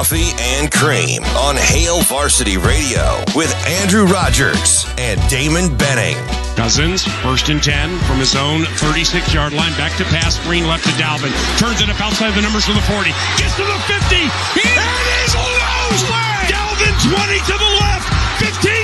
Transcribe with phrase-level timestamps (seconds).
[0.00, 6.16] Coffee and Cream on Hail Varsity Radio with Andrew Rogers and Damon Benning.
[6.56, 9.72] Cousins, first and 10 from his own 36 yard line.
[9.76, 10.42] Back to pass.
[10.46, 11.28] Green left to Dalvin.
[11.58, 13.10] Turns it up outside the numbers to the 40.
[13.36, 14.16] Gets to the 50.
[14.56, 16.04] He is loose.
[16.48, 18.08] Dalvin 20 to the left.
[18.40, 18.79] 15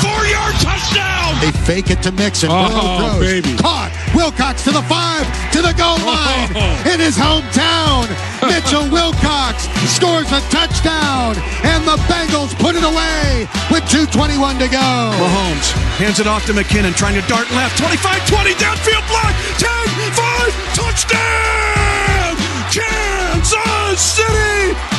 [0.00, 1.34] 64 yard touchdown.
[1.40, 2.48] They fake it to Mixon.
[2.50, 3.20] Oh, Burrow throws.
[3.20, 3.56] baby.
[3.58, 3.92] Caught.
[4.14, 6.92] Wilcox to the five, to the goal line Oh.
[6.92, 8.08] in his hometown.
[8.50, 14.88] Mitchell Wilcox scores a touchdown, and the Bengals put it away with 2.21 to go.
[15.18, 17.78] Mahomes hands it off to McKinnon, trying to dart left.
[17.78, 19.32] 25 20, downfield block.
[19.58, 19.70] 10
[20.14, 22.34] 5, touchdown!
[22.70, 24.93] Kansas City!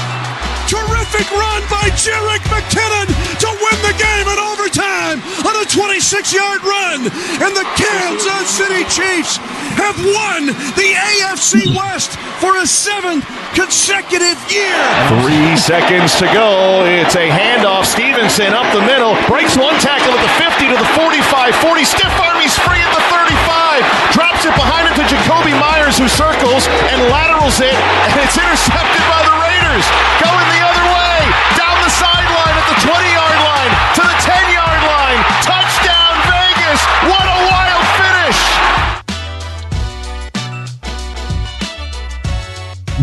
[0.66, 3.06] Terrific run by Jerick McKinnon
[3.38, 6.02] to win the game in overtime on a 26
[6.34, 7.06] yard run.
[7.38, 9.38] And the Kansas City Chiefs
[9.78, 13.22] have won the AFC West for a seventh
[13.54, 14.82] consecutive year.
[15.22, 16.82] Three seconds to go.
[16.82, 17.86] It's a handoff.
[17.86, 19.14] Stevenson up the middle.
[19.30, 21.56] Breaks one tackle at the 50 to the 45.
[21.62, 21.86] 40.
[21.86, 22.42] Stiff arm.
[22.42, 24.18] He's free at the 35.
[24.18, 27.78] Drops it behind it to Jakobi Meyers, who circles and laterals it.
[28.10, 29.45] And it's intercepted by the
[29.76, 29.92] Raiders.
[30.24, 31.20] Going the other way.
[31.58, 35.20] Down the sideline at the 20 yard line to the 10 yard line.
[35.44, 36.80] Touchdown, Vegas.
[37.04, 38.40] What a wild finish.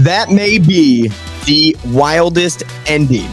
[0.05, 1.09] That may be
[1.45, 3.29] the wildest ending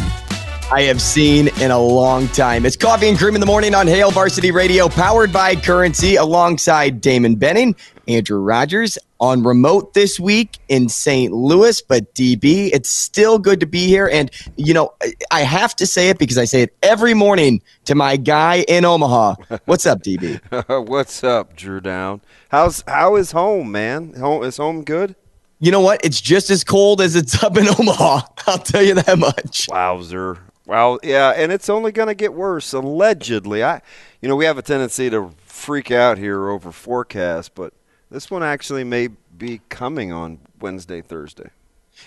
[0.72, 2.64] I have seen in a long time.
[2.64, 7.02] It's Coffee and Cream in the Morning on Hail Varsity Radio, powered by Currency, alongside
[7.02, 7.76] Damon Benning,
[8.09, 11.31] Andrew Rogers on remote this week in St.
[11.31, 11.81] Louis.
[11.81, 14.09] But DB, it's still good to be here.
[14.12, 14.94] And, you know,
[15.31, 18.86] I- have to say it because I say it every morning to my guy in
[18.86, 19.36] Omaha.
[19.66, 20.40] What's up, DB?
[20.88, 22.22] What's up, Drew Down?
[22.50, 24.14] How's how is home, man?
[24.14, 25.16] Home is home good?
[25.59, 26.03] You know what?
[26.06, 28.22] It's just as cold as it's up in Omaha.
[28.48, 29.68] I'll tell you that much.
[29.69, 30.38] Wowzer.
[30.66, 33.64] Well, yeah, and it's only going to get worse allegedly.
[33.64, 33.81] I
[34.22, 37.74] you know, we have a tendency to freak out here over forecast, but
[38.09, 41.50] this one actually may be coming on Wednesday, Thursday.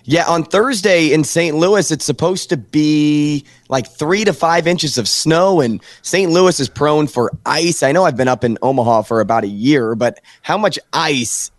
[0.04, 1.56] Yeah, on Thursday in St.
[1.56, 6.30] Louis, it's supposed to be like three to five inches of snow, and St.
[6.30, 7.82] Louis is prone for ice.
[7.82, 11.50] I know I've been up in Omaha for about a year, but how much ice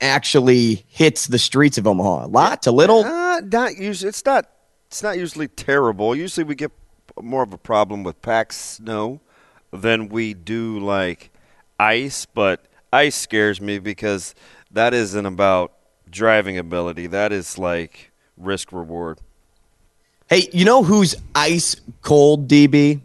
[0.00, 2.26] actually hits the streets of Omaha?
[2.26, 3.04] A lot, a little?
[3.04, 4.08] Uh, not usually.
[4.08, 4.50] It's not.
[4.88, 6.16] It's not usually terrible.
[6.16, 6.72] Usually, we get
[7.20, 9.20] more of a problem with packed snow
[9.70, 11.30] than we do like
[11.78, 12.26] ice.
[12.26, 14.34] But ice scares me because
[14.70, 15.72] that isn't about
[16.10, 17.06] driving ability.
[17.06, 19.20] That is like risk reward.
[20.28, 23.00] Hey, you know who's ice cold, DB?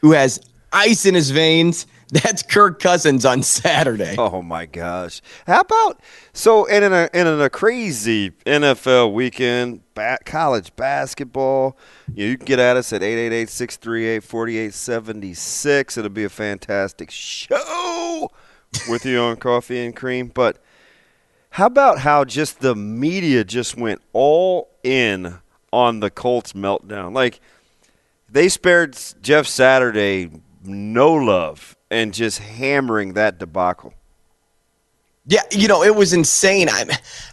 [0.00, 0.40] Who has
[0.72, 1.86] ice in his veins?
[2.10, 4.14] That's Kirk Cousins on Saturday.
[4.16, 5.20] Oh my gosh!
[5.44, 6.00] How about
[6.32, 6.64] so?
[6.66, 11.76] And in a in a crazy NFL weekend, ba- college basketball,
[12.14, 15.98] you, know, you can get at us at 888-638-4876.
[15.98, 18.30] It'll be a fantastic show
[18.88, 20.28] with you on Coffee and Cream.
[20.28, 20.62] But
[21.50, 25.38] how about how just the media just went all in
[25.72, 27.14] on the Colts meltdown?
[27.14, 27.40] Like
[28.28, 30.30] they spared Jeff Saturday
[30.64, 33.94] no love and just hammering that debacle.
[35.28, 36.68] Yeah, you know, it was insane.
[36.68, 36.84] I,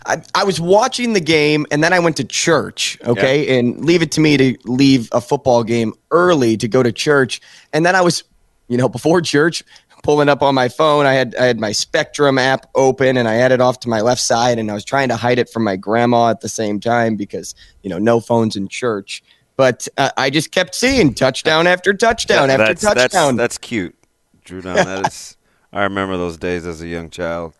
[0.05, 3.59] I, I was watching the game and then I went to church, okay?
[3.59, 7.39] And leave it to me to leave a football game early to go to church.
[7.71, 8.23] And then I was,
[8.68, 9.63] you know, before church,
[10.03, 11.05] pulling up on my phone.
[11.07, 14.01] I had I had my Spectrum app open and I had it off to my
[14.01, 16.79] left side and I was trying to hide it from my grandma at the same
[16.79, 19.23] time because, you know, no phones in church.
[19.55, 23.35] But uh, I just kept seeing touchdown after touchdown That- after that's, touchdown.
[23.38, 23.95] That's, that's cute,
[24.44, 24.61] Drew.
[24.61, 24.75] Down.
[24.75, 25.38] That is.
[25.71, 27.53] I remember those days as a young child.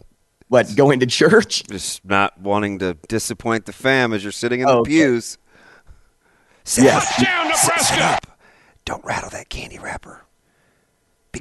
[0.50, 1.64] what, going to church?
[1.70, 4.90] Just not wanting to disappoint the fam as you're sitting in the Oh, okay.
[4.92, 5.38] pews.
[6.64, 6.98] Sit Yeah.
[6.98, 7.04] up.
[7.56, 8.40] Sit- sit up.
[8.86, 10.23] Don't rattle that candy wrapper.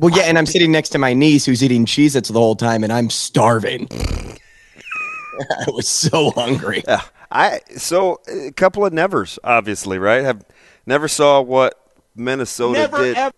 [0.00, 2.56] Well, yeah, and I'm sitting next to my niece who's eating Cheez Its the whole
[2.56, 3.88] time, and I'm starving.
[3.90, 6.82] I was so hungry.
[6.86, 10.24] Yeah, I so a couple of nevers, obviously, right?
[10.24, 10.44] Have
[10.86, 11.78] Never saw what
[12.16, 13.34] Minnesota Never, did ever-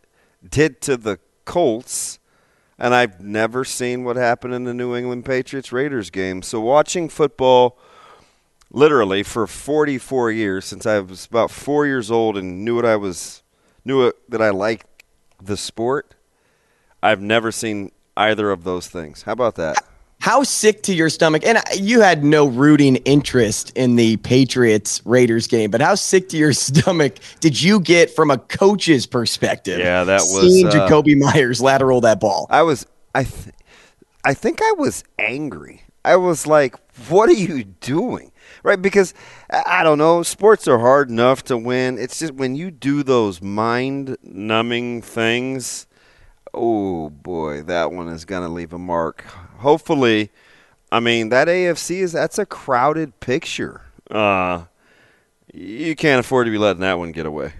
[0.48, 2.18] did to the Colts,
[2.78, 6.40] and I've never seen what happened in the New England Patriots Raiders game.
[6.42, 7.76] So watching football
[8.70, 12.96] literally for 44 years since I was about 4 years old and knew what I
[12.96, 13.42] was
[13.84, 14.86] knew it, that I liked
[15.42, 16.14] the sport.
[17.04, 19.22] I've never seen either of those things.
[19.22, 19.84] How about that?
[20.20, 21.44] How sick to your stomach?
[21.44, 26.38] And you had no rooting interest in the Patriots Raiders game, but how sick to
[26.38, 29.80] your stomach did you get from a coach's perspective?
[29.80, 32.46] Yeah, that was, seeing uh, Jakobi Meyers lateral that ball.
[32.48, 33.54] I was I th-
[34.24, 35.82] I think I was angry.
[36.06, 36.74] I was like,
[37.10, 38.80] "What are you doing?" Right?
[38.80, 39.12] Because
[39.50, 41.98] I I don't know, sports are hard enough to win.
[41.98, 45.86] It's just when you do those mind-numbing things,
[46.54, 49.22] oh boy, that one is going to leave a mark.
[49.58, 50.30] Hopefully,
[50.90, 53.82] I mean, that AFC is that's a crowded picture.
[54.10, 54.64] Uh
[55.52, 57.52] you can't afford to be letting that one get away.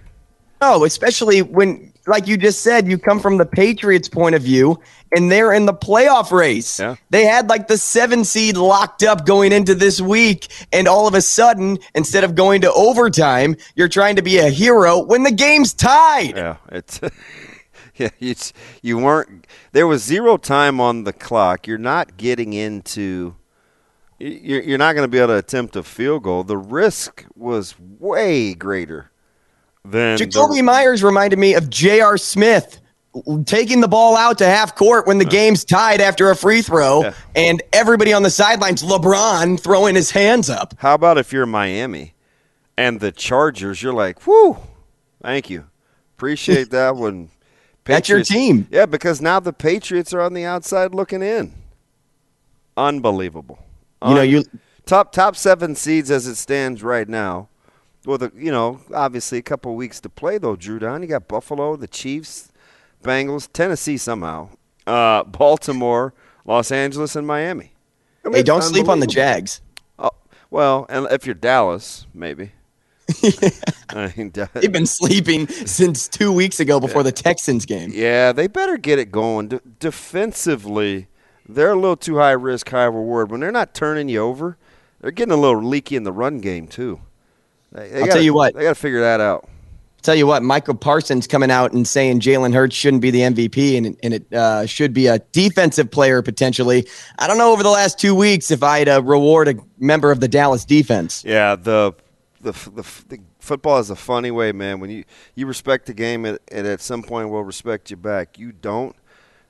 [0.60, 4.80] No, especially when, like you just said, you come from the Patriots' point of view,
[5.14, 6.80] and they're in the playoff race.
[6.80, 6.96] Yeah.
[7.10, 11.14] They had like the seven seed locked up going into this week, and all of
[11.14, 15.30] a sudden, instead of going to overtime, you're trying to be a hero when the
[15.30, 16.36] game's tied.
[16.36, 16.98] Yeah, it's
[17.96, 18.10] yeah.
[18.20, 18.52] It's
[18.82, 19.46] you weren't.
[19.72, 21.66] There was zero time on the clock.
[21.66, 23.36] You're not getting into.
[24.18, 26.44] You're, you're not going to be able to attempt a field goal.
[26.44, 29.10] The risk was way greater
[29.84, 32.16] than Jakobi the, Meyers reminded me of J.R.
[32.16, 32.80] Smith
[33.44, 37.02] taking the ball out to half court when the game's tied after a free throw,
[37.02, 37.14] Yeah.
[37.36, 40.74] and everybody on the sidelines, LeBron throwing his hands up.
[40.78, 42.14] How about if you're Miami
[42.76, 43.82] and the Chargers?
[43.82, 44.56] You're like, whoo,
[45.22, 45.66] thank you,
[46.16, 47.30] appreciate that one.
[47.84, 48.66] That's your team.
[48.70, 51.52] Yeah, because now the Patriots are on the outside looking in.
[52.76, 53.58] Unbelievable.
[54.06, 54.44] You know, you
[54.84, 57.48] top top seven seeds as it stands right now.
[58.04, 60.56] Well, the you know obviously a couple weeks to play though.
[60.56, 62.52] Drew Down, you got Buffalo, the Chiefs,
[63.02, 64.50] Bengals, Tennessee somehow,
[64.86, 66.12] uh, Baltimore,
[66.44, 67.72] Los Angeles, and Miami.
[68.24, 69.06] I mean, hey, don't sleep on the.
[69.06, 69.62] Jags.
[69.98, 70.10] Oh,
[70.50, 72.52] well, and if you're Dallas, maybe.
[73.90, 77.90] I mean, They've been sleeping since two weeks ago before the Texans game.
[77.92, 79.48] yeah, they better get it going.
[79.48, 81.08] De- defensively,
[81.48, 83.30] they're a little too high risk, high reward.
[83.30, 84.56] When they're not turning you over,
[85.00, 87.00] they're getting a little leaky in the run game too.
[87.72, 88.54] They, they I'll gotta- tell you what.
[88.54, 89.48] they got to figure that out.
[90.02, 93.78] Tell you what, Micah Parsons coming out and saying Jalen Hurts shouldn't be the MVP
[93.78, 96.86] and, and it uh, should be a defensive player potentially.
[97.18, 100.20] I don't know over the last two weeks if I'd uh, reward a member of
[100.20, 101.24] the Dallas defense.
[101.26, 101.94] Yeah, the
[102.44, 104.80] the, the, the football is a funny way, man.
[104.80, 105.04] When you
[105.34, 108.38] you respect the game, it, it at some point will respect you back.
[108.38, 108.94] You don't,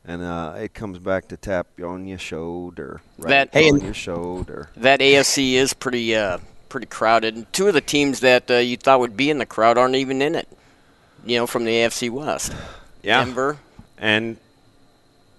[0.04, 3.80] and uh, it comes back to tap you on your shoulder, right That- Hey, on
[3.80, 4.70] your shoulder.
[4.76, 6.38] That AFC is pretty uh,
[6.68, 7.36] pretty crowded.
[7.36, 9.96] And two of the teams that uh, you thought would be in the crowd aren't
[9.96, 10.48] even in it.
[11.26, 12.52] You know, from the AFC West.
[13.02, 13.58] Yeah, Denver.
[13.98, 14.36] and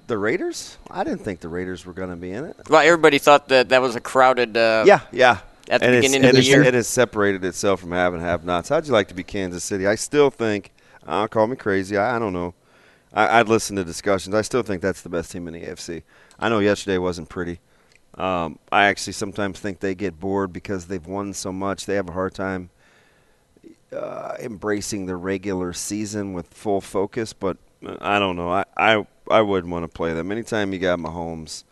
[0.07, 0.77] the Raiders.
[0.89, 2.55] I didn't think the Raiders were going to be in it.
[2.69, 4.55] Well, everybody thought that that was a crowded.
[4.55, 5.39] Uh, Yeah, yeah.
[5.69, 6.63] At the And beginning of it the year.
[6.63, 8.69] it has separated itself from have and have nots.
[8.69, 9.87] How'd you like to be Kansas City?
[9.87, 10.71] I still think.
[11.05, 11.97] Uh, call me crazy.
[11.97, 12.53] I, I don't know.
[13.13, 14.35] I, I'd listen to discussions.
[14.35, 16.03] I still think that's the best team in the AFC.
[16.39, 17.59] I know yesterday wasn't pretty.
[18.15, 21.85] Um, I actually sometimes think they get bored because they've won so much.
[21.85, 22.69] They have a hard time
[23.91, 27.33] uh, embracing the regular season with full focus.
[27.33, 28.49] But uh, I don't know.
[28.51, 30.31] I I, I wouldn't want to play them.
[30.31, 31.63] Anytime you got Mahomes,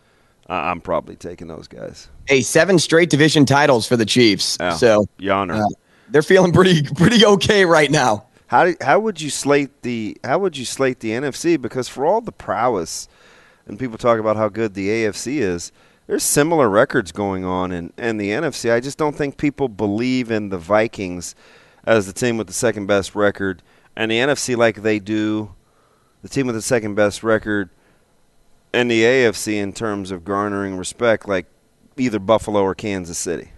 [0.50, 2.10] I'm probably taking those guys.
[2.28, 4.58] Hey, seven straight division titles for the Chiefs.
[4.60, 4.76] Yeah.
[4.76, 5.56] So Yonder.
[5.56, 5.66] uh,
[6.10, 8.26] they're feeling pretty pretty okay right now.
[8.48, 11.60] How do, how would you slate the how would you slate the NFC?
[11.60, 13.08] Because for all the prowess,
[13.66, 15.72] and people talk about how good the AFC is,
[16.08, 18.72] there's similar records going on in, in the NFC.
[18.72, 21.36] I just don't think people believe in the Vikings
[21.86, 23.64] as the team with the second best record,
[23.96, 25.54] and the NFC like they do
[26.22, 27.70] the team with the second best record
[28.74, 31.46] in the AFC in terms of garnering respect, like
[31.98, 33.50] either Buffalo or Kansas City.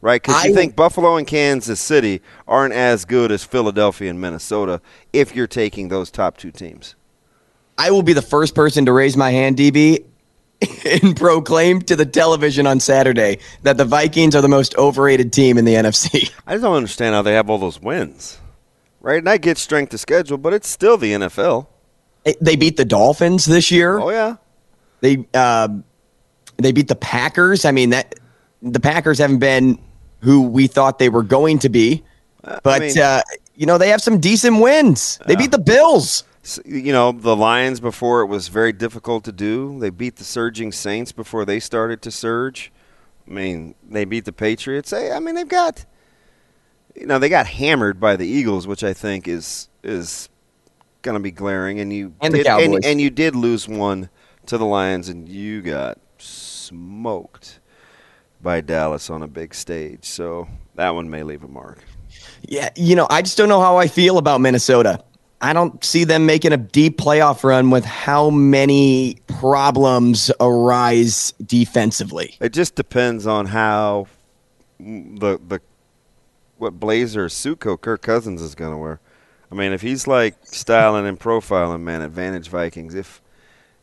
[0.00, 0.22] Right?
[0.22, 4.80] Because you think Buffalo and Kansas City aren't as good as Philadelphia and Minnesota
[5.12, 6.94] if you're taking those top two teams.
[7.78, 10.04] I will be the first person to raise my hand, DB,
[11.02, 15.58] and proclaim to the television on Saturday that the Vikings are the most overrated team
[15.58, 16.30] in the NFC.
[16.46, 18.38] I just don't understand how they have all those wins.
[19.00, 19.18] Right?
[19.18, 21.66] And I get strength of schedule, but it's still the NFL.
[22.40, 23.98] They beat the Dolphins this year.
[23.98, 24.36] Oh, yeah.
[25.00, 25.84] They um,
[26.56, 27.64] they beat the Packers.
[27.64, 28.14] I mean that
[28.62, 29.78] the Packers haven't been
[30.20, 32.02] who we thought they were going to be,
[32.62, 33.22] but mean- uh,
[33.54, 35.18] you know they have some decent wins.
[35.26, 36.24] They beat the Bills.
[36.64, 39.80] You know, the Lions before it was very difficult to do.
[39.80, 42.70] They beat the surging Saints before they started to surge.
[43.26, 44.92] I mean, they beat the Patriots.
[44.92, 45.84] Hey, I mean, they've got
[46.94, 50.28] you know they got hammered by the Eagles, which I think is is
[51.02, 51.80] going to be glaring.
[51.80, 54.08] And you And the did, and, and you did lose one
[54.48, 57.60] to the Lions, and you got smoked
[58.42, 60.04] by Dallas on a big stage.
[60.04, 61.78] So that one may leave a mark.
[62.42, 65.02] Yeah, you know, I just don't know how I feel about Minnesota.
[65.40, 72.36] I don't see them making a deep playoff run with how many problems arise defensively.
[72.40, 74.06] It just depends on how
[74.78, 75.60] the the
[76.58, 79.00] what blazer coat Kirk Cousins is going to wear.
[79.50, 82.94] I mean, if he's like styling and profiling, man, advantage Vikings.
[82.94, 83.20] If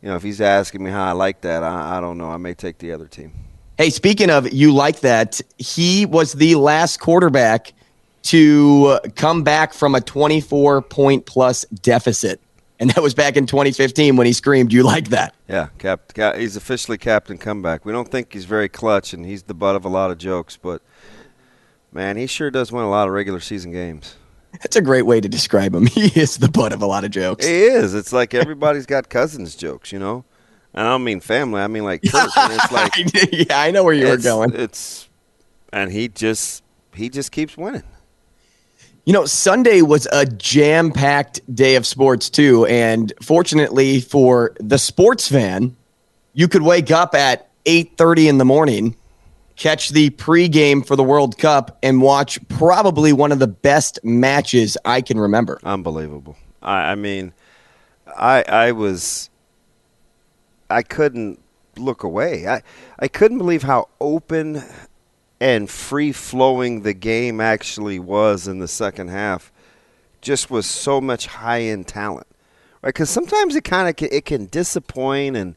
[0.03, 2.29] you know, if he's asking me how I like that, I, I don't know.
[2.29, 3.31] I may take the other team.
[3.77, 7.71] Hey, speaking of you like that, he was the last quarterback
[8.23, 12.41] to come back from a 24 point plus deficit.
[12.79, 15.35] And that was back in 2015 when he screamed, You like that?
[15.47, 17.85] Yeah, cap, cap, he's officially captain comeback.
[17.85, 20.57] We don't think he's very clutch, and he's the butt of a lot of jokes,
[20.57, 20.81] but
[21.93, 24.15] man, he sure does win a lot of regular season games.
[24.61, 25.85] That's a great way to describe him.
[25.93, 27.45] He is the butt of a lot of jokes.
[27.45, 27.93] He is.
[27.93, 30.25] It's like everybody's got cousins jokes, you know.
[30.73, 31.61] And I don't mean family.
[31.61, 32.03] I mean like.
[32.13, 32.91] And it's like
[33.31, 34.53] yeah, I know where you were going.
[34.53, 35.07] It's
[35.71, 37.83] and he just he just keeps winning.
[39.05, 45.27] You know, Sunday was a jam-packed day of sports too, and fortunately for the sports
[45.27, 45.75] fan,
[46.33, 48.95] you could wake up at 8:30 in the morning,
[49.55, 54.77] catch the pregame for the World Cup and watch probably one of the best matches
[54.85, 55.59] I can remember.
[55.63, 56.35] Unbelievable.
[56.61, 57.33] I, I mean,
[58.07, 59.29] I I was
[60.69, 61.39] I couldn't
[61.77, 62.47] look away.
[62.47, 62.61] I
[62.99, 64.63] I couldn't believe how open
[65.39, 69.51] and free flowing the game actually was in the second half.
[70.21, 72.27] Just was so much high end talent,
[72.81, 72.93] right?
[72.93, 75.55] Because sometimes it kind of it can disappoint, and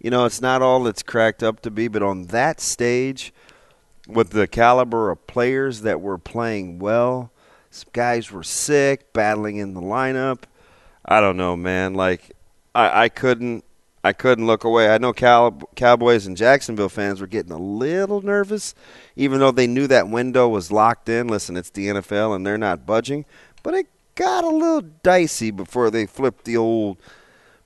[0.00, 1.88] you know it's not all it's cracked up to be.
[1.88, 3.33] But on that stage,
[4.06, 7.30] with the caliber of players that were playing well,
[7.70, 10.44] some guys were sick, battling in the lineup.
[11.04, 11.94] I don't know, man.
[11.94, 12.32] Like
[12.74, 13.64] I, I couldn't
[14.04, 14.90] I couldn't look away.
[14.90, 18.74] I know Cow- Cowboys and Jacksonville fans were getting a little nervous,
[19.16, 21.26] even though they knew that window was locked in.
[21.26, 23.24] Listen, it's the NFL and they're not budging,
[23.62, 26.98] but it got a little dicey before they flipped the old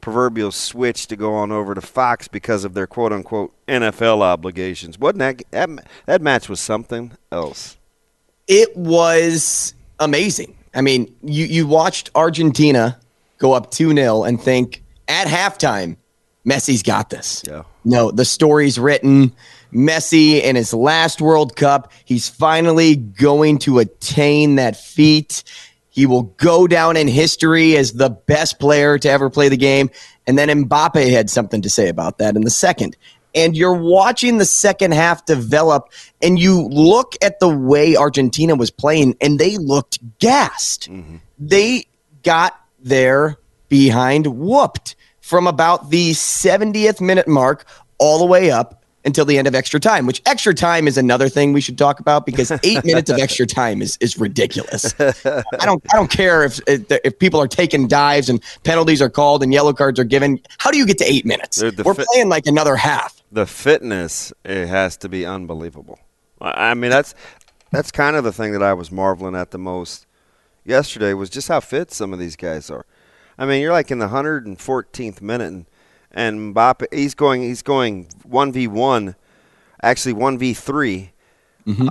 [0.01, 4.99] proverbial switch to go on over to Fox because of their quote unquote NFL obligations.
[4.99, 7.77] Wasn't that that, that match was something else?
[8.47, 10.57] It was amazing.
[10.75, 12.99] I mean, you you watched Argentina
[13.39, 15.97] go up 2-0 and think at halftime
[16.47, 17.43] Messi's got this.
[17.47, 17.65] Yeah.
[17.85, 19.33] No, the story's written.
[19.73, 25.45] Messi in his last World Cup, he's finally going to attain that feat.
[25.99, 29.91] He will go down in history as the best player to ever play the game.
[30.29, 32.97] And then Mbappe had something to say about that in the second.
[33.35, 35.89] And you're watching the second half develop,
[36.23, 40.89] and you look at the way Argentina was playing, and they looked gassed.
[40.89, 41.17] Mm-hmm.
[41.37, 41.87] They
[42.23, 43.35] got their
[43.69, 47.67] behind whooped from about the 70th minute mark
[47.99, 51.29] all the way up until the end of extra time, which extra time is another
[51.29, 54.95] thing we should talk about because eight minutes of extra time is, is ridiculous.
[55.01, 59.43] I don't I don't care if if people are taking dives and penalties are called
[59.43, 60.39] and yellow cards are given.
[60.59, 61.59] How do you get to eight minutes?
[61.59, 63.21] Dude, We're fi- playing like another half.
[63.33, 65.99] the fitness it has to be unbelievable.
[66.41, 67.15] I I mean that's
[67.73, 70.07] that's kind of the thing that I was marveling at the most
[70.65, 72.87] yesterday was just how fit some of these guys are.
[73.41, 75.67] I mean, you're like in the 114th minute and
[76.19, 79.15] and Mbappe he's going he's going 1v1
[79.83, 81.11] actually 1v3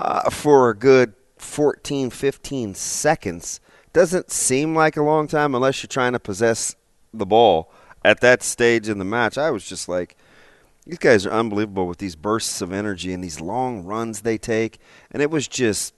[0.01, 3.59] uh, for a good 14 15 seconds.
[3.93, 6.75] Doesn't seem like a long time unless you're trying to possess
[7.13, 7.71] the ball
[8.03, 9.37] at that stage in the match.
[9.37, 10.17] I was just like
[10.85, 14.79] these guys are unbelievable with these bursts of energy and these long runs they take.
[15.11, 15.93] And it was just,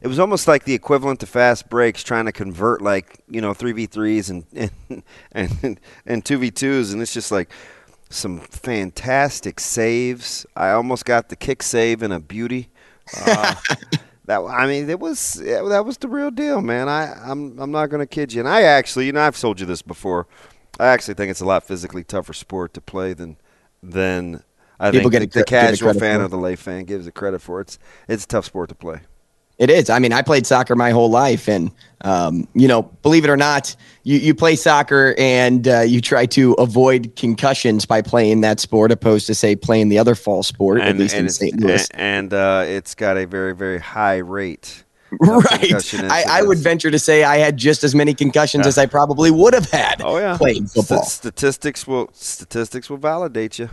[0.00, 3.52] it was almost like the equivalent to fast breaks trying to convert like, you know,
[3.52, 5.02] 3v3s and, and,
[5.62, 6.92] and, and 2v2s.
[6.92, 7.50] And it's just like
[8.08, 10.46] some fantastic saves.
[10.56, 12.70] I almost got the kick save in a beauty.
[13.26, 13.54] Uh,
[14.24, 16.88] that I mean, it was that was the real deal, man.
[16.88, 18.40] I I'm I'm not going to kid you.
[18.40, 20.26] And I actually, you know, I've told you this before.
[20.78, 23.36] I actually think it's a lot physically tougher sport to play than
[23.82, 24.44] than
[24.78, 27.40] I People think get the, the casual fan of the lay fan gives it credit
[27.42, 27.60] for.
[27.60, 27.78] It's
[28.08, 29.00] it's a tough sport to play.
[29.60, 29.90] It is.
[29.90, 33.36] I mean, I played soccer my whole life, and um, you know, believe it or
[33.36, 38.58] not, you, you play soccer and uh, you try to avoid concussions by playing that
[38.58, 41.60] sport, opposed to say playing the other fall sport, at least in St.
[41.60, 41.86] Louis.
[41.90, 44.82] and, and uh, it's got a very very high rate.
[45.20, 45.94] right.
[46.04, 49.30] I, I would venture to say I had just as many concussions as I probably
[49.30, 51.02] would have had Oh yeah, playing football.
[51.02, 53.68] St- statistics will statistics will validate you.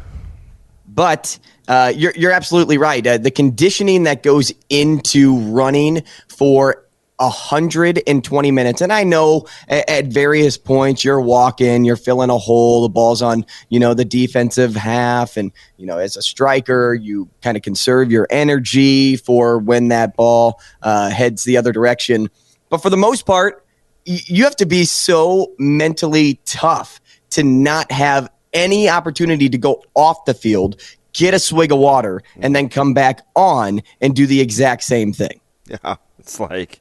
[0.88, 3.06] But uh, you're you're absolutely right.
[3.06, 8.82] Uh, the conditioning that goes into running for 120 minutes.
[8.82, 13.46] And I know at, various points you're walking, you're filling a hole, the ball's on,
[13.70, 15.36] you know, the defensive half.
[15.36, 20.15] And, you know, as a striker, you kind of conserve your energy for when that
[20.15, 22.29] ball uh, heads the other direction.
[22.70, 23.65] But for the most part,
[24.06, 27.01] you have to be so mentally tough
[27.32, 30.81] to not have any opportunity to go off the field,
[31.13, 35.13] get a swig of water, and then come back on and do the exact same
[35.13, 35.39] thing.
[35.69, 36.79] Yeah, it's like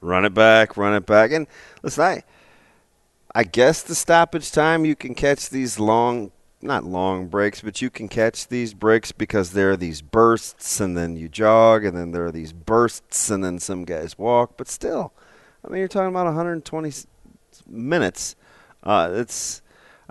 [0.00, 1.32] run it back, run it back.
[1.32, 1.46] And
[1.82, 2.22] listen, I,
[3.34, 7.90] I guess the stoppage time you can catch these long, not long breaks, but you
[7.90, 12.12] can catch these breaks because there are these bursts, and then you jog, and then
[12.12, 14.56] there are these bursts, and then some guys walk.
[14.56, 15.12] But still,
[15.64, 16.90] I mean, you're talking about 120
[17.68, 18.36] minutes.
[18.82, 19.61] Uh, it's,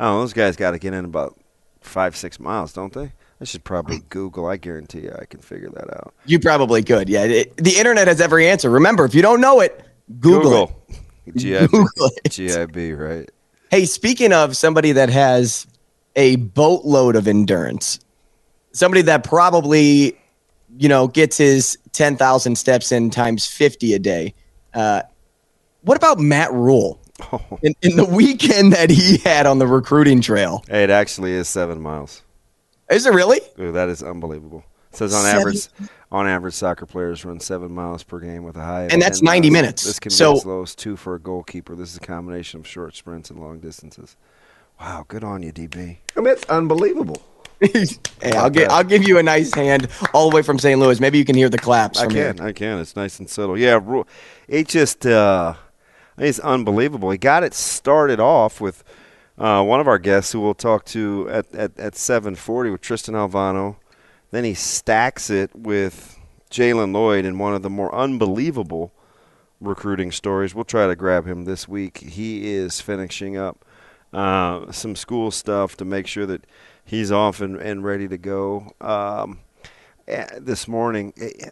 [0.02, 1.40] Know, those guys got to get in about
[1.82, 3.14] five, six miles, don't they?
[3.40, 4.46] I should probably Google.
[4.46, 6.14] I guarantee you I can figure that out.
[6.26, 7.10] You probably could.
[7.10, 7.24] Yeah.
[7.24, 8.70] It, the internet has every answer.
[8.70, 9.84] Remember, if you don't know it,
[10.20, 10.84] Google, Google.
[11.26, 11.36] it.
[11.36, 12.32] GIB, Google it.
[12.32, 13.32] GIB, right?
[13.72, 15.66] Hey, speaking of somebody that has
[16.16, 18.00] a boatload of endurance,
[18.74, 20.20] somebody that probably,
[20.78, 24.34] you know, gets his 10,000 steps in times 50 a day.
[24.74, 25.02] Uh,
[25.82, 27.01] what about Matt Rhule?
[27.32, 27.60] Oh.
[27.64, 30.64] In, in the weekend that he had on the recruiting trail.
[30.68, 32.24] Hey, it actually is seven miles.
[32.90, 33.40] Is it really?
[33.60, 34.64] Ooh, that is unbelievable.
[34.92, 35.40] It says on seven?
[35.40, 35.68] average,
[36.12, 38.88] on average, soccer players run seven miles per game with a high.
[38.92, 39.62] And that's ninety miles.
[39.62, 39.84] minutes.
[39.84, 41.76] This can so, be as low as two for a goalkeeper.
[41.76, 44.18] This is a combination of short sprints and long distances.
[44.80, 45.98] Wow, good on you, DB.
[46.18, 47.22] I mean, it's unbelievable.
[47.62, 50.80] hey, I'll give I'll give you a nice hand all the way from St.
[50.80, 51.00] Louis.
[51.00, 52.00] Maybe you can hear the claps.
[52.00, 52.16] I can.
[52.16, 52.36] Here.
[52.40, 52.80] I can.
[52.80, 53.56] It's nice and subtle.
[53.58, 53.80] Yeah,
[54.48, 55.54] it just uh,
[56.22, 57.10] it's unbelievable.
[57.10, 58.84] He got it started off with
[59.38, 63.16] uh, one of our guests who we'll talk to at, at, at 740 with Tristan
[63.16, 63.78] Alvano.
[64.30, 66.20] Then he stacks it with
[66.52, 68.94] Jalen Lloyd in one of the more unbelievable
[69.60, 70.54] recruiting stories.
[70.54, 71.98] We'll try to grab him this week.
[71.98, 73.66] He is finishing up
[74.14, 76.46] uh, some school stuff to make sure that
[76.86, 79.40] he's off and, and ready to go um,
[80.08, 81.14] eh, this morning.
[81.20, 81.50] Eh,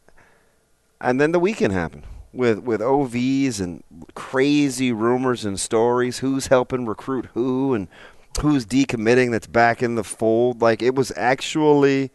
[1.02, 6.20] and then the weekend happened with with OVs and crazy rumors and stories.
[6.20, 7.88] Who's helping recruit who and
[8.42, 10.62] who's decommitting that's back in the fold.
[10.62, 12.12] Like it was actually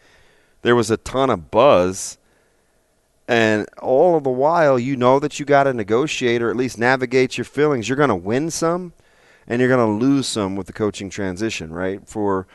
[0.62, 2.18] there was a ton of buzz.
[3.27, 6.77] And all of the while, you know that you got to negotiate or at least
[6.77, 7.88] navigate your feelings.
[7.88, 8.92] You're going to win some
[9.46, 12.07] and you're going to lose some with the coaching transition, right?
[12.07, 12.46] For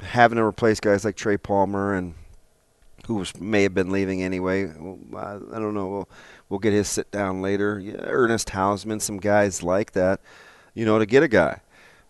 [0.00, 2.14] having to replace guys like Trey Palmer and
[3.06, 4.64] who was, may have been leaving anyway.
[4.64, 5.86] I, don't know.
[5.88, 6.08] We'll
[6.50, 7.78] get his sit down later.
[7.78, 10.20] Yeah, Ernest Hausmann, some guys like that.
[10.74, 11.60] You know, to get a guy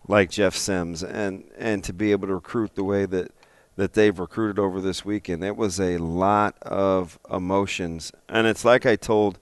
[0.07, 3.31] like Jeff Sims and and to be able to recruit the way that
[3.75, 5.43] that they've recruited over this weekend.
[5.43, 9.37] It was a lot of emotions, and it's like I told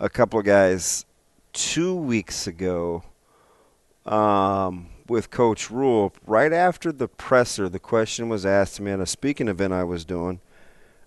[0.00, 1.06] a couple of guys
[1.52, 3.04] two weeks ago
[4.04, 6.12] um, with Coach Rhule.
[6.26, 9.84] Right after the presser, the question was asked to me at a speaking event I
[9.84, 10.40] was doing,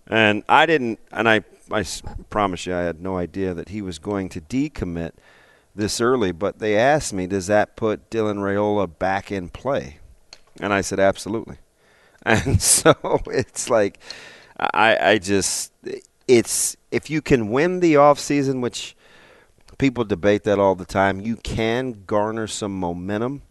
[0.07, 1.85] and I didn't, and I I
[2.29, 5.11] promise you, I had no idea that he was going to decommit
[5.77, 6.31] this early.
[6.31, 9.99] But they asked me, does that put Dylan Raiola back in play?
[10.59, 11.57] And I said, absolutely.
[12.23, 12.93] And so
[13.27, 13.99] it's like,
[14.59, 15.71] I, I just,
[16.27, 18.97] it's, if you can win the offseason, which
[19.77, 23.43] people debate that all the time, you can garner some momentum.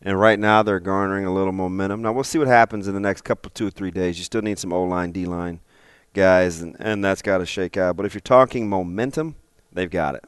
[0.00, 2.02] And right now they're garnering a little momentum.
[2.02, 4.16] Now we'll see what happens in the next couple, two or three days.
[4.16, 5.58] You still need some O line, D line
[6.14, 7.96] guys, and, and that's got to shake out.
[7.96, 9.36] But if you're talking momentum,
[9.72, 10.24] they've got it.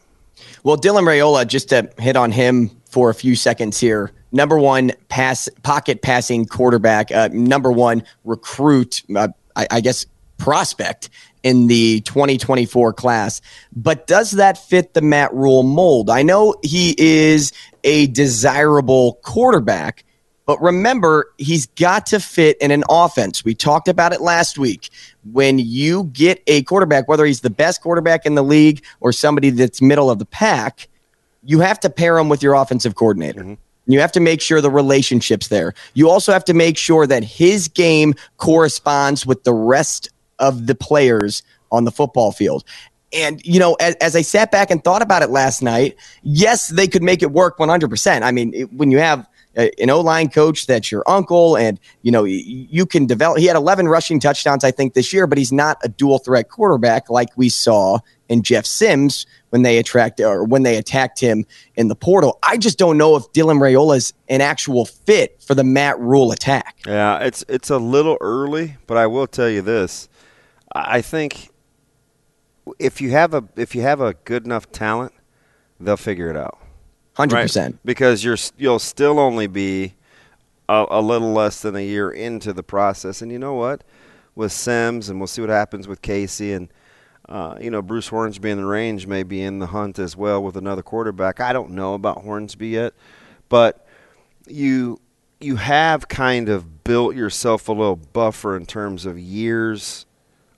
[0.62, 4.12] Well, Dylan Raiola, just to hit on him for a few seconds here.
[4.32, 7.10] Number one pass pocket passing quarterback.
[7.10, 9.02] Uh, number one recruit.
[9.14, 10.04] Uh, I, I guess
[10.36, 11.08] prospect
[11.42, 13.40] in the 2024 class.
[13.74, 16.10] But does that fit the Matt Rhule mold?
[16.10, 17.52] I know he is
[17.84, 20.04] a desirable quarterback,
[20.46, 23.44] but remember, he's got to fit in an offense.
[23.44, 24.90] We talked about it last week.
[25.32, 29.50] When you get a quarterback, whether he's the best quarterback in the league or somebody
[29.50, 30.88] that's middle of the pack,
[31.42, 33.42] you have to pair him with your offensive coordinator.
[33.42, 33.54] Mm-hmm.
[33.88, 35.74] You have to make sure the relationship's there.
[35.94, 40.74] You also have to make sure that his game corresponds with the rest of the
[40.74, 42.64] players on the football field.
[43.12, 46.68] And, you know, as, as, I sat back and thought about it last night, yes,
[46.68, 48.22] they could make it work 100%.
[48.22, 52.12] I mean, it, when you have an O line coach that's your uncle, and you
[52.12, 53.38] know you can develop.
[53.38, 56.48] He had 11 rushing touchdowns, I think, this year, but he's not a dual threat
[56.48, 61.46] quarterback like we saw in Jeff Sims when they attract or when they attacked him
[61.76, 62.38] in the portal.
[62.42, 66.32] I just don't know if Dylan Raiola is an actual fit for the Matt Rhule
[66.32, 66.76] attack.
[66.86, 70.08] Yeah, it's it's a little early, but I will tell you this:
[70.72, 71.50] I think
[72.78, 75.12] if you have a if you have a good enough talent–
[75.80, 76.58] they'll figure it out.
[77.16, 77.78] Hundred percent.
[77.84, 79.94] Because you're you'll still only be
[80.68, 83.84] a, a, little less than a year into the process, and you know what?
[84.34, 86.68] With Sims, and we'll see what happens with Casey, and
[87.26, 90.42] uh, you know Bruce Hornsby in the range may be in the hunt as well
[90.42, 91.40] with another quarterback.
[91.40, 92.92] I don't know about Hornsby yet,
[93.48, 93.86] but
[94.46, 95.00] you
[95.40, 100.04] you have kind of built yourself a little buffer in terms of years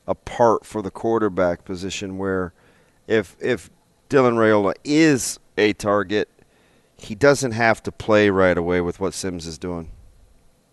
[0.09, 2.53] apart for the quarterback position where
[3.07, 3.71] if if
[4.11, 6.29] Dylan Raiola is a target,
[6.99, 9.91] he doesn't have to play right away with what Sims is doing.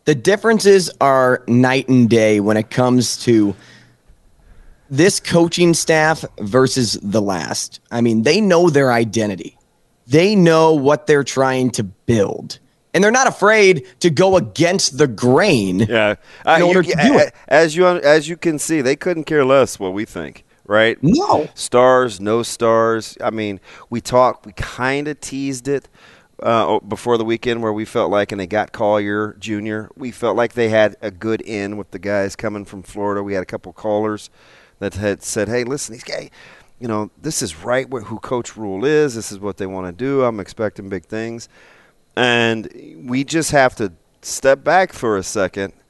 [0.05, 3.55] The differences are night and day when it comes to
[4.89, 7.79] this coaching staff versus the last.
[7.89, 9.57] I mean, they know their identity.
[10.07, 12.59] They know what they're trying to build.
[12.93, 15.79] And they're not afraid to go against the grain.
[15.79, 17.33] Yeah, uh, you, to do it.
[17.47, 20.97] As you as you can see, they couldn't care less what we think right?
[21.01, 21.49] No.
[21.53, 23.17] Stars, no stars.
[23.23, 25.87] I mean, we talked, we kind of teased it
[26.41, 30.35] uh, before the weekend where we felt like, and they got Collier Jr., we felt
[30.35, 33.23] like they had a good in with the guys coming from Florida.
[33.23, 34.29] We had a couple callers
[34.79, 36.29] that had said, hey, listen, these guys,
[36.79, 39.15] you know, this is right where, who Coach Rhule is.
[39.15, 40.23] This is what they want to do.
[40.23, 41.47] I'm expecting big things.
[42.17, 42.69] And
[43.03, 45.73] we just have to step back for a second–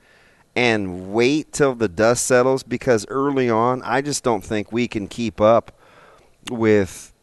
[0.55, 5.07] and wait till the dust settles because early on, I just don't think we can
[5.07, 5.77] keep up
[6.49, 7.13] with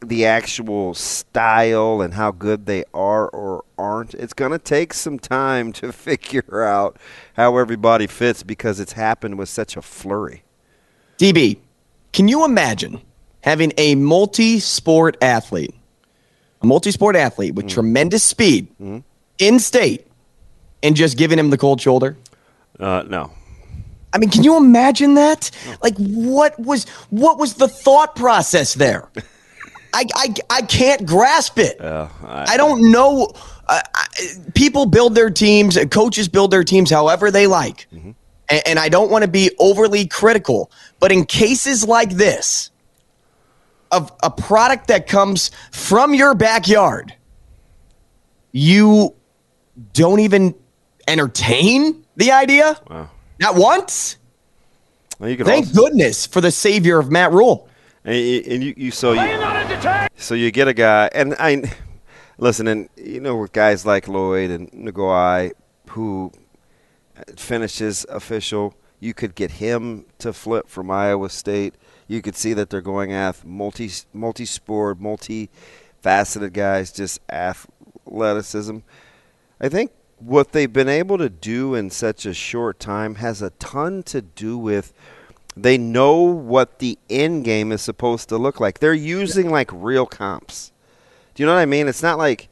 [0.00, 4.14] the actual style and how good they are or aren't.
[4.14, 6.96] It's going to take some time to figure out
[7.34, 10.42] how everybody fits because it's happened with such a flurry.
[11.18, 11.58] DB,
[12.12, 13.00] can you imagine
[13.42, 15.74] having a multi sport athlete,
[16.62, 17.70] a multi sport athlete with mm.
[17.70, 18.98] tremendous speed mm-hmm.
[19.38, 20.06] in state?
[20.82, 22.16] And just giving him the cold shoulder?
[22.78, 23.30] Uh, no.
[24.12, 25.50] I mean, can you imagine that?
[25.82, 29.08] Like, what was what was the thought process there?
[29.94, 31.80] I, I, I can't grasp it.
[31.80, 33.30] Uh, I, I, don't know.
[33.66, 34.06] Uh, I,
[34.54, 37.86] people build their teams, coaches build their teams however they like.
[37.92, 38.12] Mm-hmm.
[38.48, 42.70] And, and I don't want to be overly critical, but in cases like this,
[43.90, 47.14] of a product that comes from your backyard,
[48.52, 49.14] you
[49.92, 50.54] don't even
[51.08, 52.80] entertain the idea?
[52.88, 53.10] Wow.
[53.38, 54.16] Not once?
[55.18, 57.68] Well, Thank also, goodness for the savior of Matt Rhule.
[58.04, 61.72] And, and you, you, so you, so you get a guy, and I
[62.38, 65.52] listen, and you know with guys like Lloyd and Nagoy
[65.90, 66.32] who
[67.36, 71.74] finishes official, you could get him to flip from Iowa State.
[72.08, 75.50] You could see that they're going after multi multi sport, multi
[76.00, 78.78] faceted guys, just athleticism.
[79.60, 79.92] I think
[80.24, 84.22] what they've been able to do in such a short time has a ton to
[84.22, 84.92] do with
[85.56, 88.78] they know what the end game is supposed to look like.
[88.78, 90.72] They're using like real comps.
[91.34, 91.88] Do you know what I mean?
[91.88, 92.48] It's not like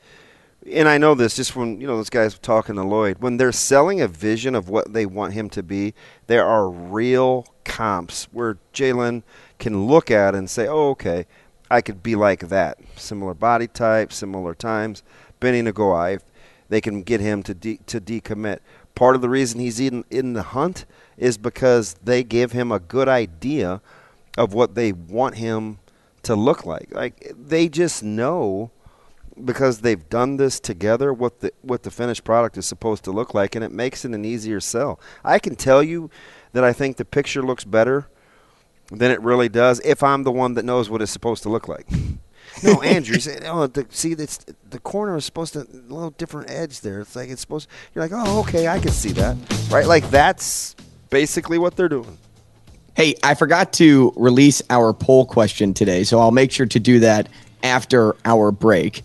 [0.71, 3.53] and I know this just when you know those guys talking to Lloyd when they're
[3.53, 5.95] selling a vision of what they want him to be.
[6.27, 9.23] There are real comps where Jalen
[9.59, 11.27] can look at and say, "Oh, okay,
[11.71, 12.79] I could be like that.
[12.97, 15.03] Similar body type, similar times."
[15.41, 16.21] Benny Nagoy,
[16.71, 18.61] they can get him to de- to decommit.
[18.95, 20.87] Part of the reason he's in in the hunt
[21.19, 23.83] is because they give him a good idea
[24.39, 25.79] of what they want him
[26.23, 26.89] to look like.
[26.93, 28.71] Like they just know
[29.45, 33.35] because they've done this together what the what the finished product is supposed to look
[33.35, 35.01] like and it makes it an easier sell.
[35.25, 36.11] I can tell you
[36.53, 38.07] that I think the picture looks better
[38.93, 41.69] than it really does if I'm the one that knows what it's supposed to look
[41.69, 41.87] like.
[42.63, 43.17] No, Andrew.
[43.45, 47.01] oh, the, see, it's the corner is supposed to a little different edge there.
[47.01, 47.69] It's like it's supposed.
[47.95, 49.37] You're like, oh, okay, I can see that,
[49.71, 49.87] right?
[49.87, 50.77] Like that's
[51.11, 52.19] basically what they're doing.
[52.95, 57.01] Hey, I forgot to release our poll question today, so I'll make sure to do
[57.01, 57.29] that
[57.63, 59.05] after our break.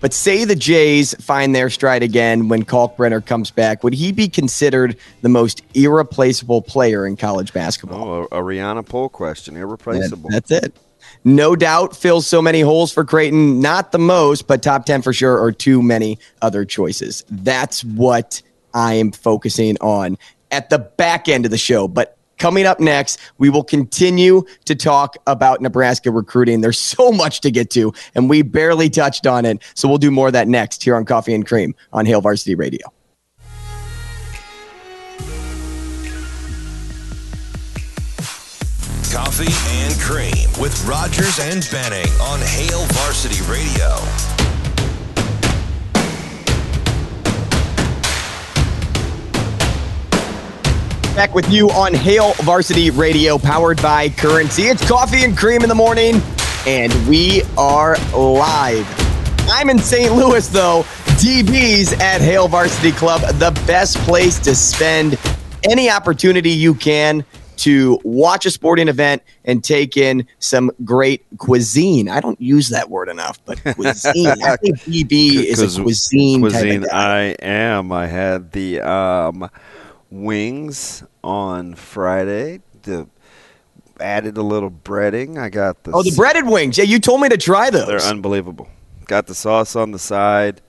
[0.00, 4.28] But say the Jays find their stride again when Kalkbrenner comes back, would he be
[4.28, 8.08] considered the most irreplaceable player in college basketball?
[8.08, 10.30] Oh, a, a Rihanna poll question, irreplaceable.
[10.30, 10.74] That, that's it
[11.24, 13.60] no doubt fills so many holes for Creighton.
[13.60, 17.24] Not the most, but top 10 for sure, or too many other choices.
[17.30, 18.42] That's what
[18.74, 20.16] I am focusing on
[20.50, 21.88] at the back end of the show.
[21.88, 26.60] But coming up next, we will continue to talk about Nebraska recruiting.
[26.60, 29.62] There's so much to get to, and we barely touched on it.
[29.74, 32.54] So we'll do more of that next here on Coffee and Cream on Hail Varsity
[32.54, 32.92] Radio.
[39.12, 43.88] Coffee and Cream with Rogers and Benning on Hail Varsity Radio.
[51.16, 54.64] Back with you on Hail Varsity Radio, powered by Currency.
[54.64, 56.22] It's Coffee and Cream in the morning.
[56.66, 58.86] and we are live.
[59.50, 60.14] I'm in St.
[60.14, 60.84] Louis, though.
[61.18, 65.18] DB's at Hail Varsity Club, the best place to spend
[65.64, 67.24] any opportunity you can
[67.60, 72.08] to watch a sporting event and take in some great cuisine.
[72.08, 74.28] I don't use that word enough, but cuisine.
[74.42, 76.40] I think DB is a cuisine.
[76.40, 76.80] Cuisine.
[76.80, 77.18] Type of guy.
[77.18, 77.92] I am.
[77.92, 79.50] I had the um,
[80.10, 82.60] wings on Friday.
[82.82, 83.06] The
[84.00, 85.38] added a little breading.
[85.38, 86.78] I got the Oh, the breaded wings.
[86.78, 87.86] Yeah, you told me to try those.
[87.86, 88.68] They're unbelievable.
[89.06, 90.62] Got the sauce on the side.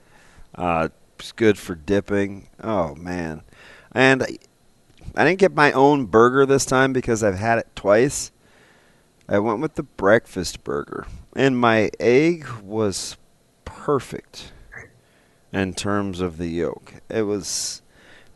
[0.54, 2.48] Uh, it's good for dipping.
[2.62, 3.42] Oh man,
[3.92, 4.26] and
[5.14, 8.30] I, didn't get my own burger this time because I've had it twice.
[9.28, 13.16] I went with the breakfast burger, and my egg was
[13.64, 14.52] perfect
[15.52, 16.94] in terms of the yolk.
[17.08, 17.82] It was.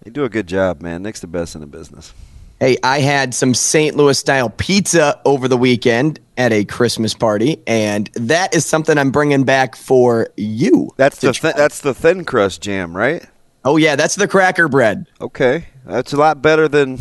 [0.03, 1.03] They do a good job, man.
[1.03, 2.15] Nick's the best in the business.
[2.61, 3.97] Hey, I had some St.
[3.97, 9.11] Louis style pizza over the weekend at a Christmas party, and that is something I'm
[9.11, 10.91] bringing back for you.
[10.97, 13.27] That's the th- that's the thin crust jam, right?
[13.67, 15.07] oh yeah, that's the cracker bread.
[15.21, 16.99] Okay, that's a lot better than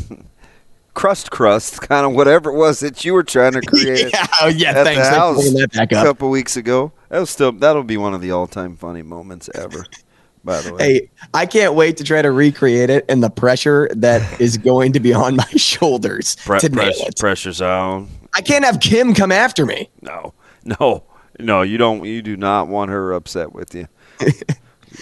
[0.93, 4.11] crust crust, kind of whatever it was that you were trying to create.
[4.13, 4.69] yeah, oh, yeah.
[4.71, 6.91] at Thanks the house that back a couple weeks ago.
[7.09, 9.85] That was still that'll be one of the all-time funny moments ever.
[10.43, 13.89] By the way, Hey, I can't wait to try to recreate it and the pressure
[13.95, 17.17] that is going to be on my shoulders Pre- to nail it.
[17.17, 18.07] pressure's on.
[18.35, 19.89] I can't have Kim come after me.
[20.01, 21.03] No, no,
[21.39, 21.61] no.
[21.63, 22.05] You don't.
[22.05, 23.87] You do not want her upset with you.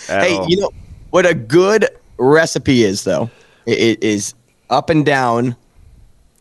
[0.08, 0.48] Hey, all.
[0.50, 0.72] you know
[1.10, 3.30] what a good recipe is, though?
[3.66, 4.34] It, is
[4.70, 5.56] up and down,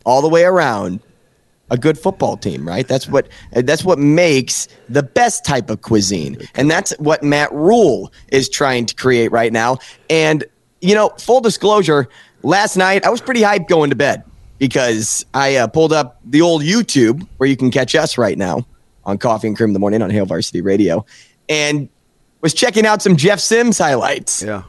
[0.04, 1.00] all the way around.
[1.70, 2.87] A good football team, right?
[2.87, 8.12] That's what that's what makes the best type of cuisine, and that's what Matt Rhule
[8.28, 9.78] is trying to create right now.
[10.11, 10.44] And
[10.82, 12.11] you know, full disclosure,
[12.42, 14.22] last night I was pretty hyped going to bed
[14.58, 18.66] because I uh, pulled up the old YouTube where you can catch us right now
[19.04, 21.06] on Coffee and Cream in the Morning on Hail Varsity Radio,
[21.48, 21.88] and
[22.42, 24.42] was checking out some Jeff Sims highlights.
[24.42, 24.64] yeah.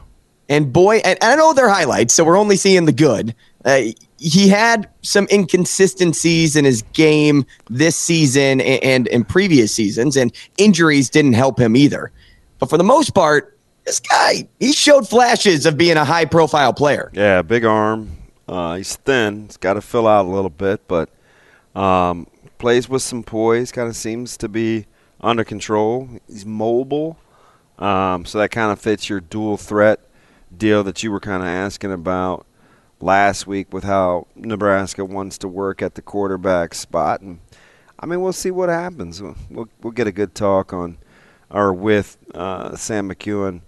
[0.48, 3.34] And boy, and I know they're highlights, so we're only seeing the good.
[3.64, 3.82] Uh,
[4.18, 11.08] he had some inconsistencies in his game this season and, in previous seasons, and injuries
[11.10, 12.10] didn't help him either.
[12.58, 16.72] But for the most part, this guy, he showed flashes of being a high profile
[16.72, 17.10] player.
[17.14, 18.16] Yeah, big arm.
[18.46, 19.46] Uh, he's thin.
[19.46, 21.08] He's got to fill out a little bit, but
[21.74, 22.26] um,
[22.58, 23.72] plays with some poise.
[23.72, 24.86] Kind of seems to be
[25.20, 26.08] under control.
[26.28, 27.18] He's mobile,
[27.78, 30.00] um, so that kind of fits your dual threat
[30.58, 32.46] deal that you were kind of asking about
[33.00, 37.20] last week with how Nebraska wants to work at the quarterback spot.
[37.20, 37.40] And
[37.98, 39.20] I mean, we'll see what happens.
[39.22, 40.98] We'll we'll, we'll get a good talk on
[41.50, 43.60] or with uh, Sam McKewon,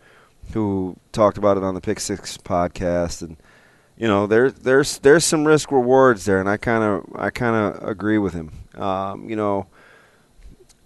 [0.53, 3.37] who talked about it on the Pick Six podcast, and
[3.97, 7.57] you know, there there's there's some risk rewards there, and I kind of I kind
[7.77, 8.53] of agree with him.
[8.75, 9.67] Um, you know,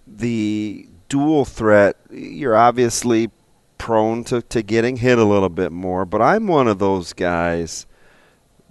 [0.07, 3.29] the dual threat, you're obviously
[3.81, 7.87] prone to, to getting hit a little bit more, but I'm one of those guys,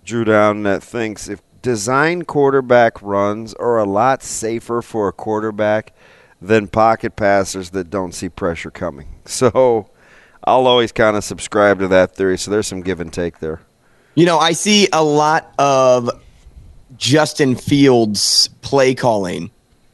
[0.05, 5.93] Drew Down, that thinks if design quarterback runs are a lot safer for a quarterback
[6.41, 9.09] than pocket passers that don't see pressure coming.
[9.27, 9.91] So
[10.45, 12.39] I'll always kind of subscribe to that theory.
[12.39, 13.61] So there's some give and take there.
[14.15, 16.09] You know, I see a lot of
[16.97, 19.51] Justin Fields play calling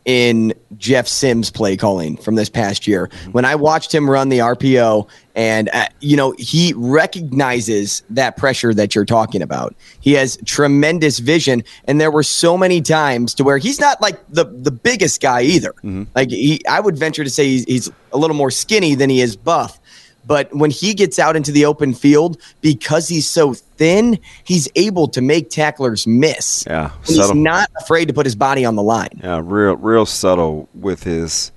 [0.07, 3.11] in Jeff Sims play calling from this past year.
[3.33, 8.73] When I watched him run the RPO and uh, you know, he recognizes that pressure
[8.73, 9.75] that you're talking about.
[10.01, 14.19] He has tremendous vision and there were so many times to where he's not like
[14.31, 15.75] the the biggest guy either.
[16.15, 19.21] Like he I would venture to say he's, he's a little more skinny than he
[19.21, 19.81] is buff.
[20.27, 25.07] But when he gets out into the open field, because he's so thin, he's able
[25.09, 26.65] to make tacklers miss.
[26.67, 29.21] Yeah, he's not afraid to put his body on the line.
[29.23, 31.53] Yeah, real real subtle with his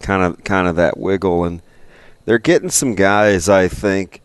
[0.00, 1.60] kind of kind of that wiggle, and
[2.24, 3.50] they're getting some guys.
[3.50, 4.22] I think,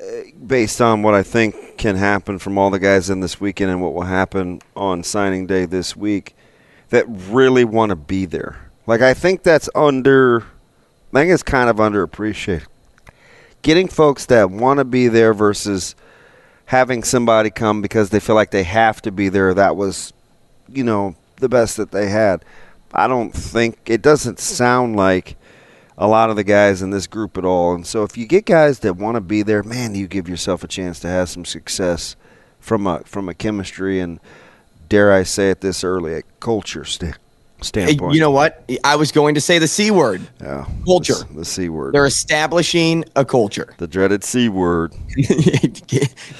[0.00, 3.70] eh, based on what I think can happen from all the guys in this weekend
[3.70, 6.36] and what will happen on signing day this week,
[6.90, 8.70] that really want to be there.
[8.86, 10.42] Like I think that's under.
[11.14, 12.66] I think it's kind of underappreciated.
[13.64, 15.96] Getting folks that want to be there versus
[16.66, 19.54] having somebody come because they feel like they have to be there.
[19.54, 20.12] That was,
[20.68, 22.44] you know, the best that they had.
[22.92, 25.36] I don't think it doesn't sound like
[25.96, 27.74] a lot of the guys in this group at all.
[27.74, 30.62] And so if you get guys that want to be there, man, you give yourself
[30.62, 32.16] a chance to have some success
[32.60, 34.20] from a from a chemistry and
[34.88, 37.14] dare I say it this early, a culture Hey,
[37.64, 38.14] standpoint.
[38.14, 38.68] you know what?
[38.84, 40.20] I was going to say the C word.
[40.40, 41.14] yeah, culture.
[41.14, 43.74] the, the c word, They're establishing a culture.
[43.78, 44.94] the dreaded c word.
[45.16, 45.26] you,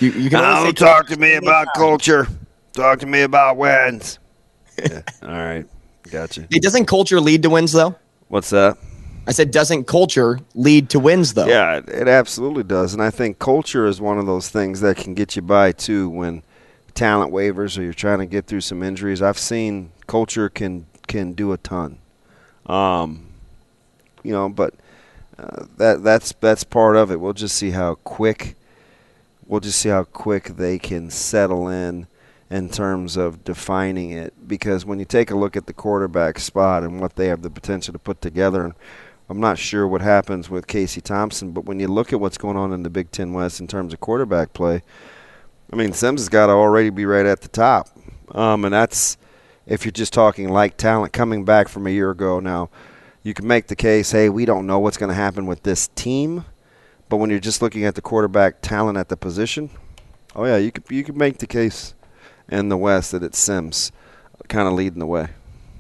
[0.01, 1.77] you can only Don't talk to me about times.
[1.77, 2.27] culture.
[2.73, 4.19] Talk to me about wins.
[4.79, 5.67] Yeah, all right.
[6.11, 6.47] Gotcha.
[6.51, 7.95] It doesn't culture lead to wins though.
[8.29, 8.77] What's that?
[9.27, 11.47] I said doesn't culture lead to wins though.
[11.47, 14.97] Yeah, it, it absolutely does, and I think culture is one of those things that
[14.97, 16.43] can get you by too when
[16.95, 19.23] talent waivers or you're trying to get through some injuries.
[19.23, 21.99] I've seen culture can can do a ton.
[22.67, 23.29] Um,
[24.23, 24.75] you know, but
[25.38, 27.21] uh, that that's that's part of it.
[27.21, 28.57] We'll just see how quick
[29.47, 32.07] we'll just see how quick they can settle in
[32.51, 36.83] in terms of defining it because when you take a look at the quarterback spot
[36.83, 38.75] and what they have the potential to put together and
[39.29, 42.59] I'm not sure what happens with Casey Thompson, but when you look at what's going
[42.59, 44.83] on in the Big Ten West in terms of quarterback play,
[45.73, 47.88] I mean Sims has got to already be right at the top,
[48.33, 49.17] um, and that's
[49.66, 52.40] if you're just talking like talent coming back from a year ago.
[52.40, 52.70] Now,
[53.22, 55.88] you can make the case, hey, we don't know what's going to happen with this
[55.94, 56.44] team,
[57.09, 59.70] but when you're just looking at the quarterback talent at the position,
[60.37, 61.94] oh yeah, you could you could make the case
[62.48, 63.92] in the West that it's Sims
[64.48, 65.29] kind of leading the way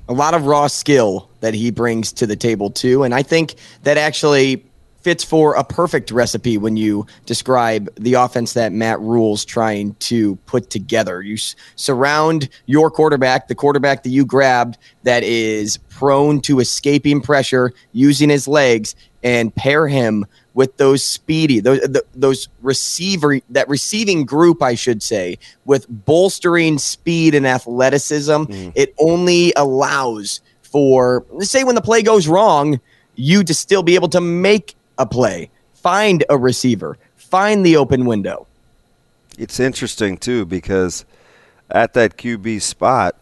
[0.08, 3.54] a lot of raw skill that he brings to the table too and i think
[3.82, 4.64] that actually
[5.04, 10.36] fits for a perfect recipe when you describe the offense that matt Rhule's trying to
[10.46, 11.20] put together.
[11.20, 17.20] You s- surround your quarterback the quarterback that you grabbed that is prone to escaping
[17.20, 23.68] pressure using his legs and pair him with those speedy those th- those receiver that
[23.68, 28.68] receiving group I should say with bolstering speed and athleticism hmm.
[28.74, 32.80] it only allows for say when the play goes wrong
[33.16, 38.04] you to still be able to make a play find a receiver find the open
[38.04, 38.46] window
[39.38, 41.04] it's interesting too because
[41.70, 43.16] at that QB spot,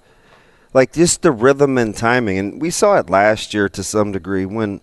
[0.74, 4.46] like just the rhythm and timing, and we saw it last year to some degree
[4.46, 4.80] when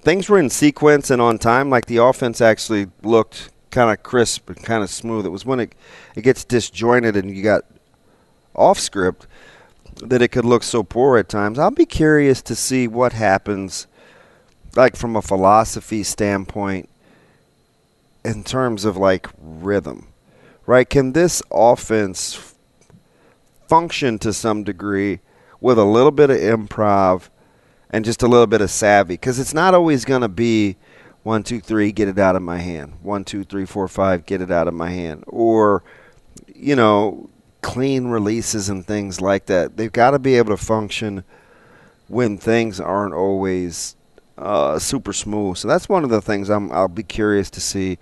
[0.00, 1.70] things were in sequence and on time.
[1.70, 5.26] Like the offense actually looked kind of crisp and kind of smooth.
[5.26, 5.74] It was when it
[6.14, 7.64] it gets disjointed and you got
[8.54, 9.26] off script
[10.02, 11.58] that it could look so poor at times.
[11.58, 13.86] I'll be curious to see what happens,
[14.76, 16.88] like from a philosophy standpoint,
[18.24, 20.08] in terms of like rhythm
[20.66, 20.90] right?
[20.90, 22.54] Can this offense
[23.68, 25.20] function to some degree
[25.60, 27.28] with a little bit of improv
[27.90, 29.14] and just a little bit of savvy?
[29.14, 30.76] Because it's not always going to be
[31.22, 32.94] one, two, three, get it out of my hand.
[33.02, 35.24] One, two, three, four, five, get it out of my hand.
[35.26, 35.82] Or,
[36.54, 37.30] you know,
[37.62, 39.76] clean releases and things like that.
[39.76, 41.24] They've got to be able to function
[42.08, 43.96] when things aren't always
[44.38, 45.56] uh, super smooth.
[45.56, 47.98] So that's one of the things I'm, I'll be curious to see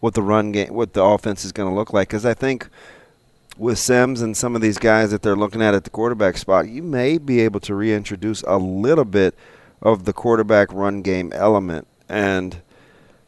[0.00, 2.08] what the run game, what the offense is going to look like.
[2.08, 2.68] Because I think
[3.56, 6.68] with Sims and some of these guys that they're looking at at the quarterback spot,
[6.68, 9.34] you may be able to reintroduce a little bit
[9.82, 12.62] of the quarterback run game element, and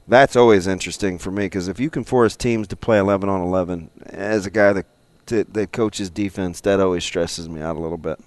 [0.07, 1.47] that's always interesting for me.
[1.47, 4.87] Because if you can force teams to play 11 on 11, as a guy that
[5.27, 8.19] that coaches defense, that always stresses me out a little bit.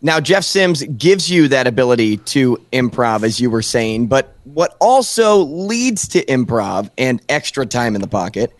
[0.00, 4.76] Now, Jeff Sims gives you that ability to improv, as you were saying, but what
[4.80, 8.52] also leads to improv and extra time in the pocket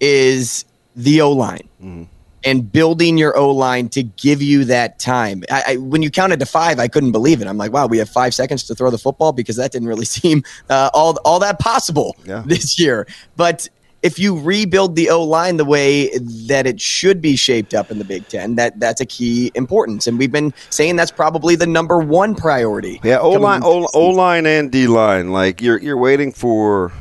[0.00, 2.08] is the O line
[2.44, 5.42] and building your O line to give you that time.
[5.50, 7.46] I, I, when you counted to five, I couldn't believe it.
[7.46, 10.04] I'm like, wow, we have five seconds to throw the football because that didn't really
[10.06, 12.42] seem uh, all all that possible Yeah.
[12.46, 13.06] this year.
[13.36, 13.68] But
[14.02, 17.98] if you rebuild the O line the way that it should be shaped up in
[17.98, 20.06] the Big Ten, that that's a key importance.
[20.06, 23.00] And we've been saying that's probably the number one priority.
[23.02, 24.16] Yeah, O line, O the O season.
[24.16, 25.32] line, and D line.
[25.32, 26.92] Like you're you're waiting for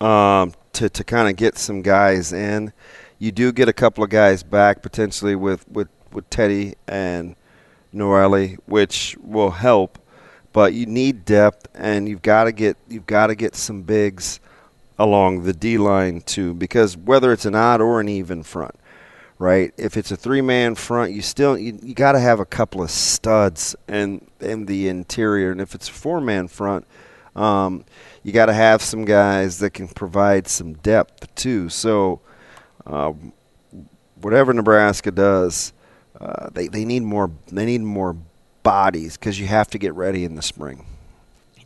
[0.00, 2.72] um, to to kind of get some guys in.
[3.18, 7.34] You do get a couple of guys back potentially with with with Teddy and
[7.94, 9.98] Norelli, which will help.
[10.52, 14.40] But you need depth, and you've got to get you've got to get some bigs
[14.98, 18.74] along the D line too, because whether it's an odd or an even front,
[19.38, 19.72] right?
[19.76, 22.82] If it's a three man front, you still you, you got to have a couple
[22.82, 26.86] of studs in in the interior, and if it's a four man front,
[27.34, 27.84] um,
[28.22, 31.68] you got to have some guys that can provide some depth too.
[31.68, 32.20] So,
[32.86, 33.12] uh,
[34.20, 35.72] whatever Nebraska does,
[36.20, 38.16] uh, they they need more they need more
[38.62, 40.86] bodies because you have to get ready in the spring.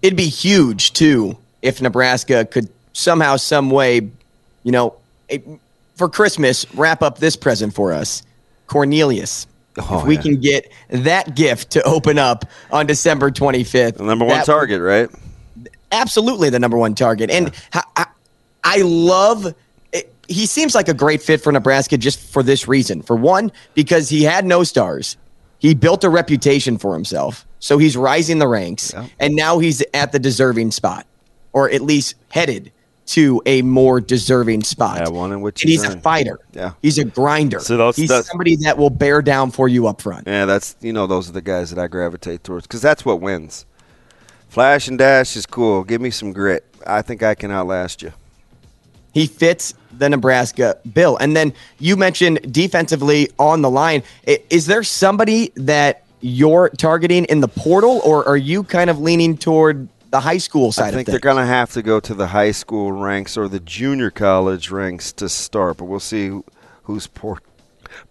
[0.02, 4.10] It'd be huge too if Nebraska could somehow, some way,
[4.62, 4.96] you know,
[5.28, 5.44] it,
[5.94, 8.22] for Christmas wrap up this present for us,
[8.66, 9.46] Cornelius.
[9.78, 10.22] Oh, if we yeah.
[10.22, 15.08] can get that gift to open up on December 25th, The number one target, right?
[15.92, 17.30] absolutely the number one target.
[17.30, 18.06] And I, I,
[18.64, 19.54] I love.
[20.28, 23.02] He seems like a great fit for Nebraska just for this reason.
[23.02, 25.16] For one, because he had no stars,
[25.58, 30.12] he built a reputation for himself, so he's rising the ranks, and now he's at
[30.12, 31.04] the deserving spot,
[31.52, 32.70] or at least headed
[33.10, 35.00] to a more deserving spot.
[35.00, 36.38] Yeah, one in which and he's he's a fighter.
[36.52, 36.72] Yeah.
[36.80, 37.60] He's a grinder.
[37.60, 40.26] So those- he's that's- somebody that will bear down for you up front.
[40.26, 43.20] Yeah, that's you know those are the guys that I gravitate towards because that's what
[43.20, 43.66] wins.
[44.48, 45.84] Flash and dash is cool.
[45.84, 46.64] Give me some grit.
[46.86, 48.12] I think I can outlast you.
[49.12, 51.16] He fits the Nebraska bill.
[51.16, 54.02] And then you mentioned defensively on the line.
[54.24, 59.36] Is there somebody that you're targeting in the portal, or are you kind of leaning
[59.36, 62.28] toward the high school side I think they're going to have to go to the
[62.28, 66.40] high school ranks or the junior college ranks to start, but we'll see
[66.84, 67.44] who's port-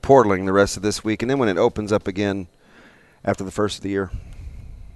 [0.01, 2.47] portaling the rest of this week, and then when it opens up again
[3.25, 4.11] after the first of the year.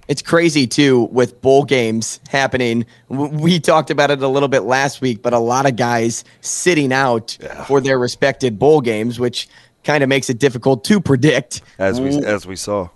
[0.06, 2.84] It's crazy too with bowl games happening.
[3.08, 6.92] We talked about it a little bit last week, but a lot of guys sitting
[6.92, 9.48] out for their respected bowl games, which
[9.82, 11.62] kind of makes it difficult to predict.
[11.78, 12.88] As we as we saw.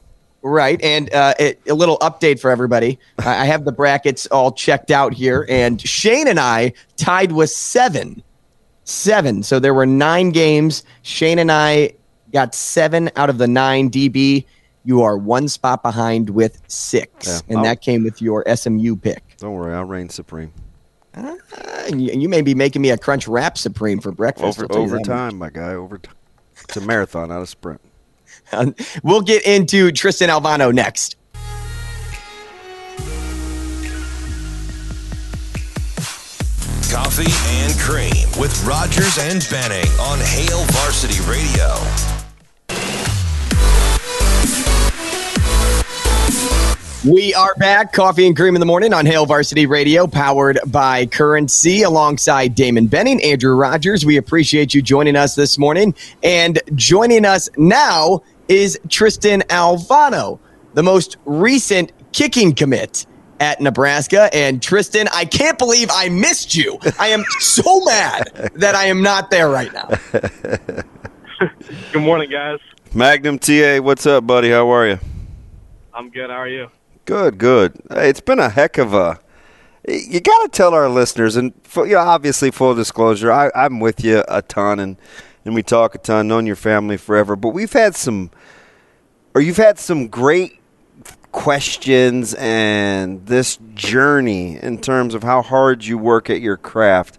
[0.42, 0.80] Right.
[0.82, 2.98] And uh, it, a little update for everybody.
[3.18, 8.22] I have the brackets all checked out here, and Shane and I tied with seven.
[8.84, 9.42] Seven.
[9.42, 10.84] So there were nine games.
[11.02, 11.92] Shane and I
[12.32, 13.90] got seven out of the nine.
[13.90, 14.44] DB,
[14.84, 17.26] you are one spot behind with six.
[17.26, 17.40] Yeah.
[17.48, 19.22] And I'll- that came with your SMU pick.
[19.38, 20.52] Don't worry, I'll reign supreme.
[21.14, 21.36] Uh,
[21.90, 24.60] you, you may be making me a Crunch Wrap Supreme for breakfast.
[24.60, 25.74] Over overtime, my guy.
[25.74, 26.14] Overtime.
[26.62, 27.80] It's a marathon, not a sprint.
[29.02, 31.16] We'll get into Tristan Alvano next.
[36.90, 37.30] Coffee
[37.62, 41.76] and Cream with Rogers and Benning on Hail Varsity Radio.
[47.06, 51.06] We are back, coffee and cream in the morning on Hail Varsity Radio, powered by
[51.06, 54.04] Currency, alongside Damon Benning, Andrew Rogers.
[54.04, 55.94] We appreciate you joining us this morning.
[56.24, 60.38] And joining us now is Tristan Alvano,
[60.74, 63.06] the most recent kicking commit
[63.40, 64.28] at Nebraska.
[64.32, 66.78] And Tristan, I can't believe I missed you.
[66.98, 69.88] I am so mad that I am not there right now.
[71.92, 72.58] Good morning, guys.
[72.94, 74.50] Magnum TA, what's up, buddy?
[74.50, 74.98] How are you?
[75.92, 76.30] I'm good.
[76.30, 76.68] How are you?
[77.04, 77.74] Good, good.
[77.90, 79.18] Hey, it's been a heck of a.
[79.86, 83.78] You got to tell our listeners, and fu- you know, obviously, full disclosure, I, I'm
[83.80, 84.96] with you a ton, and
[85.48, 88.30] and we talk a ton, known your family forever, but we've had some,
[89.34, 90.60] or you've had some great
[91.32, 97.18] questions and this journey in terms of how hard you work at your craft.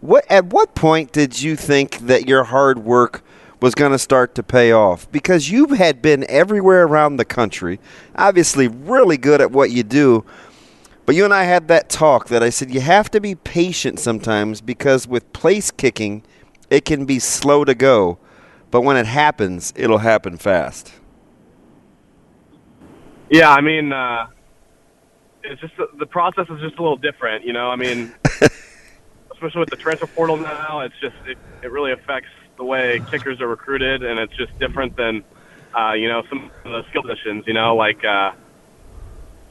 [0.00, 3.22] What at what point did you think that your hard work
[3.60, 5.08] was going to start to pay off?
[5.12, 7.78] Because you had been everywhere around the country,
[8.16, 10.24] obviously really good at what you do.
[11.06, 14.00] But you and I had that talk that I said you have to be patient
[14.00, 16.24] sometimes because with place kicking,
[16.70, 18.18] it can be slow to go,
[18.70, 20.92] but when it happens, it'll happen fast.
[23.30, 24.26] Yeah, I mean, uh,
[25.42, 27.70] it's just the process is just a little different, you know.
[27.70, 28.14] I mean,
[29.32, 33.40] especially with the transfer portal now, it's just it, it really affects the way kickers
[33.40, 35.24] are recruited, and it's just different than
[35.78, 37.44] uh, you know some of the skill positions.
[37.46, 38.32] You know, like uh,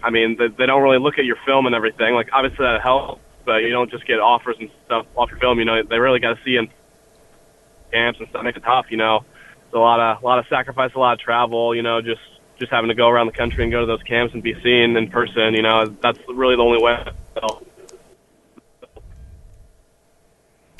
[0.04, 2.14] I mean, they, they don't really look at your film and everything.
[2.14, 5.60] Like obviously that helps, but you don't just get offers and stuff off your film.
[5.60, 6.70] You know, they really got to see you in
[7.92, 8.44] camps and stuff.
[8.44, 8.88] Makes it tough.
[8.90, 9.26] You know,
[9.66, 11.76] it's a lot of a lot of sacrifice, a lot of travel.
[11.76, 12.22] You know, just
[12.60, 14.96] just having to go around the country and go to those camps and be seen
[14.98, 15.54] in person.
[15.54, 17.04] You know, that's really the only way.
[17.36, 17.66] So,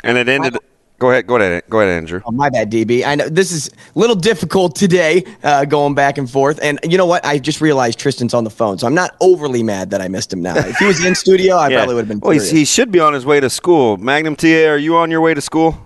[0.04, 0.58] And it ended.
[1.00, 1.28] Go ahead.
[1.28, 1.64] Go ahead.
[1.70, 2.22] Go ahead, Andrew.
[2.26, 3.06] Oh, my bad, DB.
[3.06, 6.60] I know this is a little difficult today, uh, going back and forth.
[6.64, 7.24] And you know what?
[7.24, 10.34] I just realized Tristan's on the phone, so I'm not overly mad that I missed
[10.34, 10.56] him now.
[10.56, 12.20] If he was in studio, I probably would have been.
[12.20, 13.98] Well, he should be on his way to school.
[13.98, 15.78] Magnum TA, are you on your way to school?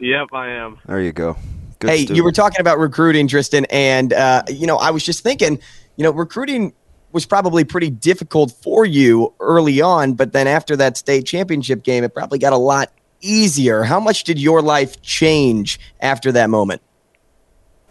[0.00, 0.78] Yep, I am.
[0.86, 1.36] There you go.
[1.78, 2.16] Good hey, student.
[2.16, 5.58] you were talking about recruiting, Tristan, and uh, you know, I was just thinking,
[5.96, 6.74] you know, recruiting
[7.12, 12.04] was probably pretty difficult for you early on, but then after that state championship game,
[12.04, 13.82] it probably got a lot easier.
[13.82, 16.82] How much did your life change after that moment?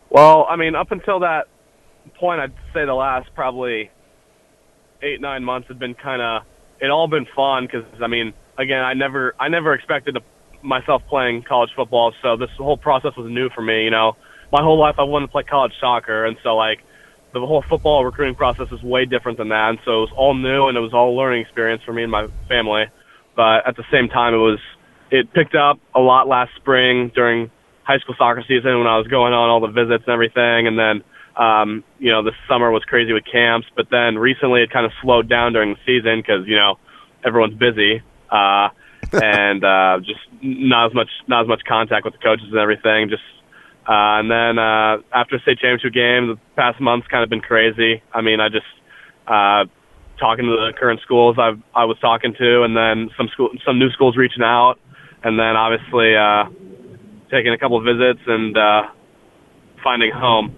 [0.10, 1.48] Well, I mean, up until that
[2.16, 3.92] point, I'd say the last probably
[5.02, 6.44] eight nine months had been kind of
[6.80, 10.22] it all been fun because I mean, again, I never I never expected to,
[10.62, 13.84] myself playing college football, so this whole process was new for me.
[13.84, 14.14] You know,
[14.52, 16.80] my whole life I wanted to play college soccer, and so like
[17.34, 20.34] the whole football recruiting process is way different than that, and so it was all
[20.34, 22.86] new and it was all a learning experience for me and my family.
[23.36, 24.60] But at the same time, it was
[25.12, 27.52] it picked up a lot last spring during
[27.84, 30.78] high school soccer season when I was going on all the visits and everything, and
[30.78, 31.04] then
[31.38, 33.68] um, you know this summer was crazy with camps.
[33.76, 36.78] But then recently it kind of slowed down during the season because you know
[37.26, 38.02] everyone's busy
[38.32, 38.70] uh,
[39.14, 43.10] and uh, just not as much not as much contact with the coaches and everything.
[43.10, 43.24] Just
[43.88, 47.42] uh, and then uh, after the state championship game, the past month's kind of been
[47.42, 48.04] crazy.
[48.14, 48.66] I mean, I just
[49.28, 49.66] uh,
[50.20, 53.80] talking to the current schools I've I was talking to, and then some school some
[53.80, 54.76] new schools reaching out,
[55.24, 56.46] and then obviously uh,
[57.32, 58.84] taking a couple of visits and uh,
[59.84, 60.56] finding home.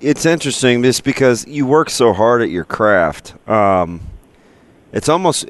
[0.00, 3.34] It's interesting just because you work so hard at your craft.
[3.48, 4.00] Um,
[4.92, 5.46] it's almost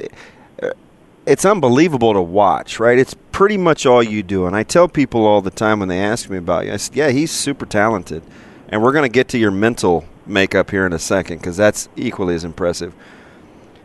[1.26, 2.98] it's unbelievable to watch, right?
[2.98, 4.46] It's pretty much all you do.
[4.46, 6.96] And I tell people all the time when they ask me about you, I said,
[6.96, 8.22] yeah, he's super talented.
[8.68, 11.88] And we're going to get to your mental makeup here in a second because that's
[11.96, 12.94] equally as impressive.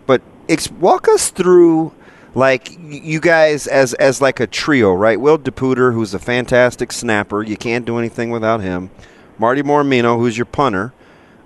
[0.05, 1.93] But ex- walk us through
[2.36, 5.19] like you guys as as like a trio, right?
[5.19, 8.91] Will DePooter, who's a fantastic snapper, you can't do anything without him.
[9.39, 10.93] Marty Mormino, who's your punter,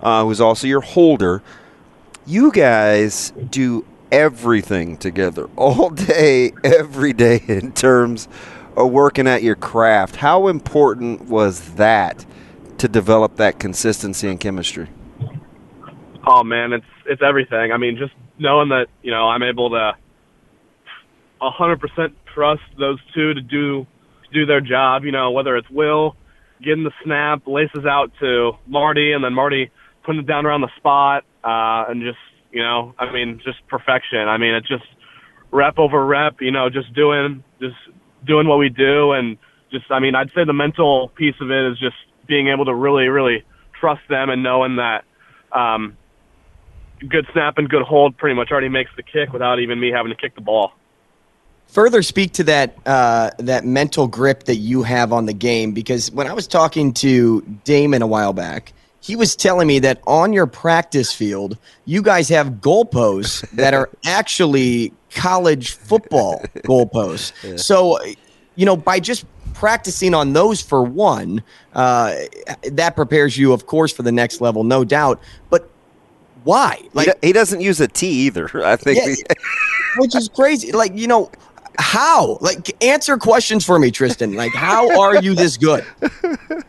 [0.02, 1.42] uh, who's also your holder.
[2.26, 8.28] You guys do everything together all day, every day in terms
[8.76, 10.18] of working at your craft.
[10.18, 12.26] How important was that
[12.78, 14.88] to develop that consistency and chemistry?
[16.26, 17.72] Oh man, it's it's everything.
[17.72, 19.94] I mean, just knowing that you know I'm able to
[21.42, 23.86] 100% trust those two to do
[24.24, 25.04] to do their job.
[25.04, 26.16] You know, whether it's Will
[26.62, 29.72] getting the snap, laces out to Marty, and then Marty
[30.04, 32.18] putting it down around the spot, uh, and just
[32.52, 34.20] you know, I mean, just perfection.
[34.20, 34.86] I mean, it's just
[35.52, 36.42] rep over rep.
[36.42, 37.76] You know, just doing just
[38.26, 39.38] doing what we do, and
[39.72, 41.96] just I mean, I'd say the mental piece of it is just
[42.28, 43.44] being able to really, really
[43.80, 45.04] trust them and knowing that
[45.52, 45.98] um,
[47.08, 50.12] good snap and good hold pretty much already makes the kick without even me having
[50.12, 50.74] to kick the ball.
[51.68, 56.12] Further speak to that uh, that mental grip that you have on the game because
[56.12, 60.34] when I was talking to Damon a while back, he was telling me that on
[60.34, 67.34] your practice field, you guys have goalposts that are actually college football goalposts.
[67.44, 67.56] Yeah.
[67.58, 67.98] So,
[68.56, 71.44] you know, by just practicing on those for one,
[71.74, 72.16] uh,
[72.72, 75.22] that prepares you, of course, for the next level, no doubt.
[75.50, 75.70] But
[76.44, 76.82] why?
[76.94, 78.66] Like he, doesn't use a T either.
[78.66, 79.34] I think, yeah,
[79.98, 80.72] which is crazy.
[80.72, 81.32] Like you know,
[81.78, 82.38] how?
[82.42, 84.34] Like answer questions for me, Tristan.
[84.34, 85.86] Like how are you this good?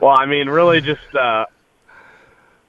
[0.00, 1.46] Well, I mean, really, just uh,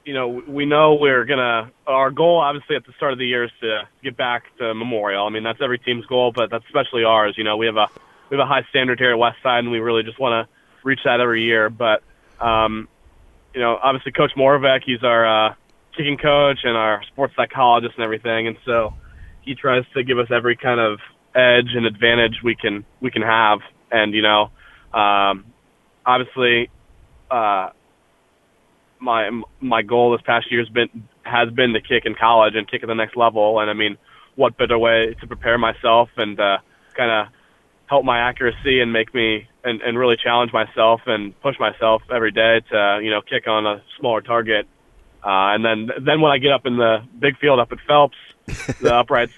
[0.03, 1.71] you know, we know we're gonna.
[1.85, 5.25] Our goal, obviously, at the start of the year, is to get back to Memorial.
[5.25, 7.35] I mean, that's every team's goal, but that's especially ours.
[7.37, 7.87] You know, we have a
[8.29, 10.55] we have a high standard here at West Side, and we really just want to
[10.83, 11.69] reach that every year.
[11.69, 12.01] But
[12.39, 12.87] um,
[13.53, 15.53] you know, obviously, Coach Moravec, he's our uh,
[15.95, 18.95] kicking coach and our sports psychologist and everything, and so
[19.41, 20.99] he tries to give us every kind of
[21.35, 23.59] edge and advantage we can we can have.
[23.91, 24.49] And you know,
[24.93, 25.45] um,
[26.05, 26.71] obviously,
[27.31, 27.69] uh,
[28.99, 29.29] my
[29.61, 32.83] my goal this past year has been has been to kick in college and kick
[32.83, 33.59] at the next level.
[33.59, 33.97] And I mean,
[34.35, 36.57] what better way to prepare myself and uh,
[36.95, 37.33] kind of
[37.87, 42.31] help my accuracy and make me and, and really challenge myself and push myself every
[42.31, 44.67] day to you know kick on a smaller target.
[45.23, 48.17] Uh, and then then when I get up in the big field up at Phelps,
[48.81, 49.33] the uprights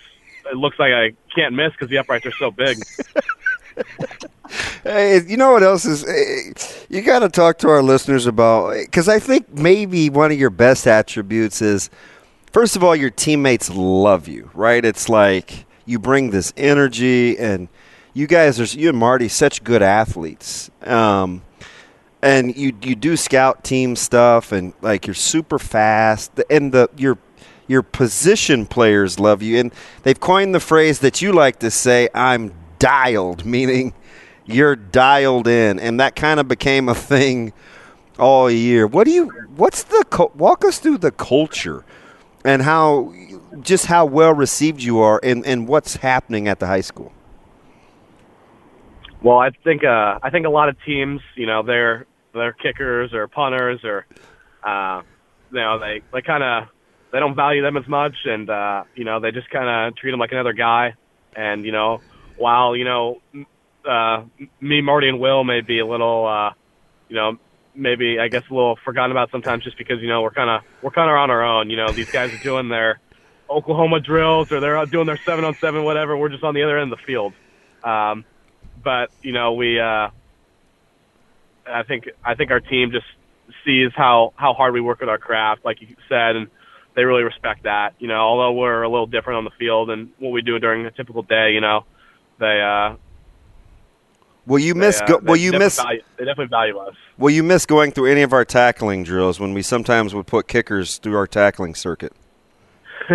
[0.51, 2.77] it looks like I can't miss because the uprights are so big.
[4.83, 6.03] hey, you know what else is?
[6.91, 10.49] You got to talk to our listeners about because I think maybe one of your
[10.49, 11.89] best attributes is,
[12.51, 14.83] first of all, your teammates love you, right?
[14.83, 17.69] It's like you bring this energy, and
[18.13, 20.69] you guys are you and Marty such good athletes.
[20.83, 21.43] Um,
[22.21, 27.17] and you you do scout team stuff, and like you're super fast, and the your
[27.69, 29.73] your position players love you, and
[30.03, 33.93] they've coined the phrase that you like to say, "I'm dialed," meaning
[34.45, 37.53] you're dialed in, and that kind of became a thing
[38.19, 38.87] all year.
[38.87, 39.27] What do you?
[39.55, 40.29] What's the?
[40.35, 41.83] Walk us through the culture
[42.43, 43.13] and how,
[43.61, 47.11] just how well received you are, and and what's happening at the high school.
[49.21, 53.13] Well, I think uh, I think a lot of teams, you know, they're they're kickers
[53.13, 54.05] or punters or,
[54.63, 55.01] uh,
[55.51, 56.69] you know, they they kind of
[57.11, 60.11] they don't value them as much, and uh, you know, they just kind of treat
[60.11, 60.95] them like another guy.
[61.35, 62.01] And you know,
[62.37, 63.21] while you know
[63.87, 64.23] uh,
[64.59, 66.51] me, Marty, and Will may be a little, uh,
[67.09, 67.37] you know,
[67.75, 70.61] maybe I guess a little forgotten about sometimes, just because you know we're kind of
[70.81, 71.69] we're kind of on our own.
[71.69, 72.99] You know, these guys are doing their
[73.49, 76.15] Oklahoma drills or they're doing their seven on seven, whatever.
[76.15, 77.33] We're just on the other end of the field.
[77.83, 78.25] Um,
[78.83, 80.09] but you know, we, uh,
[81.67, 83.05] I think I think our team just
[83.65, 86.47] sees how how hard we work with our craft, like you said, and
[86.95, 87.93] they really respect that.
[87.99, 90.85] You know, although we're a little different on the field and what we do during
[90.85, 91.85] a typical day, you know,
[92.39, 92.95] they uh,
[94.45, 94.99] Will you miss?
[94.99, 95.77] They, uh, go, will you miss?
[95.77, 96.95] Value, they definitely value us.
[97.17, 100.47] Will you miss going through any of our tackling drills when we sometimes would put
[100.47, 102.13] kickers through our tackling circuit?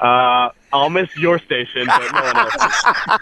[0.00, 2.84] uh, I'll miss your station, but no one else.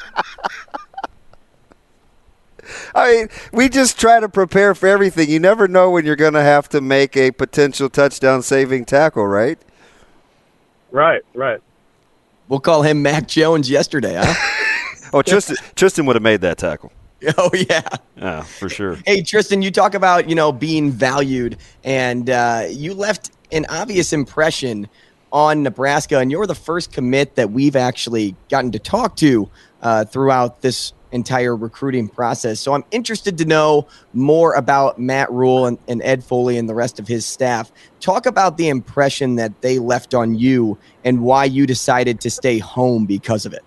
[2.94, 5.30] I mean, we just try to prepare for everything.
[5.30, 9.26] You never know when you're going to have to make a potential touchdown saving tackle,
[9.26, 9.58] right?
[10.90, 11.60] Right, right.
[12.48, 15.10] We'll call him Mac Jones yesterday, huh?
[15.12, 16.92] oh, Tristan, Tristan would have made that tackle.
[17.36, 17.82] Oh yeah.
[18.16, 18.98] Yeah, for sure.
[19.04, 24.12] Hey Tristan, you talk about you know being valued, and uh, you left an obvious
[24.12, 24.88] impression
[25.32, 29.50] on Nebraska, and you're the first commit that we've actually gotten to talk to
[29.82, 32.60] uh, throughout this entire recruiting process.
[32.60, 36.74] So I'm interested to know more about Matt Rhule and, and, Ed Foley and the
[36.74, 37.72] rest of his staff.
[38.00, 42.58] Talk about the impression that they left on you and why you decided to stay
[42.58, 43.64] home because of it.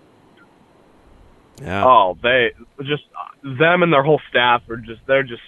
[1.62, 1.84] Yeah.
[1.84, 2.52] Oh, they
[2.82, 3.04] just
[3.42, 5.42] them and their whole staff are just they're just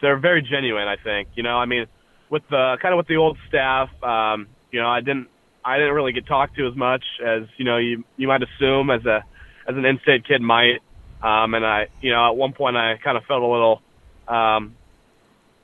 [0.00, 0.88] they're very genuine.
[0.88, 1.56] I think you know.
[1.56, 1.86] I mean,
[2.30, 5.28] with the kind of with the old staff, um, you know, I didn't
[5.64, 8.90] I didn't really get talked to as much as you know you you might assume
[8.90, 9.24] as a
[9.68, 10.80] as an in-state kid might.
[11.22, 13.82] Um, and I, you know, at one point I kind of felt a little
[14.28, 14.76] um,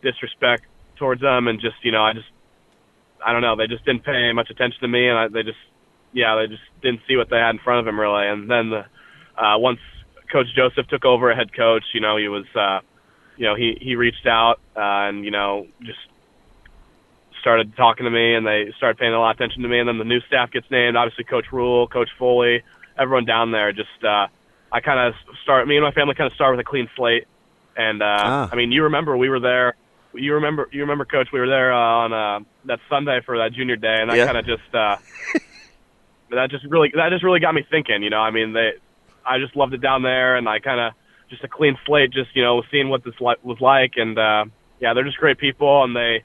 [0.02, 0.64] disrespect
[0.96, 2.26] towards them, and just, you know, I just,
[3.24, 5.58] I don't know, they just didn't pay much attention to me, and I, they just,
[6.12, 8.26] yeah, they just didn't see what they had in front of them really.
[8.26, 8.84] And then the,
[9.40, 9.78] uh, once
[10.34, 11.84] Coach Joseph took over a head coach.
[11.94, 12.80] You know, he was, uh,
[13.36, 16.00] you know, he he reached out uh, and you know just
[17.40, 19.78] started talking to me, and they started paying a lot of attention to me.
[19.78, 20.96] And then the new staff gets named.
[20.96, 22.64] Obviously, Coach Rhule, Coach Foley,
[22.98, 23.72] everyone down there.
[23.72, 24.26] Just uh,
[24.72, 25.14] I kind of
[25.44, 25.68] start.
[25.68, 27.28] Me and my family kind of start with a clean slate.
[27.76, 28.48] And uh, ah.
[28.50, 29.76] I mean, you remember we were there.
[30.14, 31.28] You remember, you remember, Coach.
[31.32, 34.26] We were there uh, on uh, that Sunday for that junior day, and that yeah.
[34.26, 34.96] kind of just uh,
[36.30, 38.02] that just really that just really got me thinking.
[38.02, 38.72] You know, I mean, they
[39.26, 40.92] I just loved it down there, and I kind of
[41.30, 44.44] just a clean slate, just you know, seeing what this li- was like, and uh,
[44.80, 46.24] yeah, they're just great people, and they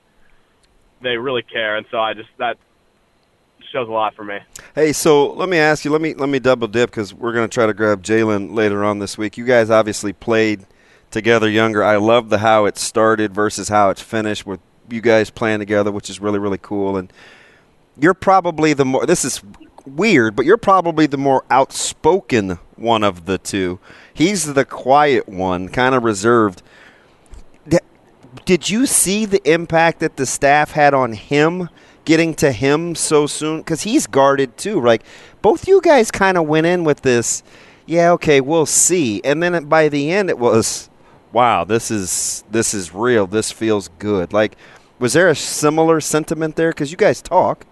[1.01, 2.57] they really care, and so I just that
[3.71, 4.39] shows a lot for me.
[4.75, 7.47] Hey, so let me ask you, let me let me double dip because we're going
[7.47, 9.37] to try to grab Jalen later on this week.
[9.37, 10.65] You guys obviously played
[11.11, 11.83] together younger.
[11.83, 15.91] I love the how it started versus how it's finished with you guys playing together,
[15.91, 16.97] which is really really cool.
[16.97, 17.11] And
[17.99, 19.05] you're probably the more.
[19.05, 19.41] This is
[19.85, 23.79] weird, but you're probably the more outspoken one of the two.
[24.13, 26.61] He's the quiet one, kind of reserved.
[28.45, 31.69] Did you see the impact that the staff had on him
[32.05, 33.59] getting to him so soon?
[33.59, 34.81] Because he's guarded too.
[34.81, 35.03] Like
[35.41, 37.43] both you guys kind of went in with this,
[37.85, 39.21] yeah, okay, we'll see.
[39.23, 40.89] And then by the end, it was,
[41.31, 43.25] wow, this is this is real.
[43.25, 44.31] This feels good.
[44.31, 44.57] Like,
[44.99, 46.69] was there a similar sentiment there?
[46.69, 47.65] Because you guys talk.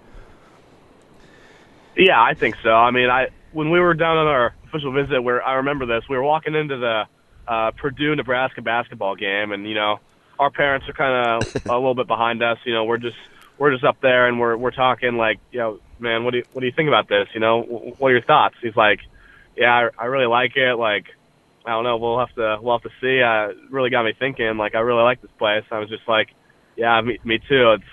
[1.95, 2.71] Yeah, I think so.
[2.71, 6.03] I mean, I when we were down on our official visit, where I remember this,
[6.09, 7.03] we were walking into the
[7.47, 9.99] uh, Purdue Nebraska basketball game, and you know,
[10.39, 12.57] our parents are kind of a little bit behind us.
[12.65, 13.17] You know, we're just
[13.57, 16.43] we're just up there, and we're we're talking like, you know, man, what do you
[16.53, 17.27] what do you think about this?
[17.33, 18.55] You know, what are your thoughts?
[18.61, 18.99] He's like,
[19.55, 20.75] yeah, I, I really like it.
[20.75, 21.05] Like,
[21.65, 23.21] I don't know, we'll have to we'll have to see.
[23.21, 24.57] Uh, it really got me thinking.
[24.57, 25.63] Like, I really like this place.
[25.71, 26.29] I was just like,
[26.75, 27.73] yeah, me me too.
[27.73, 27.83] It's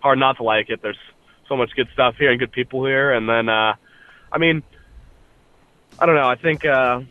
[0.00, 0.80] hard not to like it.
[0.82, 0.98] There's
[1.48, 3.12] so much good stuff here and good people here.
[3.12, 3.74] And then, uh,
[4.32, 4.62] I mean,
[6.00, 6.28] I don't know.
[6.28, 7.02] I think uh,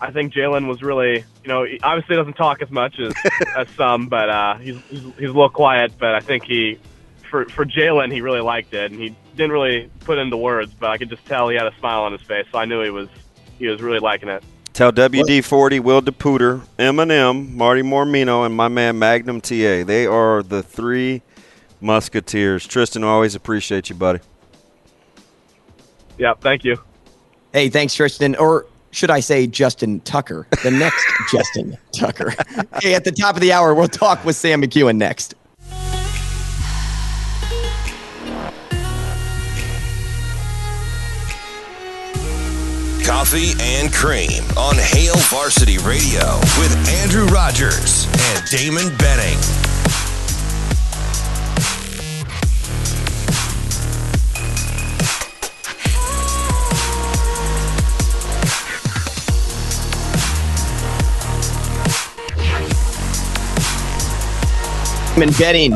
[0.00, 3.14] I think Jalen was really, you know, he obviously doesn't talk as much as
[3.56, 5.92] as some, but uh, he's, he's he's a little quiet.
[5.98, 6.78] But I think he,
[7.30, 10.90] for for Jalen, he really liked it, and he didn't really put into words, but
[10.90, 12.90] I could just tell he had a smile on his face, so I knew he
[12.90, 13.08] was
[13.58, 14.42] he was really liking it.
[14.72, 19.84] Tell WD-40, Will DePuter, Eminem, Marty Mormino, and my man Magnum TA.
[19.84, 21.22] They are the three
[21.80, 22.66] Musketeers.
[22.66, 24.20] Tristan, always appreciate you, buddy.
[26.18, 26.76] Yeah, thank you.
[27.56, 28.36] Hey, thanks, Tristan.
[28.36, 31.02] Or should I say Justin Tucker, the next
[31.32, 32.34] Justin Tucker.
[32.82, 35.34] hey, at the top of the hour, we'll talk with Sam McKewon next.
[43.06, 49.38] Coffee and Cream on Hail Varsity Radio with Andrew Rogers and Damon Benning.
[65.18, 65.72] And betting.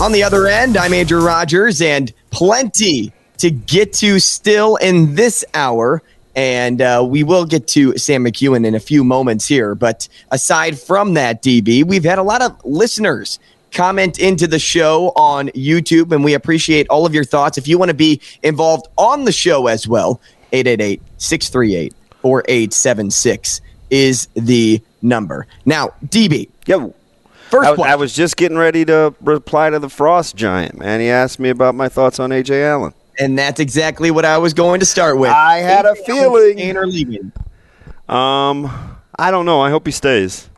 [0.00, 5.44] On the other end, I'm Andrew Rogers, and plenty to get to still in this
[5.52, 6.00] hour.
[6.36, 9.74] And uh, we will get to Sam McKewon in a few moments here.
[9.74, 13.40] But aside from that, DB, we've had a lot of listeners
[13.72, 17.58] comment into the show on YouTube, and we appreciate all of your thoughts.
[17.58, 20.20] If you want to be involved on the show as well,
[20.52, 25.48] 888 638 4876 is the number.
[25.64, 26.48] Now, DB.
[26.66, 26.94] Yo.
[27.50, 31.00] First I, I, was just getting ready to reply to the Frost Giant, man.
[31.00, 32.64] He asked me about my thoughts on A.J.
[32.64, 32.94] Allen.
[33.18, 35.30] And that's exactly what I was going to start with.
[35.30, 36.76] I had a feeling.
[36.76, 37.32] or leaving?
[38.08, 39.60] Um, I don't know.
[39.60, 40.50] I hope he stays.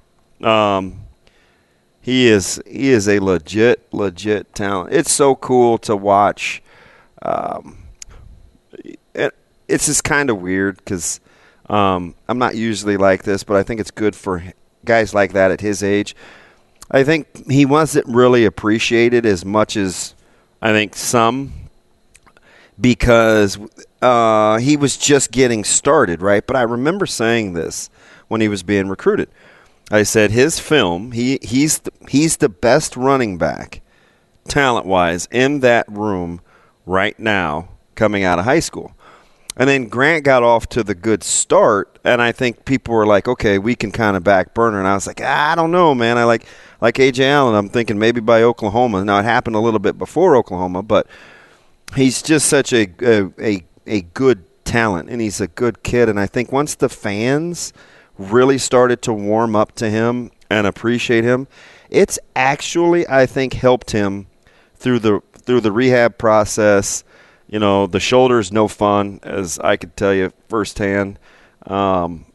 [0.42, 1.00] Um,
[2.00, 4.92] he is he is a legit legit talent.
[4.92, 6.62] It's so cool to watch.
[7.22, 7.78] Um,
[9.14, 9.34] it,
[9.68, 11.20] it's just kind of weird because
[11.68, 14.42] um, I'm not usually like this, but I think it's good for
[14.84, 16.14] guys like that at his age.
[16.90, 20.14] I think he wasn't really appreciated as much as
[20.62, 21.52] I think some
[22.80, 23.58] because
[24.02, 26.46] uh, he was just getting started, right?
[26.46, 27.90] But I remember saying this
[28.28, 29.28] when he was being recruited.
[29.90, 33.82] I said his film, he, he's the, he's the best running back,
[34.48, 36.40] talent wise, in that room
[36.84, 38.95] right now coming out of high school.
[39.56, 43.26] And then Grant got off to the good start, and I think people were like,
[43.26, 46.18] "Okay, we can kind of back burner." And I was like, "I don't know, man.
[46.18, 46.44] I like
[46.80, 47.54] like AJ Allen.
[47.54, 49.04] I'm thinking maybe by Oklahoma.
[49.04, 51.06] Now it happened a little bit before Oklahoma, but
[51.94, 56.08] he's just such a a a, a good talent, and he's a good kid.
[56.10, 57.72] And I think once the fans
[58.18, 61.48] really started to warm up to him and appreciate him,
[61.88, 64.26] it's actually I think helped him
[64.74, 67.04] through the through the rehab process
[67.48, 71.18] you know, the shoulder's no fun, as I could tell you firsthand.
[71.66, 72.26] Um,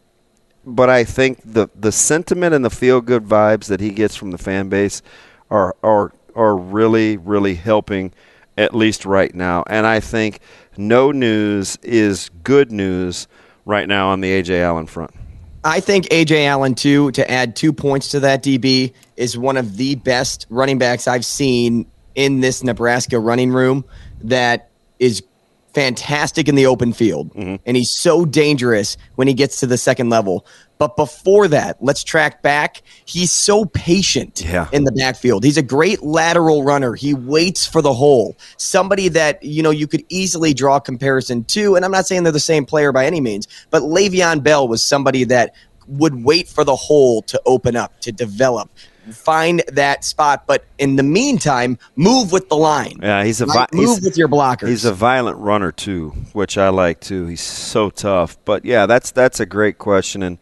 [0.66, 4.32] but I think the the sentiment and the feel good vibes that he gets from
[4.32, 5.02] the fan base
[5.50, 8.14] are are are really really helping
[8.58, 9.64] at least right now.
[9.68, 10.40] And I think
[10.78, 13.28] no news is good news
[13.66, 15.12] right now on the AJ Allen front.
[15.64, 17.12] I think AJ Allen too.
[17.12, 21.26] To add two points to that, DB is one of the best running backs I've
[21.26, 21.86] seen
[22.16, 23.86] in this Nebraska running room.
[24.24, 24.71] That
[25.02, 25.22] is
[25.74, 27.56] fantastic in the open field, mm-hmm.
[27.66, 30.46] and he's so dangerous when he gets to the second level.
[30.78, 32.82] But before that, let's track back.
[33.06, 34.68] He's so patient yeah.
[34.72, 35.44] in the backfield.
[35.44, 36.96] He's a great lateral runner.
[36.96, 38.36] He waits for the hole.
[38.58, 42.32] Somebody that, you know, you could easily draw comparison to, and I'm not saying they're
[42.32, 45.54] the same player by any means, but Le'Veon Bell was somebody that
[45.88, 48.70] would wait for the hole to open up, to develop
[49.10, 50.46] find that spot.
[50.48, 53.00] But in the meantime, move with the line.
[53.02, 54.68] Yeah, he's a vi- move he's, with your blockers.
[54.68, 57.28] He's a violent runner too, which I like too.
[57.28, 58.38] He's so tough.
[58.46, 60.38] But yeah, that's that's a great question, and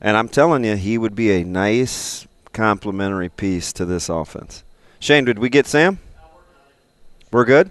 [0.00, 4.64] and I'm telling you, he would be a nice complementary piece to this offense.
[4.98, 5.98] Shane, did we get Sam?
[7.30, 7.70] We're good.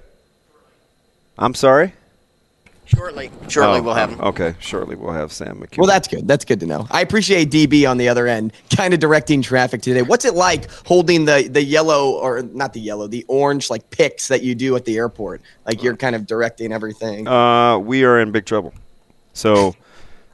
[1.38, 1.94] I'm sorry.
[2.94, 4.20] Shortly, shortly oh, we'll have him.
[4.22, 5.78] Okay, shortly we'll have Sam McKewon.
[5.78, 6.28] Well, that's good.
[6.28, 6.88] That's good to know.
[6.92, 10.02] I appreciate DB on the other end, kind of directing traffic today.
[10.02, 14.28] What's it like holding the the yellow or not the yellow, the orange like picks
[14.28, 15.42] that you do at the airport?
[15.66, 17.28] Like you're kind of directing everything.
[17.28, 18.74] Uh, we are in big trouble.
[19.34, 19.76] So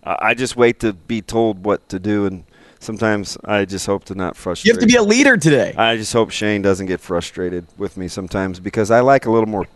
[0.04, 2.44] I just wait to be told what to do, and
[2.80, 4.66] sometimes I just hope to not frustrate.
[4.66, 5.74] You have to be a leader today.
[5.78, 9.50] I just hope Shane doesn't get frustrated with me sometimes because I like a little
[9.50, 9.68] more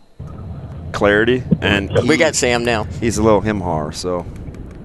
[0.92, 1.42] clarity.
[1.60, 2.84] And he, we got Sam now.
[2.84, 3.92] He's a little him har.
[3.92, 4.26] So,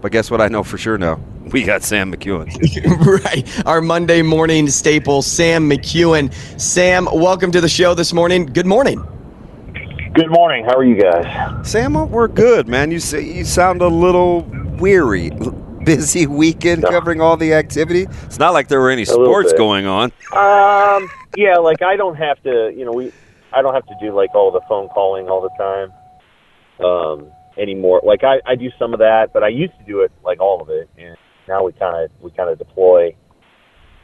[0.02, 0.42] but guess what?
[0.42, 1.20] I know for sure now.
[1.52, 3.24] We got Sam McKewon.
[3.24, 3.66] right.
[3.66, 6.34] Our Monday morning staple, Sam McKewon.
[6.60, 8.48] Sam, welcome to the show this morning.
[8.48, 9.02] Good morning.
[10.14, 10.66] Good morning.
[10.66, 11.70] How are you guys?
[11.70, 12.92] Sam, we're good, man.
[12.92, 14.42] You say you sound a little
[14.78, 15.30] weary.
[15.86, 18.08] Busy weekend covering all the activity.
[18.26, 20.12] It's not like there were any sports going on.
[20.34, 22.74] Um, yeah, like I don't have to.
[22.76, 23.14] You know, we
[23.58, 25.90] I don't have to do like all the phone calling all the time
[26.86, 28.02] um, anymore.
[28.06, 30.62] Like I, I do some of that, but I used to do it like all
[30.62, 33.16] of it, and now we kind of we kind of deploy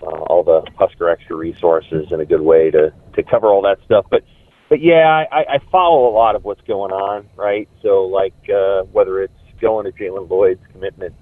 [0.02, 3.78] uh, all the Husker extra resources in a good way to to cover all that
[3.86, 4.06] stuff.
[4.10, 4.24] But
[4.70, 7.70] but yeah, I, I follow a lot of what's going on, right?
[7.84, 11.14] So like uh, whether it's going to Jalen Lloyd's commitment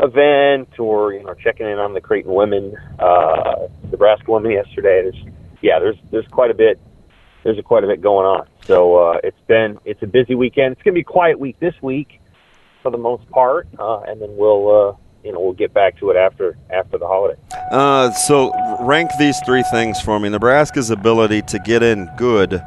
[0.00, 5.02] event or you know checking in on the Creighton women, uh, Nebraska women yesterday.
[5.02, 6.80] There's yeah, there's there's quite a bit
[7.44, 8.48] there's a quite a bit going on.
[8.64, 10.72] So uh, it's been it's a busy weekend.
[10.72, 12.20] It's to be a quiet week this week
[12.82, 16.10] for the most part, uh, and then we'll uh, you know we'll get back to
[16.10, 17.40] it after after the holiday.
[17.70, 22.62] Uh, so rank these three things for me: Nebraska's ability to get in good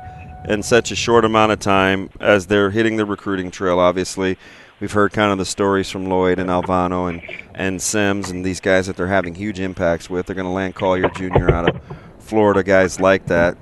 [0.47, 3.79] in such a short amount of time as they're hitting the recruiting trail.
[3.79, 4.37] Obviously,
[4.79, 7.21] we've heard kind of the stories from Lloyd and Alvano and
[7.53, 10.25] and Sims and these guys that they're having huge impacts with.
[10.25, 11.51] They're going to land Collier Jr.
[11.51, 11.81] out of
[12.19, 13.57] Florida, guys like that.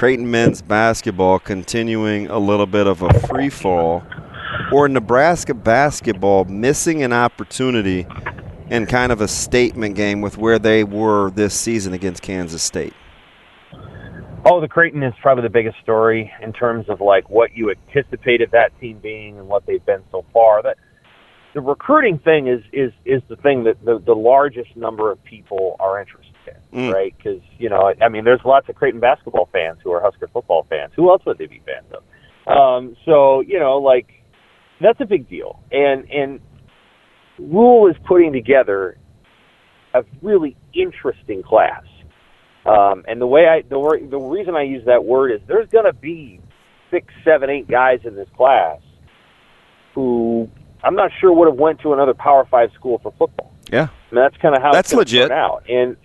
[0.00, 4.02] Creighton men's basketball continuing a little bit of a free fall,
[4.72, 8.06] or Nebraska basketball missing an opportunity
[8.70, 12.94] in kind of a statement game with where they were this season against Kansas State?
[14.46, 18.52] Oh, the Creighton is probably the biggest story in terms of like what you anticipated
[18.52, 20.62] that team being and what they've been so far.
[20.62, 20.78] That
[21.52, 25.76] the recruiting thing is is is the thing that the, the largest number of people
[25.78, 26.29] are interested
[26.72, 26.92] mm.
[26.92, 27.14] right?
[27.16, 30.66] Because you know, I mean, there's lots of Creighton basketball fans who are Husker football
[30.68, 30.92] fans.
[30.96, 32.02] Who else would they be fans of?
[32.46, 34.06] Um, so you know, like
[34.80, 35.62] that's a big deal.
[35.70, 36.40] And and
[37.38, 38.98] Rhule is putting together
[39.94, 41.84] a really interesting class.
[42.66, 45.86] Um, and the way I the the reason I use that word is there's going
[45.86, 46.40] to be
[46.90, 48.80] six, seven, eight guys in this class
[49.94, 50.48] who
[50.82, 53.52] I'm not sure would have went to another Power Five school for football.
[53.72, 55.28] Yeah, mean, that's kind of how That's legit.
[55.28, 55.96] turn out, and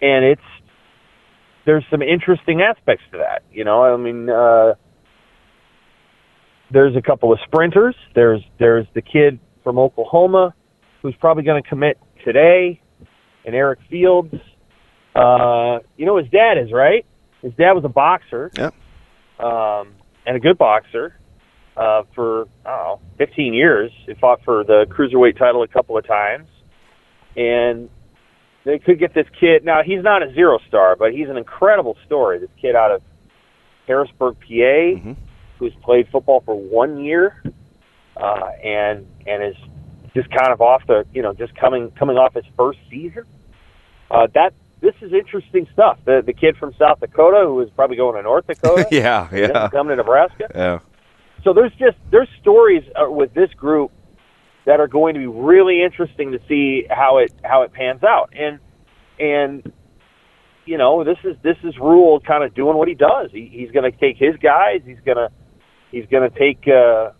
[0.00, 0.42] and it's
[1.66, 3.42] there's some interesting aspects to that.
[3.52, 4.74] You know, I mean, uh,
[6.70, 7.94] there's a couple of sprinters.
[8.14, 10.54] There's there's the kid from Oklahoma
[11.02, 12.80] who's probably going to commit today,
[13.44, 14.34] and Eric Fields.
[15.14, 17.04] Uh, you know, his dad is right.
[17.42, 18.50] His dad was a boxer.
[18.56, 18.70] yeah,
[19.38, 19.94] Um,
[20.26, 21.16] and a good boxer
[21.76, 23.90] uh, for I don't know 15 years.
[24.06, 26.48] He fought for the cruiserweight title a couple of times,
[27.36, 27.88] and
[28.64, 29.64] they could get this kid.
[29.64, 32.38] Now he's not a zero star, but he's an incredible story.
[32.38, 33.02] This kid out of
[33.86, 35.14] Harrisburg, PA,
[35.58, 37.42] who's played football for one year,
[38.16, 39.56] uh, and and is
[40.14, 43.24] just kind of off the you know just coming coming off his first season.
[44.10, 45.98] Uh, that this is interesting stuff.
[46.04, 48.86] The the kid from South Dakota who is probably going to North Dakota.
[48.90, 50.50] yeah, yeah, coming to Nebraska.
[50.54, 50.78] yeah.
[51.44, 53.90] So there's just there's stories uh, with this group
[54.66, 58.32] that are going to be really interesting to see how it how it pans out.
[58.36, 58.58] And
[59.18, 59.72] and
[60.66, 63.30] you know this is this is Rhule kind of doing what he does.
[63.32, 64.82] He, he's going to take his guys.
[64.84, 65.28] He's going to
[65.90, 66.66] he's going to take.
[66.68, 67.10] Uh,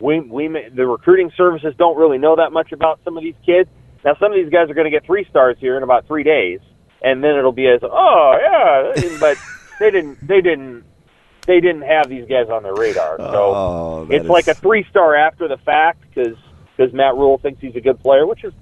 [0.00, 3.34] we we may- the recruiting services don't really know that much about some of these
[3.44, 3.68] kids.
[4.04, 6.22] Now some of these guys are going to get three stars here in about three
[6.22, 6.60] days,
[7.02, 9.36] and then it'll be as oh yeah, but
[9.80, 10.84] they didn't they didn't
[11.46, 13.16] they didn't have these guys on their radar.
[13.18, 13.24] So
[13.54, 16.36] Oh, it's like a three star after the fact because
[16.78, 18.52] because Matt Rhule thinks he's a good player, which is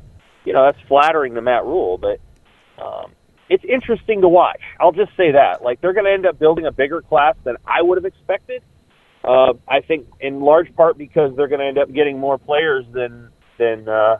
[0.44, 2.20] you know that's flattering to Matt Rhule, but
[2.82, 3.12] um,
[3.48, 4.60] it's interesting to watch.
[4.80, 7.56] I'll just say that like they're going to end up building a bigger class than
[7.66, 8.62] I would have expected.
[9.24, 12.84] Uh, I think in large part because they're going to end up getting more players
[12.92, 14.18] than than uh,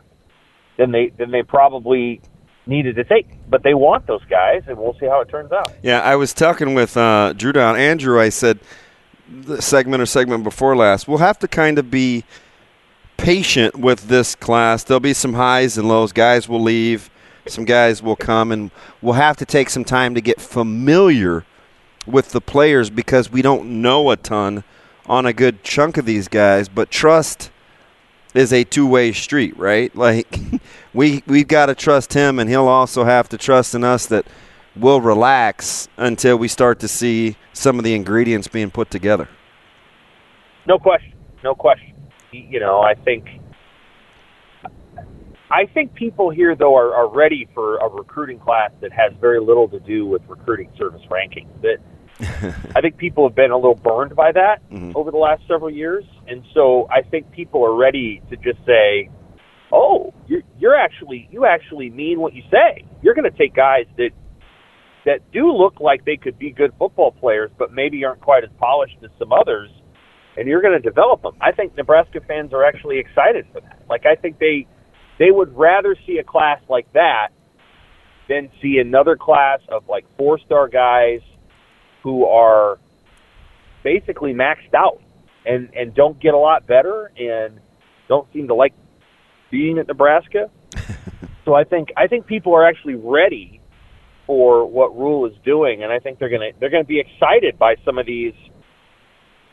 [0.77, 2.21] than they than they probably
[2.65, 3.27] needed to take.
[3.49, 5.73] But they want those guys, and we'll see how it turns out.
[5.81, 7.77] Yeah, I was talking with uh, Drew Down.
[7.77, 8.59] Andrew, I said
[9.29, 12.23] the segment or segment before last, we'll have to kind of be
[13.17, 14.83] patient with this class.
[14.83, 16.13] There'll be some highs and lows.
[16.13, 17.09] Guys will leave,
[17.47, 21.45] some guys will come, and we'll have to take some time to get familiar
[22.05, 24.63] with the players because we don't know a ton
[25.07, 26.69] on a good chunk of these guys.
[26.69, 27.51] But trust
[28.33, 29.93] is a two-way street, right?
[29.95, 30.39] Like
[30.93, 34.25] we we've got to trust him, and he'll also have to trust in us that
[34.75, 39.27] we'll relax until we start to see some of the ingredients being put together.
[40.67, 41.13] No question.
[41.43, 41.96] No question.
[42.31, 43.25] You know, I think
[45.49, 49.39] I think people here though are, are ready for a recruiting class that has very
[49.39, 51.49] little to do with recruiting service rankings.
[51.61, 51.77] That
[52.75, 54.91] I think people have been a little burned by that mm-hmm.
[54.95, 59.09] over the last several years, and so I think people are ready to just say,
[59.71, 62.85] "Oh, you're, you're actually you actually mean what you say.
[63.01, 64.09] You're going to take guys that
[65.05, 68.49] that do look like they could be good football players, but maybe aren't quite as
[68.59, 69.69] polished as some others,
[70.37, 71.33] and you're going to develop them.
[71.41, 73.81] I think Nebraska fans are actually excited for that.
[73.89, 74.67] Like I think they
[75.19, 77.29] they would rather see a class like that
[78.29, 81.21] than see another class of like four star guys
[82.03, 82.79] who are
[83.83, 85.01] basically maxed out
[85.45, 87.59] and and don't get a lot better and
[88.07, 88.73] don't seem to like
[89.49, 90.49] being at Nebraska.
[91.45, 93.61] so I think I think people are actually ready
[94.25, 97.75] for what Rhule is doing, and I think they're gonna they're gonna be excited by
[97.85, 98.33] some of these.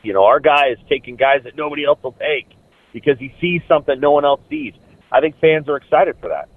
[0.05, 2.49] You know, our guy is taking guys that nobody else will take
[2.93, 4.75] because he sees something no one else sees.
[5.11, 6.49] I think fans are excited for that.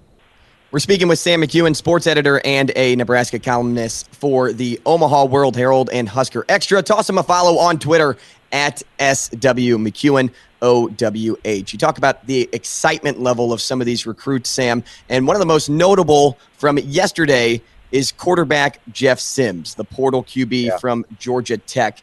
[0.70, 5.56] We're speaking with Sam McKewon, sports editor and a Nebraska columnist for the Omaha World
[5.56, 6.82] Herald and Husker Extra.
[6.82, 8.18] Toss him a follow on Twitter
[8.52, 10.30] at SW McKewon
[10.60, 11.72] OWH.
[11.72, 15.40] You talk about the excitement level of some of these recruits, Sam, and one of
[15.40, 22.02] the most notable from yesterday is quarterback Jeff Sims, the portal QB from Georgia Tech.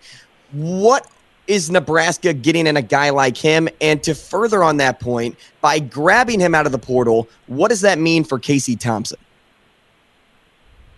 [0.52, 1.08] What
[1.48, 3.68] is Nebraska getting in a guy like him?
[3.82, 7.82] And to further on that point, by grabbing him out of the portal, what does
[7.82, 9.20] that mean for Casey Thompson?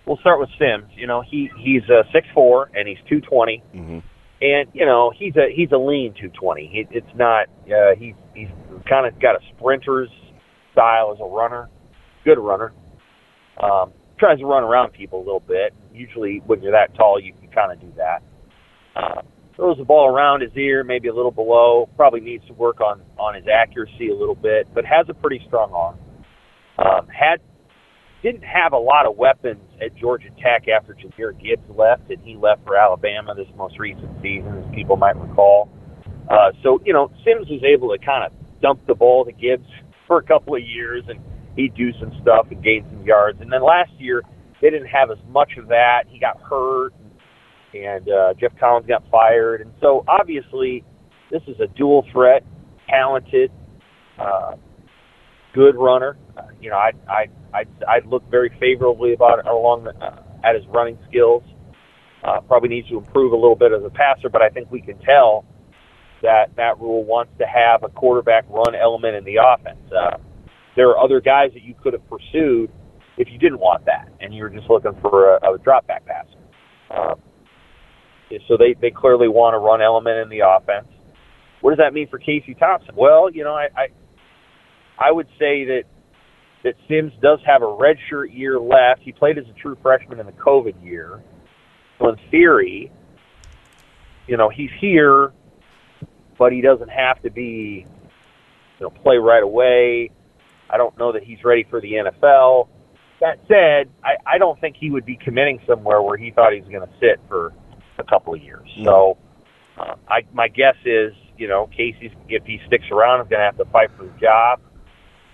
[0.06, 0.90] We'll start with Sims.
[0.96, 3.62] You know, he he's uh, six four and he's two twenty,
[4.42, 6.68] and you know he's a he's a lean two twenty.
[6.68, 8.48] He, it's not uh, he's he's
[8.88, 10.10] kind of got a sprinter's
[10.72, 11.70] style as a runner,
[12.24, 12.72] good runner.
[13.62, 15.74] Um, tries to run around people a little bit.
[15.94, 18.22] Usually, when you're that tall, you can kind of do that.
[18.96, 19.22] Uh,
[19.58, 21.90] throws the ball around his ear, maybe a little below.
[21.98, 25.42] Probably needs to work on on his accuracy a little bit, but has a pretty
[25.48, 25.98] strong arm.
[26.78, 27.42] Um, had
[28.24, 32.36] didn't have a lot of weapons at Georgia Tech after Jahmyr Gibbs left, and he
[32.36, 35.70] left for Alabama this most recent season, as people might recall.
[36.30, 38.32] Uh, so you know, Sims was able to kind of
[38.62, 39.68] dump the ball to Gibbs
[40.06, 41.20] for a couple of years, and
[41.56, 43.42] he'd do some stuff and gain some yards.
[43.42, 44.22] And then last year,
[44.62, 46.04] they didn't have as much of that.
[46.08, 47.07] He got hurt, and
[47.76, 50.84] uh, Geoff Collins got fired, and so obviously,
[51.32, 52.44] this is a dual threat,
[52.90, 53.52] talented
[54.20, 54.56] uh,
[55.54, 56.18] good runner.
[56.38, 60.56] Uh, you know, I I I I look very favorably about along the, uh, at
[60.56, 61.44] his running skills.
[62.24, 64.82] Uh, probably needs to improve a little bit as a passer, but I think we
[64.82, 65.46] can tell
[66.22, 69.80] that Matt Rhule wants to have a quarterback run element in the offense.
[69.92, 70.18] Uh,
[70.76, 72.72] there are other guys that you could have pursued
[73.18, 76.06] if you didn't want that, and you were just looking for a, a drop back
[76.06, 76.38] passer.
[76.90, 77.20] Um,
[78.48, 80.88] so they they clearly want a run element in the offense.
[81.62, 82.96] What does that mean for Casey Thompson?
[82.96, 83.88] Well, you know, I I,
[84.98, 85.84] I would say that
[86.64, 89.02] that Sims does have a redshirt year left.
[89.02, 91.22] He played as a true freshman in the COVID year.
[92.00, 92.92] So in theory,
[94.28, 95.32] you know, he's here,
[96.38, 97.88] but he doesn't have to be,
[98.80, 100.12] you know, play right away.
[100.70, 102.68] I don't know that he's ready for the NFL.
[103.22, 106.60] That said, I, I don't think he would be committing somewhere where he thought he
[106.60, 107.54] was going to sit for
[107.98, 108.68] a couple of years.
[108.84, 109.18] So,
[109.78, 113.46] uh, I my guess is, you know, Casey's if he sticks around, is going to
[113.46, 114.60] have to fight for the job.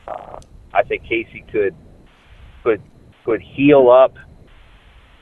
[0.07, 0.39] Uh,
[0.73, 1.75] I think Casey could
[2.63, 2.81] could
[3.25, 4.15] could heal up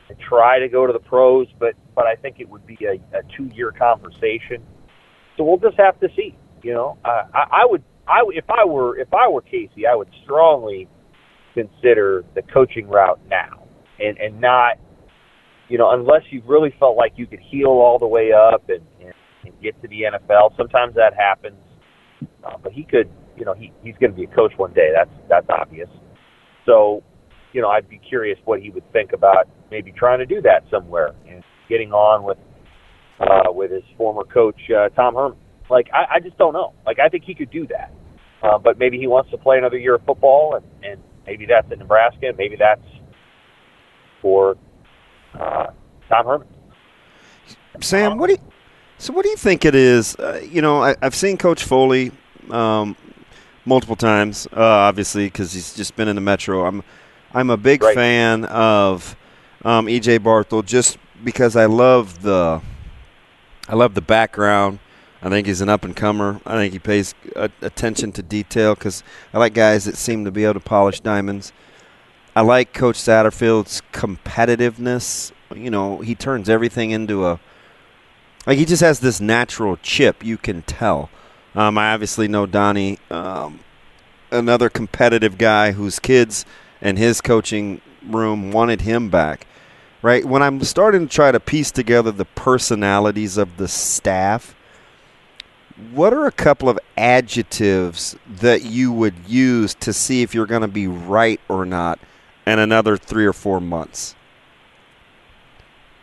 [0.10, 2.94] and try to go to the pros, but but I think it would be a,
[3.18, 4.64] a two year conversation.
[5.38, 6.36] So we'll just have to see.
[6.64, 9.96] You know, uh, I, I would I if I were if I were Casey, I
[9.96, 10.88] would strongly
[11.54, 13.68] consider the coaching route now,
[14.00, 14.78] and and not
[15.72, 18.86] you know unless you really felt like you could heal all the way up and,
[19.00, 19.14] and,
[19.46, 20.56] and get to the NFL.
[20.58, 21.56] Sometimes that happens,
[22.44, 24.90] uh, but he could you know he he's going to be a coach one day.
[24.94, 25.88] That's that's obvious.
[26.66, 27.04] So
[27.54, 30.64] you know I'd be curious what he would think about maybe trying to do that
[30.70, 32.38] somewhere and getting on with
[33.22, 35.38] uh, with his former coach uh, Tom Herman.
[35.70, 36.74] Like I, I just don't know.
[36.86, 37.94] Like I think he could do that,
[38.44, 41.72] uh, but maybe he wants to play another year of football, and, and maybe that's
[41.72, 42.34] in Nebraska.
[42.38, 42.84] Maybe that's
[44.22, 44.58] for
[45.40, 45.68] uh,
[46.10, 46.48] Tom Herman.
[47.80, 48.40] Sam, what do you,
[48.98, 50.16] so what do you think it is?
[50.16, 52.12] Uh, you know, I, have seen Coach Foley
[52.50, 52.96] um,
[53.66, 56.66] multiple times, uh, obviously, because he's just been in the Metro.
[56.66, 56.84] I'm
[57.34, 57.96] I'm a big right.
[57.96, 59.16] fan of
[59.64, 62.62] um, EJ Barthel just because I love the
[63.68, 64.80] I love the background.
[65.22, 66.42] I think he's an up and comer.
[66.46, 67.14] I think he pays
[67.62, 69.04] attention to detail because
[69.34, 71.54] I like guys that seem to be able to polish diamonds.
[72.34, 75.34] I like Coach Satterfield's competitiveness.
[75.54, 77.40] You know, he turns everything into a
[78.48, 80.24] like he just has this natural chip.
[80.24, 81.10] You can tell.
[81.54, 83.60] Um, I obviously know Donnie, um,
[84.32, 86.46] another competitive guy whose kids
[86.82, 89.46] and his coaching room wanted him back.
[90.02, 94.56] Right when I'm starting to try to piece together the personalities of the staff,
[95.92, 100.62] what are a couple of adjectives that you would use to see if you're going
[100.62, 102.00] to be right or not
[102.48, 104.16] in another three or four months?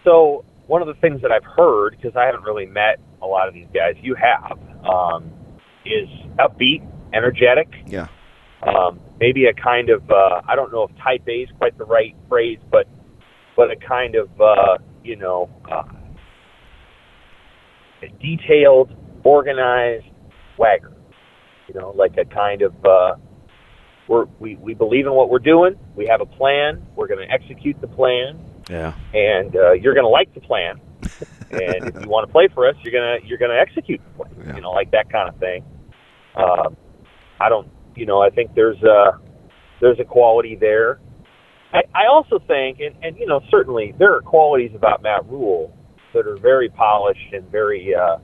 [0.04, 3.48] So one of the things that I've heard, because I haven't really met a lot
[3.48, 5.30] of these guys, you have, um,
[5.84, 6.08] is
[6.38, 7.68] upbeat, energetic.
[7.86, 8.08] Yeah.
[8.62, 11.84] Um, maybe a kind of uh, I don't know if type A is quite the
[11.84, 12.88] right phrase, but
[13.56, 15.84] but a kind of uh, you know uh,
[18.20, 20.06] detailed, organized
[20.56, 20.92] swagger.
[21.68, 23.14] You know, like a kind of uh,
[24.08, 25.78] we're, we we believe in what we're doing.
[25.94, 26.84] We have a plan.
[26.96, 28.40] We're going to execute the plan.
[28.68, 28.94] Yeah.
[29.14, 30.80] And uh, you're going to like the plan.
[31.50, 34.46] and if you want to play for us, you're gonna you're gonna execute the plan.
[34.46, 34.56] Yeah.
[34.56, 35.64] You know, like that kind of thing.
[36.34, 36.70] Uh,
[37.40, 39.18] I don't, you know, I think there's a
[39.80, 40.98] there's a quality there.
[41.72, 45.76] I, I also think, and, and you know, certainly there are qualities about Matt Rhule
[46.14, 48.16] that are very polished and very, uh,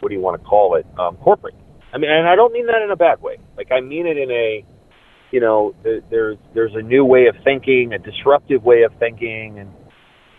[0.00, 1.54] what do you want to call it, um, corporate.
[1.92, 3.36] I mean, and I don't mean that in a bad way.
[3.56, 4.64] Like I mean it in a,
[5.32, 9.72] you know, there's there's a new way of thinking, a disruptive way of thinking, and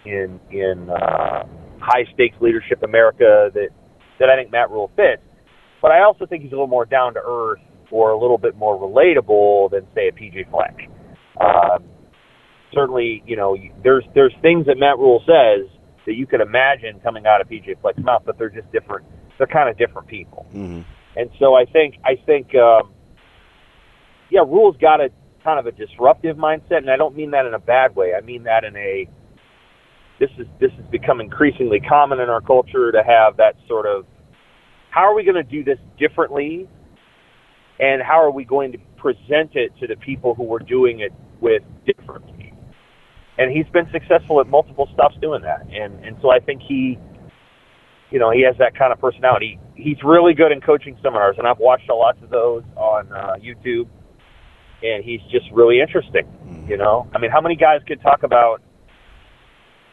[0.06, 1.46] in in uh,
[1.80, 3.70] high stakes leadership America that
[4.20, 5.24] that I think Matt Rhule fits.
[5.82, 7.60] But I also think he's a little more down to earth
[7.92, 10.88] or a little bit more relatable than say a PJ Fleck.
[11.42, 11.84] Um,
[12.74, 15.70] certainly, you know, there's there's things that Matt Rhule says
[16.06, 19.06] that you could imagine coming out of PJ Fleck's mouth, but they're just different.
[19.38, 20.46] They're kind of different people.
[20.54, 20.82] Mm-hmm.
[21.16, 22.94] And so I think I think um,
[24.34, 25.10] yeah, Rhule's got a
[25.44, 28.14] kind of a disruptive mindset, and I don't mean that in a bad way.
[28.18, 29.08] I mean that in a
[30.20, 34.06] this is this has become increasingly common in our culture to have that sort of
[34.90, 36.68] how are we going to do this differently?
[37.80, 41.12] And how are we going to present it to the people who we're doing it
[41.42, 42.54] with differently?
[43.38, 45.62] And he's been successful at multiple stops doing that.
[45.62, 46.98] And and so I think he
[48.10, 49.60] you know he has that kind of personality.
[49.76, 53.36] He's really good in coaching seminars and I've watched a lot of those on uh,
[53.38, 53.88] YouTube
[54.84, 56.70] and he's just really interesting mm-hmm.
[56.70, 58.62] you know I mean how many guys could talk about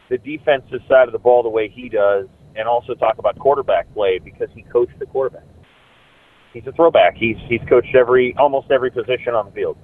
[0.09, 2.27] the defensive side of the ball the way he does,
[2.57, 5.45] and also talk about quarterback play because he coached the quarterback.
[6.51, 7.15] he's a throwback.
[7.15, 9.77] He's he's coached every almost every position on the field.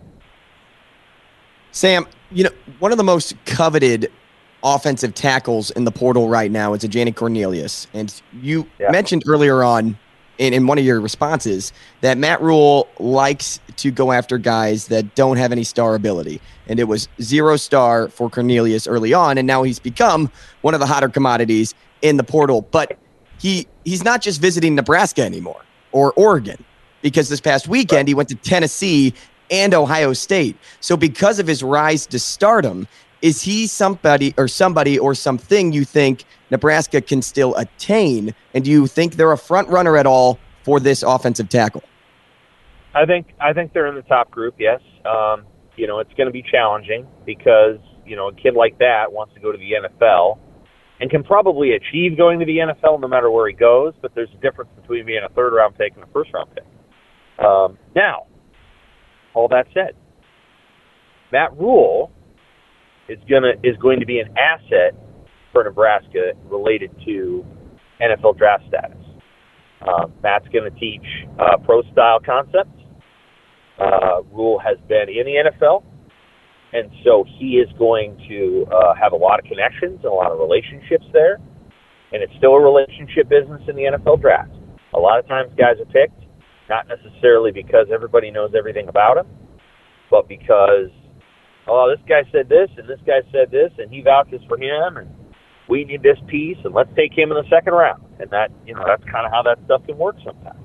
[1.72, 2.49] Sam, you know,
[2.80, 4.12] one of the most coveted
[4.64, 7.88] offensive tackles in the portal right now is Ajani Cornelius.
[7.93, 8.91] And you Yeah.
[8.91, 9.97] mentioned earlier on
[10.38, 15.15] in, in one of your responses that Matt Rhule likes to go after guys that
[15.15, 16.41] don't have any star ability.
[16.67, 20.31] And it was zero star for Cornelius early on, and now he's become
[20.61, 22.61] one of the hotter commodities in the portal.
[22.71, 22.97] But
[23.39, 26.63] he he's not just visiting Nebraska anymore or Oregon
[27.01, 29.13] because this past weekend he went to Tennessee
[29.49, 30.57] and Ohio State.
[30.79, 32.88] So because of his rise to stardom,
[33.21, 38.34] is he somebody or somebody or something you think Nebraska can still attain?
[38.54, 41.84] And do you think they're a front runner at all for this offensive tackle?
[42.93, 44.56] I think I think they're in the top group.
[44.58, 45.45] Yes, um,
[45.76, 49.34] you know it's going to be challenging because you know a kid like that wants
[49.36, 50.39] to go to the NFL
[51.00, 53.93] and can probably achieve going to the NFL no matter where he goes.
[54.02, 56.66] But there's a difference between being a third round pick and a first round pick.
[57.45, 58.26] Um, now,
[59.36, 59.93] all that said,
[61.32, 62.12] Matt Rhule
[63.08, 64.95] is gonna is going to be an asset
[65.52, 67.45] for Nebraska related to
[68.02, 68.98] NFL draft status.
[69.82, 71.06] Uh, Matt's going to teach
[71.39, 72.74] uh, pro style concepts.
[73.80, 75.84] Uh, Rhule has been in the NFL,
[76.74, 80.32] and so he is going to uh, have a lot of connections and a lot
[80.32, 81.38] of relationships there.
[82.12, 84.52] And it's still a relationship business in the NFL draft.
[84.95, 86.28] A lot of times, guys are picked
[86.70, 89.28] not necessarily because everybody knows everything about them,
[90.12, 90.91] but because
[91.68, 94.98] oh, this guy said this and this guy said this, and he vouches for him,
[94.98, 95.10] and
[95.70, 98.03] we need this piece, and let's take him in the second round.
[98.20, 100.59] And that, you know, that's kind of how that stuff can work sometimes.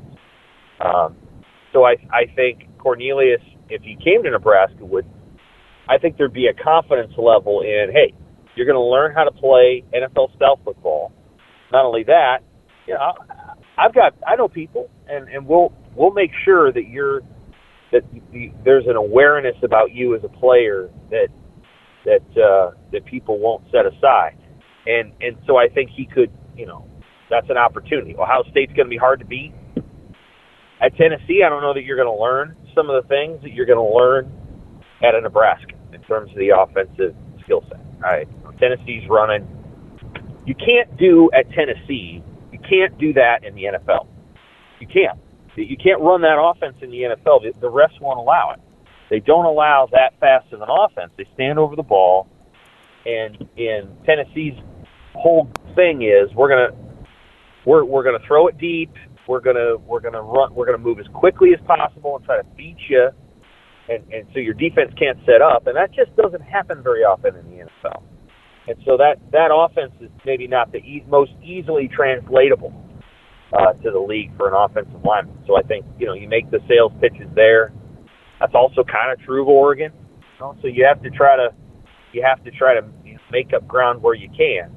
[0.80, 1.16] Um,
[1.72, 5.06] so I, I think Cornelius, if he came to Nebraska, would,
[5.88, 8.14] I think there'd be a confidence level in, hey,
[8.56, 11.12] you're going to learn how to play NFL style football.
[11.72, 12.40] Not only that,
[12.86, 13.12] you know,
[13.78, 17.20] I've got, I know people, and and we'll we'll make sure that you're
[17.92, 21.28] that the, there's an awareness about you as a player that
[22.04, 24.36] that uh, that people won't set aside,
[24.86, 26.86] and and so I think he could, you know,
[27.30, 28.14] that's an opportunity.
[28.16, 29.52] Ohio State's going to be hard to beat.
[30.80, 33.52] At Tennessee, I don't know that you're going to learn some of the things that
[33.52, 34.30] you're going to learn
[35.02, 37.14] at a Nebraska in terms of the offensive
[37.44, 37.80] skill set.
[38.00, 38.28] Right,
[38.58, 39.46] Tennessee's running.
[40.44, 42.22] You can't do at Tennessee.
[42.50, 44.08] You can't do that in the NFL.
[44.80, 45.18] You can't.
[45.56, 47.42] You can't run that offense in the NFL.
[47.42, 48.60] The, the refs won't allow it.
[49.10, 51.12] They don't allow that fast of an offense.
[51.16, 52.26] They stand over the ball,
[53.04, 54.54] and in Tennessee's
[55.14, 56.76] whole thing is we're gonna
[57.66, 58.92] we're we're gonna throw it deep.
[59.28, 60.54] We're gonna we're gonna run.
[60.54, 63.08] We're gonna move as quickly as possible and try to beat you,
[63.88, 65.66] and and so your defense can't set up.
[65.66, 68.02] And that just doesn't happen very often in the NFL.
[68.68, 72.72] And so that that offense is maybe not the e- most easily translatable
[73.52, 75.36] uh, to the league for an offensive lineman.
[75.46, 77.72] So I think you know you make the sales pitches there.
[78.40, 79.92] That's also kind of true of Oregon.
[79.94, 80.56] You know?
[80.62, 81.50] So you have to try to
[82.12, 82.82] you have to try to
[83.30, 84.70] make up ground where you can,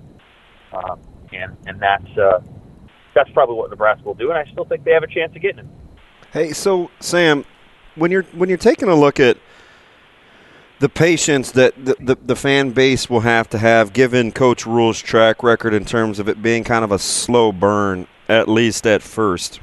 [0.75, 0.99] um,
[1.33, 2.39] and and that's uh,
[3.13, 4.29] that's probably what Nebraska will do.
[4.29, 5.69] And I still think they have a chance of getting him.
[6.31, 7.45] Hey, so Sam,
[7.95, 9.37] when you're when you're taking a look at
[10.79, 14.99] the patience that the, the, the fan base will have to have given Coach Rhule's
[14.99, 19.01] track record in terms of it being kind of a slow burn, at least at
[19.01, 19.61] first.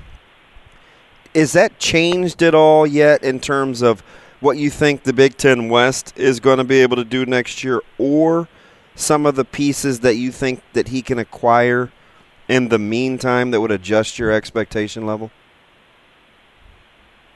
[1.35, 4.01] Is that changed at all yet in terms of
[4.41, 7.63] what you think the Big Ten West is going to be able to do next
[7.63, 8.49] year, or
[8.95, 11.91] some of the pieces that you think that he can acquire
[12.49, 15.31] in the meantime that would adjust your expectation level?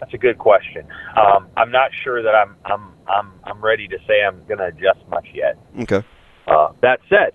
[0.00, 0.86] That's a good question.
[1.16, 4.66] Um, I'm not sure that I'm I'm I'm I'm ready to say I'm going to
[4.66, 5.56] adjust much yet.
[5.80, 6.06] Okay.
[6.46, 7.32] Uh, that said,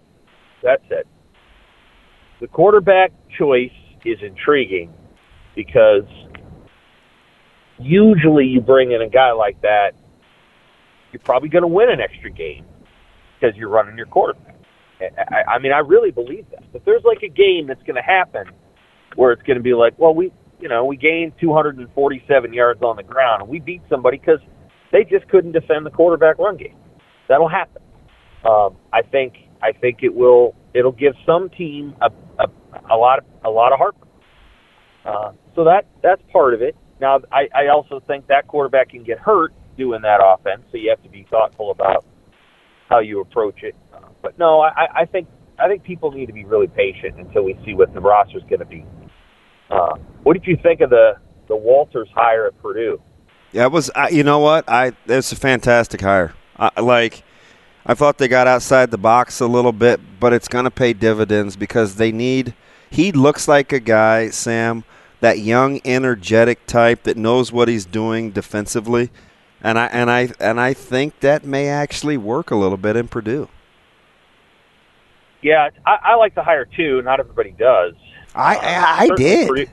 [0.61, 1.03] that said,
[2.39, 3.71] the quarterback choice
[4.05, 4.93] is intriguing
[5.55, 6.05] because
[7.79, 9.91] usually you bring in a guy like that,
[11.11, 12.65] you're probably going to win an extra game
[13.41, 14.55] because you're running your quarterback.
[15.01, 16.63] I, I mean, I really believe that.
[16.73, 18.45] If there's like a game that's going to happen
[19.15, 22.95] where it's going to be like, well, we, you know, we gained 247 yards on
[22.95, 24.39] the ground and we beat somebody because
[24.91, 26.75] they just couldn't defend the quarterback run game.
[27.27, 27.81] That'll happen.
[28.45, 32.09] Um, I think I think it will it'll give some team a
[32.41, 32.47] a,
[32.91, 34.09] a lot of a lot of heartburn.
[35.05, 36.75] Uh, so that that's part of it.
[36.99, 40.89] Now I, I also think that quarterback can get hurt doing that offense, so you
[40.89, 42.03] have to be thoughtful about
[42.91, 43.73] how you approach it.
[43.93, 45.27] Uh, but no, I, I think
[45.57, 48.43] I think people need to be really patient until we see what the roster is
[48.43, 48.85] going to be.
[49.69, 51.13] Uh, what did you think of the
[51.47, 53.01] the Walters hire at Purdue?
[53.53, 53.89] Yeah, it was.
[53.95, 54.69] I, you know what?
[54.69, 56.33] I it's a fantastic hire.
[56.57, 57.23] I, like,
[57.85, 60.93] I thought they got outside the box a little bit, but it's going to pay
[60.93, 62.53] dividends because they need.
[62.89, 64.83] He looks like a guy, Sam,
[65.21, 69.09] that young, energetic type that knows what he's doing defensively,
[69.63, 73.07] and I and I and I think that may actually work a little bit in
[73.07, 73.47] Purdue.
[75.41, 77.01] Yeah, I, I like to hire too.
[77.01, 77.93] Not everybody does.
[78.35, 79.47] I uh, I, I did.
[79.47, 79.65] Purdue,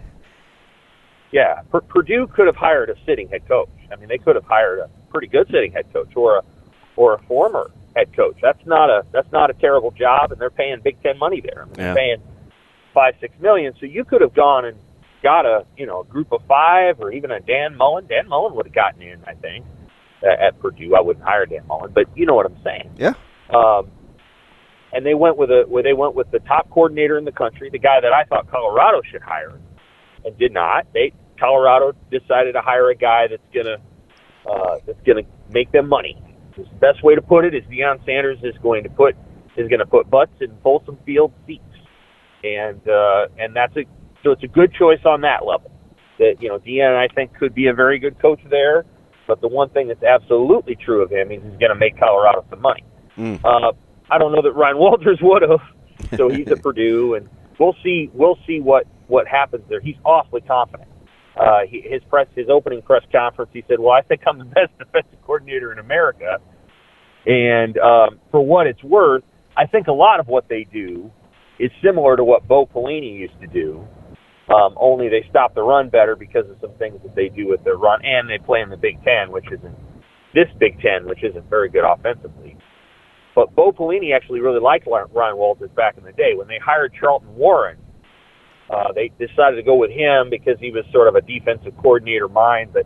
[1.31, 3.69] yeah, Pur- Purdue could have hired a sitting head coach.
[3.93, 6.43] I mean, they could have hired a pretty good sitting head coach or a
[6.97, 8.36] or a former head coach.
[8.43, 11.62] That's not a that's not a terrible job, and they're paying Big Ten money there.
[11.62, 11.85] I mean, Yeah.
[11.85, 12.23] they're paying
[12.94, 13.74] five six million.
[13.78, 14.78] So you could have gone and
[15.23, 18.06] got a you know a group of five or even a Dan Mullen.
[18.06, 19.66] Dan Mullen would have gotten in, I think,
[20.23, 20.95] at, at Purdue.
[20.95, 22.90] I wouldn't hire Dan Mullen, but you know what I'm saying.
[22.97, 23.15] Yeah.
[23.55, 23.90] Um,
[24.93, 27.69] and they went with a where they went with the top coordinator in the country,
[27.70, 29.59] the guy that I thought Colorado should hire,
[30.24, 30.86] and did not.
[30.93, 33.77] They Colorado decided to hire a guy that's gonna
[34.49, 36.16] uh, that's gonna make them money.
[36.57, 39.15] The best way to put it is Deion Sanders is going to put
[39.57, 41.62] is going to put butts in Folsom Field seats,
[42.43, 43.85] and uh, and that's a
[44.24, 45.70] so it's a good choice on that level.
[46.19, 48.85] That you know Deion I think could be a very good coach there,
[49.29, 52.45] but the one thing that's absolutely true of him is he's going to make Colorado
[52.51, 52.83] some money.
[53.17, 53.39] Mm.
[53.45, 53.73] Uh,
[54.11, 55.61] I don't know that Ryan Walters would have,
[56.17, 57.29] so he's at Purdue, and
[57.61, 58.11] we'll see.
[58.13, 59.81] We'll see what what happens there.
[59.81, 60.89] He's awfully confident.
[61.37, 64.45] Uh, he, his press, his opening press conference, he said, "Well, I think I'm the
[64.57, 66.39] best defensive coordinator in America."
[67.27, 69.23] And um, for what it's worth,
[69.57, 71.11] I think a lot of what they do
[71.59, 73.87] is similar to what Bo Pelini used to do.
[74.49, 77.62] Um, only they stop the run better because of some things that they do with
[77.65, 79.77] their run, and they play in the Big Ten, which isn't
[80.33, 82.57] this Big Ten, which isn't very good offensively.
[83.35, 86.93] But Bo Pelini actually really liked Ryan Walters back in the day when they hired
[86.99, 87.79] Charlton Warren.
[88.70, 92.29] Uh, they decided to go with him because he was sort of a defensive coordinator
[92.29, 92.85] mind, but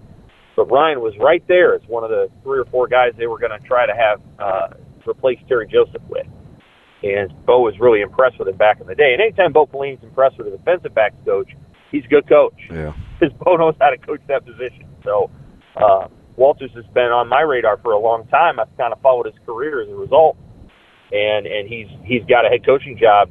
[0.54, 3.38] but Ryan was right there as one of the three or four guys they were
[3.38, 4.68] going to try to have uh,
[5.08, 6.26] replace Terry Joseph with.
[7.02, 9.12] And Bo was really impressed with him back in the day.
[9.12, 11.50] And anytime Bo Pelini's impressed with a defensive backs coach,
[11.90, 12.92] he's a good coach Yeah.
[13.18, 14.86] because Bo knows how to coach that position.
[15.04, 15.30] So
[15.76, 16.06] uh,
[16.36, 18.60] Walters has been on my radar for a long time.
[18.60, 20.36] I've kind of followed his career as a result,
[21.12, 23.30] and and he's he's got a head coaching job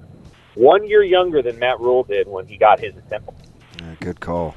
[0.55, 3.33] one year younger than Matt Rhule did when he got his at Temple.
[3.79, 4.55] Yeah, good call.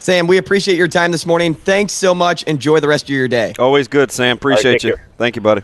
[0.00, 1.54] Sam, we appreciate your time this morning.
[1.54, 2.44] Thanks so much.
[2.44, 3.54] Enjoy the rest of your day.
[3.58, 4.36] Always good, Sam.
[4.36, 4.96] Appreciate take you.
[4.96, 5.08] care.
[5.16, 5.62] Thank you, buddy.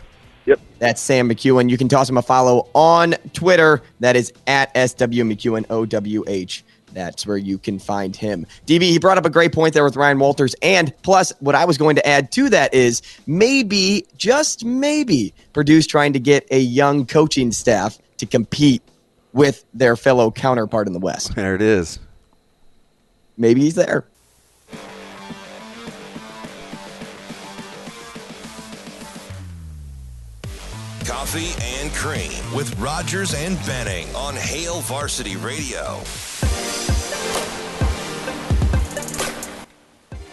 [0.85, 1.71] That's Sam McKewon.
[1.71, 3.81] You can toss him a follow on Twitter.
[4.01, 6.61] That is at SW McKewon OWH.
[6.93, 8.45] That's where you can find him.
[8.67, 10.53] DB, he brought up a great point there with Ryan Walters.
[10.61, 15.87] And plus, what I was going to add to that is maybe, just maybe, Purdue's
[15.87, 18.83] trying to get a young coaching staff to compete
[19.33, 21.33] with their fellow counterpart in the West.
[21.33, 21.97] There it is.
[23.37, 24.05] Maybe he's there.
[31.05, 36.01] Coffee and Cream with Rogers and Benning on Hail Varsity Radio.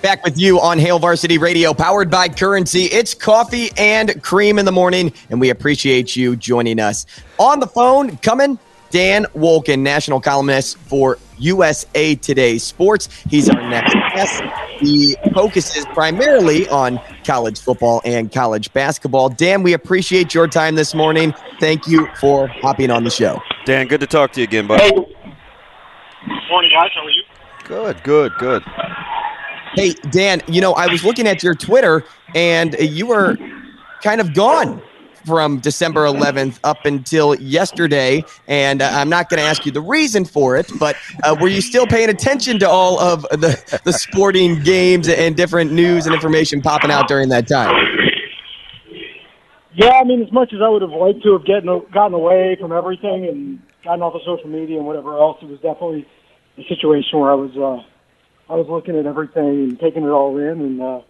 [0.00, 2.84] Back with you on Hail Varsity Radio, powered by Currency.
[2.84, 7.04] It's coffee and cream in the morning, and we appreciate you joining us.
[7.38, 8.58] On the phone, coming,
[8.90, 13.10] Dan Wolken, national columnist for USA Today Sports.
[13.28, 14.42] He's our next guest.
[14.82, 19.28] He focuses primarily on college football and college basketball.
[19.28, 21.32] Dan, we appreciate your time this morning.
[21.60, 23.40] Thank you for hopping on the show.
[23.64, 24.90] Dan, good to talk to you again, buddy.
[26.50, 26.90] Morning, guys.
[26.94, 27.22] How are you?
[27.64, 28.64] Good, good, good.
[29.74, 32.04] Hey, Dan, you know, I was looking at your Twitter
[32.34, 33.36] and you were
[34.02, 34.82] kind of gone
[35.24, 38.24] from December 11th up until yesterday.
[38.48, 41.48] And uh, I'm not going to ask you the reason for it, but uh, were
[41.48, 46.14] you still paying attention to all of the, the sporting games and different news and
[46.14, 47.92] information popping out during that time?
[49.74, 52.56] Yeah, I mean, as much as I would have liked to have gotten gotten away
[52.60, 56.06] from everything and gotten off of social media and whatever else, it was definitely
[56.58, 60.36] a situation where I was uh, I was looking at everything and taking it all
[60.36, 61.00] in, and uh,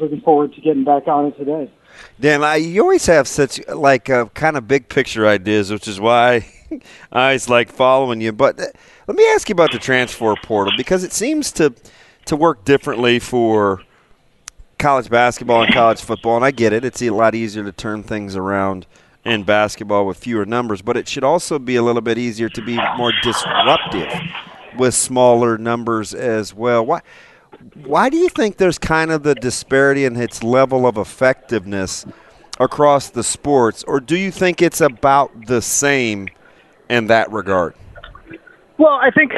[0.00, 1.70] looking forward to getting back on it today.
[2.20, 6.00] Dan, I, you always have such like uh, kind of big picture ideas, which is
[6.00, 6.46] why
[7.12, 8.32] I always like following you.
[8.32, 8.66] But uh,
[9.06, 11.74] let me ask you about the transfer portal because it seems to
[12.26, 13.82] to work differently for
[14.78, 16.84] college basketball and college football, and I get it.
[16.84, 18.86] It's a lot easier to turn things around
[19.24, 22.62] in basketball with fewer numbers, but it should also be a little bit easier to
[22.62, 24.12] be more disruptive
[24.76, 26.84] with smaller numbers as well.
[26.84, 27.00] Why?
[27.74, 32.06] Why do you think there's kind of the disparity in its level of effectiveness
[32.60, 36.28] across the sports, or do you think it's about the same
[36.88, 37.74] in that regard?
[38.78, 39.32] Well, I think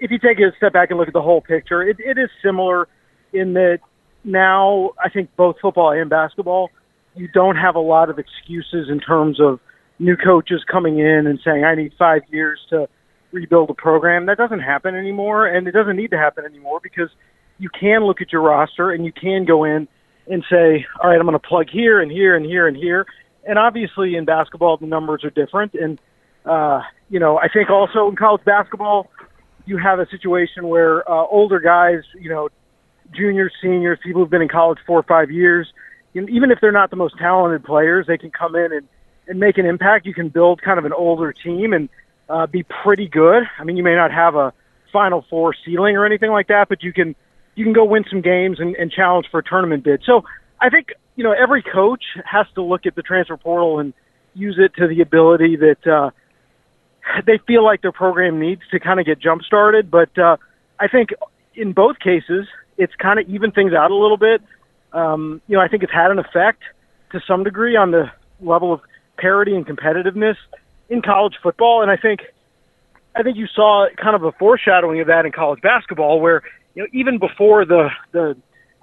[0.00, 2.30] if you take a step back and look at the whole picture, it, it is
[2.42, 2.88] similar
[3.32, 3.80] in that
[4.24, 6.70] now I think both football and basketball,
[7.14, 9.60] you don't have a lot of excuses in terms of
[9.98, 12.88] new coaches coming in and saying, I need five years to
[13.32, 14.26] rebuild a program.
[14.26, 17.10] That doesn't happen anymore, and it doesn't need to happen anymore because
[17.58, 19.88] you can look at your roster and you can go in
[20.30, 23.06] and say, all right, I'm going to plug here and here and here and here.
[23.46, 25.74] And obviously, in basketball, the numbers are different.
[25.74, 25.98] And
[26.44, 29.10] uh, you know, I think also in college basketball,
[29.66, 32.48] you have a situation where uh, older guys, you know,
[33.12, 35.72] juniors, seniors, people who've been in college four or five years,
[36.14, 38.88] even if they're not the most talented players, they can come in and,
[39.28, 40.06] and make an impact.
[40.06, 41.88] You can build kind of an older team and
[42.28, 43.44] uh, be pretty good.
[43.58, 44.52] I mean, you may not have a
[44.92, 47.14] Final Four ceiling or anything like that, but you can
[47.58, 50.02] you can go win some games and, and challenge for a tournament bid.
[50.06, 50.22] So
[50.60, 53.92] I think you know every coach has to look at the transfer portal and
[54.34, 56.10] use it to the ability that uh,
[57.26, 59.90] they feel like their program needs to kind of get jump started.
[59.90, 60.36] But uh,
[60.78, 61.10] I think
[61.54, 64.40] in both cases, it's kind of even things out a little bit.
[64.92, 66.62] Um, you know, I think it's had an effect
[67.10, 68.04] to some degree on the
[68.40, 68.80] level of
[69.16, 70.36] parity and competitiveness
[70.88, 72.20] in college football, and I think
[73.16, 76.42] I think you saw kind of a foreshadowing of that in college basketball, where
[76.74, 78.36] you know even before the the,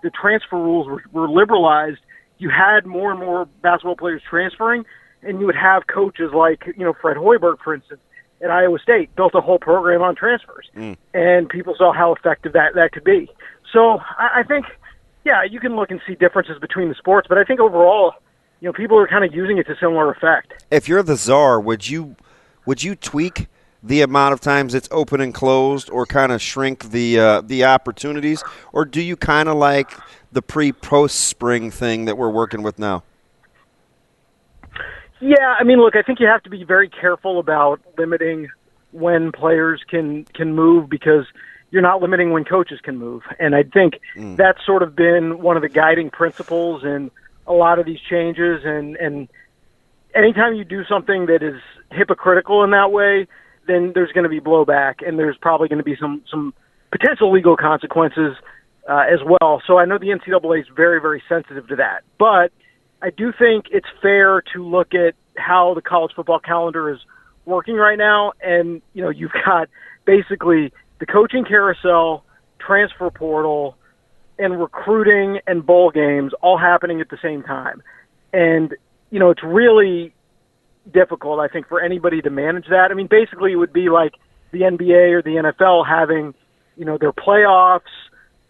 [0.03, 1.99] the transfer rules were, were liberalized,
[2.37, 4.85] you had more and more basketball players transferring,
[5.21, 8.01] and you would have coaches like you know Fred Hoiberg, for instance,
[8.41, 10.97] at Iowa State, built a whole program on transfers, mm.
[11.13, 13.29] and people saw how effective that that could be.
[13.71, 14.65] So I, I think,
[15.23, 18.13] yeah, you can look and see differences between the sports, but I think overall,
[18.61, 20.65] you know, people are kind of using it to similar effect.
[20.71, 22.15] If you're the czar, would you
[22.65, 23.47] would you tweak
[23.85, 27.65] the amount of times it's open and closed, or kind of shrink the uh, the
[27.65, 28.43] opportunities,
[28.73, 29.91] or do you kind of like
[30.31, 33.03] the pre post spring thing that we're working with now?
[35.21, 38.49] Yeah, I mean, look, I think you have to be very careful about limiting
[38.91, 41.25] when players can can move because
[41.69, 43.21] you're not limiting when coaches can move.
[43.39, 44.35] And I think mm.
[44.35, 47.11] that's sort of been one of the guiding principles in
[47.45, 48.61] a lot of these changes.
[48.65, 49.27] And and
[50.15, 53.27] anytime you do something that is hypocritical in that way,
[53.67, 56.53] then there's going to be blowback, and there's probably going to be some some
[56.91, 58.35] potential legal consequences
[58.89, 59.61] uh, as well.
[59.65, 62.51] So I know the NCAA is very very sensitive to that, but
[63.01, 66.99] I do think it's fair to look at how the college football calendar is
[67.45, 69.69] working right now, and you know you've got
[70.05, 72.23] basically the coaching carousel,
[72.59, 73.77] transfer portal,
[74.39, 77.83] and recruiting and bowl games all happening at the same time,
[78.33, 78.73] and
[79.11, 80.14] you know it's really
[80.91, 82.89] difficult, I think, for anybody to manage that.
[82.91, 84.13] I mean, basically, it would be like
[84.51, 86.33] the NBA or the NFL having,
[86.77, 87.81] you know, their playoffs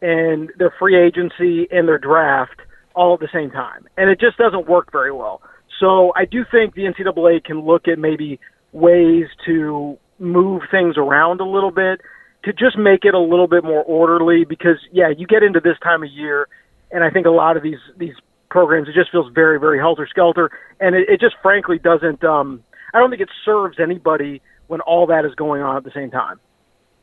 [0.02, 2.60] and their free agency and their draft
[2.94, 3.88] all at the same time.
[3.98, 5.42] And it just doesn't work very well.
[5.80, 8.40] So I do think the NCAA can look at maybe
[8.72, 12.02] ways to move things around a little bit
[12.44, 15.78] to just make it a little bit more orderly because yeah, you get into this
[15.84, 16.48] time of year
[16.92, 18.14] and I think a lot of these these
[18.56, 20.50] programs it just feels very very helter skelter
[20.80, 22.64] and it, it just frankly doesn't um
[22.94, 26.10] I don't think it serves anybody when all that is going on at the same
[26.12, 26.40] time.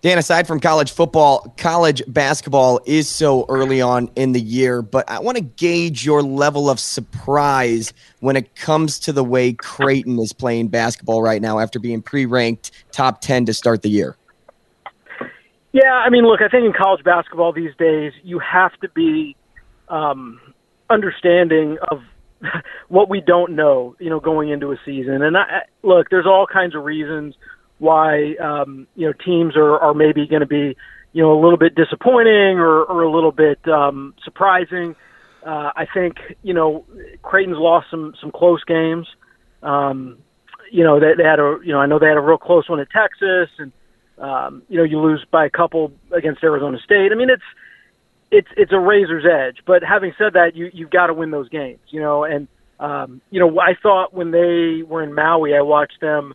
[0.01, 5.09] Dan, aside from college football, college basketball is so early on in the year, but
[5.09, 10.19] I want to gauge your level of surprise when it comes to the way Creighton
[10.19, 14.17] is playing basketball right now after being pre ranked top 10 to start the year.
[15.73, 19.37] Yeah, I mean, look, I think in college basketball these days, you have to be
[19.89, 20.41] um,
[20.93, 22.01] understanding of
[22.89, 25.23] what we don't know, you know, going into a season.
[25.23, 27.35] And I, look, there's all kinds of reasons
[27.83, 30.77] why um, you know teams are, are maybe going to be
[31.13, 34.95] you know a little bit disappointing or, or a little bit um, surprising.
[35.45, 36.85] Uh, I think you know
[37.23, 39.09] Creighton's lost some some close games.
[39.65, 40.19] Um,
[40.71, 42.69] you know they, they had a you know I know they had a real close
[42.69, 43.73] one at Texas, and
[44.19, 47.11] um, you know you lose by a couple against Arizona State.
[47.11, 47.43] I mean it's
[48.33, 49.59] it's it's a razor's edge.
[49.65, 51.81] But having said that, you you've got to win those games.
[51.91, 52.49] You know, and
[52.81, 56.35] um, you know I thought when they were in Maui, I watched them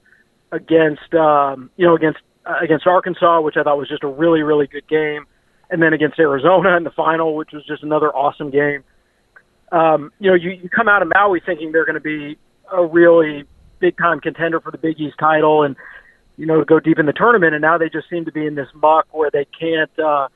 [0.52, 4.44] against um, you know against uh, against Arkansas, which I thought was just a really
[4.44, 5.26] really good game,
[5.70, 8.84] and then against Arizona in the final, which was just another awesome game.
[9.70, 12.38] Um, you know, you, you come out of Maui thinking they're going to be
[12.72, 13.44] a really
[13.80, 15.76] big time contender for the Big East title, and
[16.38, 18.54] you know go deep in the tournament, and now they just seem to be in
[18.54, 19.92] this muck where they can't.
[19.98, 20.28] Uh,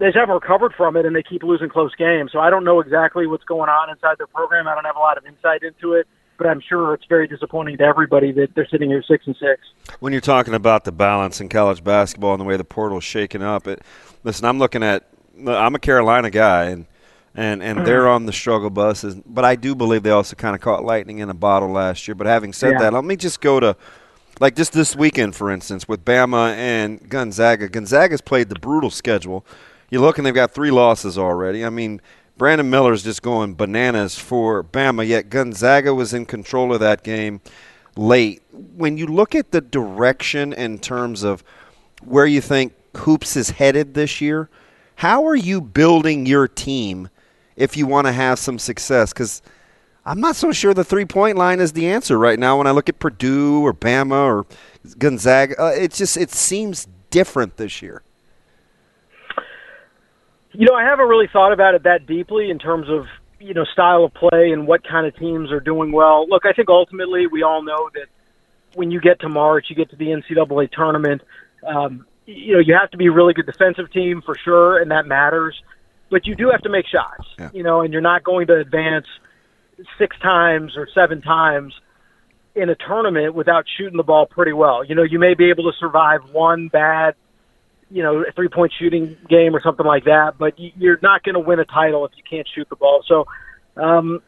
[0.00, 2.32] they just haven't recovered from it, and they keep losing close games.
[2.32, 4.66] So I don't know exactly what's going on inside their program.
[4.66, 6.08] I don't have a lot of insight into it
[6.40, 9.60] but I'm sure it's very disappointing to everybody that they're sitting here six and six.
[10.00, 13.04] When you're talking about the balance in college basketball and the way the portal is
[13.04, 13.82] shaking up, it,
[14.24, 15.06] listen, I'm looking at
[15.46, 16.86] I'm a Carolina guy and
[17.34, 17.86] and and mm-hmm.
[17.86, 21.18] they're on the struggle bus, but I do believe they also kind of caught lightning
[21.18, 22.14] in a bottle last year.
[22.14, 22.78] But having said yeah.
[22.78, 23.76] that, let me just go to
[24.40, 27.68] like just this weekend, for instance, with Bama and Gonzaga.
[27.68, 29.44] Gonzaga's played the brutal schedule.
[29.90, 31.64] You look and they've got three losses already.
[31.64, 32.00] I mean,
[32.38, 37.40] Brandon Miller's just going bananas for Bama, yet Gonzaga was in control of that game
[37.96, 38.40] late.
[38.52, 41.44] When you look at the direction in terms of
[42.02, 44.48] where you think Hoops is headed this year,
[44.96, 47.08] how are you building your team
[47.56, 49.12] if you want to have some success?
[49.12, 49.42] Because
[50.06, 52.58] I'm not so sure the three point line is the answer right now.
[52.58, 54.46] When I look at Purdue or Bama or
[54.98, 58.02] Gonzaga, uh, it just it seems different this year.
[60.52, 63.06] You know, I haven't really thought about it that deeply in terms of
[63.38, 66.28] you know style of play and what kind of teams are doing well.
[66.28, 68.06] Look, I think ultimately we all know that
[68.74, 71.22] when you get to March, you get to the NCAA tournament.
[71.66, 74.90] Um, you know, you have to be a really good defensive team for sure, and
[74.90, 75.60] that matters.
[76.10, 77.50] But you do have to make shots, yeah.
[77.52, 79.06] you know, and you're not going to advance
[79.98, 81.72] six times or seven times
[82.54, 84.84] in a tournament without shooting the ball pretty well.
[84.84, 87.14] You know, you may be able to survive one bad,
[87.90, 91.34] you know, a three point shooting game or something like that, but you're not going
[91.34, 93.02] to win a title if you can't shoot the ball.
[93.06, 93.26] So,
[93.76, 94.22] um,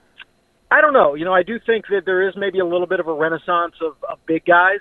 [0.71, 1.15] I don't know.
[1.15, 3.75] You know, I do think that there is maybe a little bit of a renaissance
[3.81, 4.81] of, of big guys.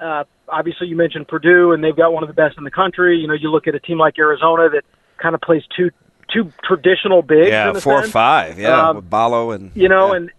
[0.00, 3.18] Uh, obviously, you mentioned Purdue, and they've got one of the best in the country.
[3.18, 4.82] You know, you look at a team like Arizona that
[5.18, 5.90] kind of plays two
[6.32, 7.48] two traditional bigs.
[7.48, 8.08] Yeah, four sense.
[8.08, 8.58] or five.
[8.58, 10.16] Yeah, um, with Ballo and you know, yeah.
[10.16, 10.30] and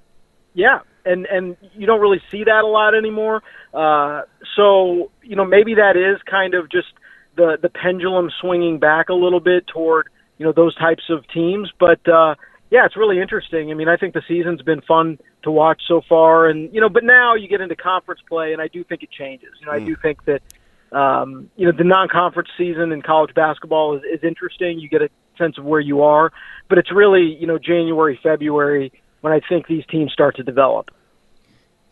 [0.54, 3.44] yeah, and and you don't really see that a lot anymore.
[3.74, 4.24] Uh,
[4.56, 6.88] so you know, maybe that is kind of just
[7.36, 11.72] the the pendulum swinging back a little bit toward you know those types of teams.
[11.80, 12.36] But uh,
[12.72, 13.72] yeah, it's really interesting.
[13.72, 16.90] I mean, I think the season's been fun to watch so far, and you know,
[16.90, 19.50] but now you get into conference play, and I do think it changes.
[19.60, 19.82] You know, mm.
[19.82, 24.24] I do think that um, you know the non-conference season in college basketball is, is
[24.24, 24.80] interesting.
[24.80, 26.32] You get a sense of where you are,
[26.70, 28.92] but it's really you know January, February
[29.22, 30.92] when I think these teams start to develop.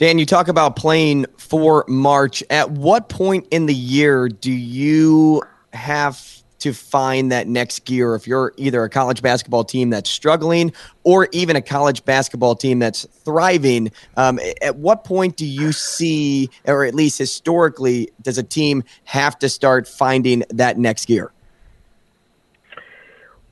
[0.04, 2.44] Dan, you talk about playing for March.
[2.50, 8.28] At what point in the year do you have to find that next gear if
[8.28, 10.74] you're either a college basketball team that's struggling
[11.06, 13.94] or even a college basketball team that's thriving?
[14.18, 19.40] Um, at what point do you see, or at least historically, does a team have
[19.40, 21.32] to start finding that next gear?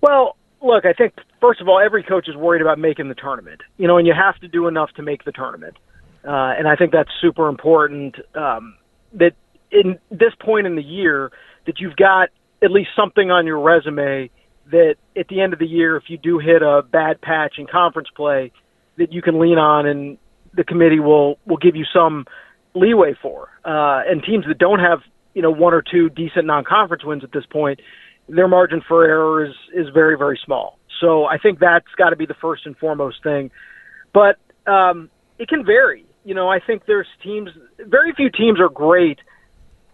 [0.02, 3.62] Well, look, I think first of all, every coach is worried about making the tournament.
[3.78, 5.78] You know, and you have to do enough to make the tournament,
[6.26, 8.16] uh, and I think that's super important.
[8.36, 8.76] Um,
[9.14, 9.34] that
[9.72, 11.32] in this point in the year,
[11.66, 12.30] that you've got
[12.64, 14.30] at least something on your resume
[14.72, 17.68] that at the end of the year, if you do hit a bad patch in
[17.68, 18.52] conference play,
[18.98, 20.18] that you can lean on, and
[20.54, 22.26] the committee will will give you some
[22.74, 23.50] leeway for.
[23.66, 25.00] Uh, and teams that don't have
[25.34, 27.80] you know one or two decent non-conference wins at this point,
[28.30, 30.78] their margin for error is is very very small.
[31.00, 33.50] So I think that's got to be the first and foremost thing.
[34.14, 34.38] But
[34.72, 36.06] um, it can vary.
[36.24, 37.50] You know, I think there's teams.
[37.80, 39.20] Very few teams are great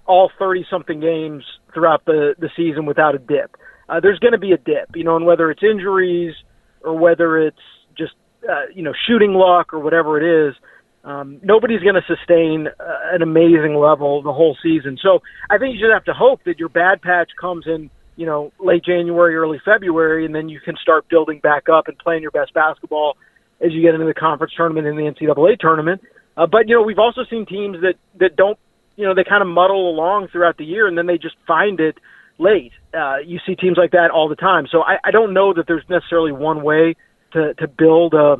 [0.06, 1.44] all 30 something games
[1.74, 3.56] throughout the the season without a dip.
[3.90, 6.34] Uh, there's going to be a dip, you know, and whether it's injuries
[6.82, 7.58] or whether it's
[7.98, 8.14] just
[8.50, 10.56] uh, you know shooting luck or whatever it is,
[11.04, 14.98] um, nobody's going to sustain uh, an amazing level the whole season.
[15.02, 18.26] So I think you just have to hope that your bad patch comes in you
[18.26, 22.24] know, late January, early February, and then you can start building back up and playing
[22.24, 23.16] your best basketball
[23.62, 26.02] as you get into the conference tournament and the NCAA tournament.
[26.02, 28.58] Uh, but you know, we've also seen teams that that don't,
[28.96, 31.80] you know, they kind of muddle along throughout the year, and then they just find
[31.80, 31.98] it
[32.38, 32.74] late.
[32.94, 34.68] Uh, you see teams like that all the time.
[34.72, 36.96] So I, I don't know that there's necessarily one way
[37.34, 38.38] to to build a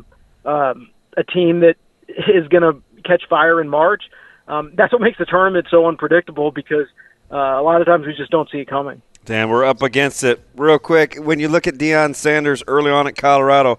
[0.48, 1.74] um, a team that
[2.08, 4.04] is going to catch fire in March.
[4.46, 6.86] Um, that's what makes the tournament so unpredictable because
[7.30, 9.02] uh, a lot of times we just don't see it coming.
[9.24, 10.40] Damn, we're up against it.
[10.56, 13.78] Real quick, when you look at Deion Sanders early on at Colorado,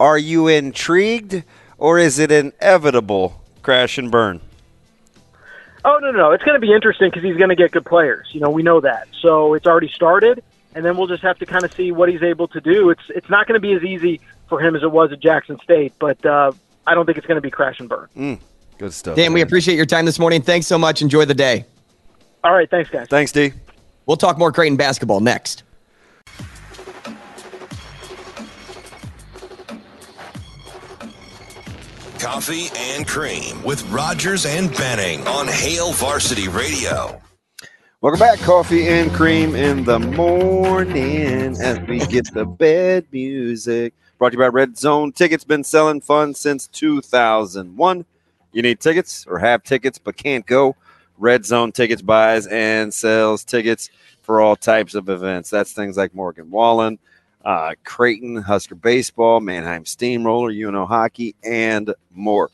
[0.00, 1.44] are you intrigued
[1.78, 4.40] or is it inevitable crash and burn?
[5.84, 6.30] Oh no, no, no.
[6.32, 8.28] it's going to be interesting because he's going to get good players.
[8.32, 9.08] You know, we know that.
[9.20, 10.42] So it's already started,
[10.74, 12.90] and then we'll just have to kind of see what he's able to do.
[12.90, 15.58] It's it's not going to be as easy for him as it was at Jackson
[15.62, 16.52] State, but uh,
[16.86, 18.08] I don't think it's going to be crash and burn.
[18.16, 18.40] Mm,
[18.78, 19.16] good stuff.
[19.16, 19.34] Dan, man.
[19.34, 20.42] we appreciate your time this morning.
[20.42, 21.00] Thanks so much.
[21.00, 21.64] Enjoy the day.
[22.44, 23.06] All right, thanks, guys.
[23.08, 23.52] Thanks, D.
[24.06, 25.62] We'll talk more Creighton basketball next.
[32.20, 37.18] Coffee and Cream with Rogers and Benning on Hail Varsity Radio.
[38.02, 43.94] Welcome back, Coffee and Cream in the morning as we get the bed music.
[44.18, 45.44] Brought to you by Red Zone Tickets.
[45.44, 48.04] Been selling fun since 2001.
[48.52, 50.76] You need tickets or have tickets but can't go.
[51.16, 53.88] Red Zone Tickets buys and sells tickets
[54.20, 55.48] for all types of events.
[55.48, 56.98] That's things like Morgan Wallen,
[57.44, 62.50] uh, Creighton, Husker Baseball, Mannheim Steamroller, UNO Hockey, and more.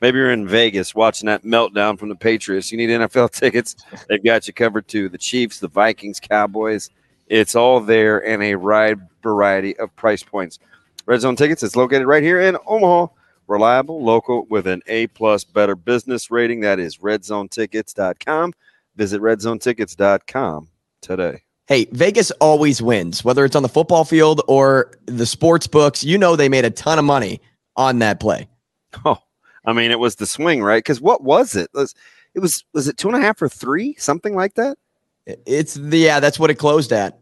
[0.00, 2.70] Maybe you're in Vegas watching that meltdown from the Patriots.
[2.70, 3.76] You need NFL tickets.
[4.08, 5.08] They've got you covered too.
[5.08, 6.90] The Chiefs, the Vikings, Cowboys.
[7.28, 10.58] It's all there in a wide variety of price points.
[11.06, 13.08] Red Zone Tickets is located right here in Omaha
[13.46, 16.60] reliable, local, with an A plus better business rating.
[16.60, 18.52] That is redzonetickets.com.
[18.96, 20.68] Visit redzonetickets.com
[21.00, 21.45] today.
[21.68, 26.04] Hey, Vegas always wins, whether it's on the football field or the sports books.
[26.04, 27.40] You know they made a ton of money
[27.76, 28.48] on that play.
[29.04, 29.18] Oh,
[29.66, 30.82] I mean, it was the swing, right?
[30.82, 31.68] Because what was it?
[31.74, 31.94] Was
[32.34, 34.78] it was was it two and a half or three, something like that?
[35.26, 37.18] It's the yeah, that's what it closed at.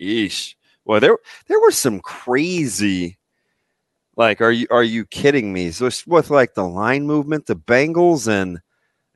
[0.00, 0.56] Yeesh.
[0.84, 3.18] Well, there there were some crazy.
[4.16, 5.70] Like, are you are you kidding me?
[5.70, 8.60] So it's with like the line movement, the Bengals and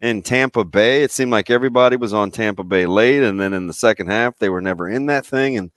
[0.00, 3.66] in Tampa Bay, it seemed like everybody was on Tampa Bay late, and then in
[3.66, 5.56] the second half, they were never in that thing.
[5.56, 5.70] And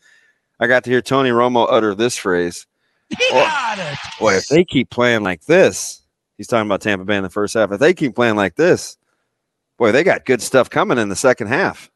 [0.60, 2.68] I got to hear Tony Romo utter this phrase:
[3.10, 3.98] He got it.
[4.20, 6.02] Boy, if they keep playing like this,
[6.38, 7.72] he's talking about Tampa Bay in the first half.
[7.72, 8.98] If they keep playing like this,
[9.78, 11.90] boy, they got good stuff coming in the second half.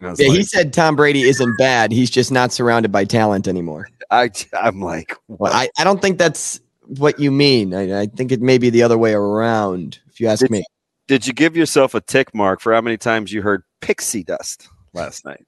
[0.00, 1.90] I was Yeah, he said Tom Brady isn't bad.
[1.90, 3.88] He's just not surrounded by talent anymore.
[4.10, 7.74] I, I'm like, Well, I, I don't think that's what you mean.
[7.74, 10.64] I, I think it may be the other way around, if you ask me.
[11.08, 14.68] Did you give yourself a tick mark for how many times you heard pixie dust
[14.92, 15.46] last night?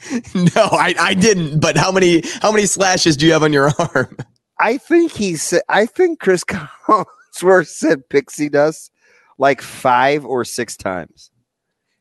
[0.34, 1.60] no, I, I didn't.
[1.60, 4.16] But how many how many slashes do you have on your arm?
[4.58, 5.62] I think he said.
[5.68, 8.90] I think Chris Collinsworth said pixie dust
[9.38, 11.30] like five or six times.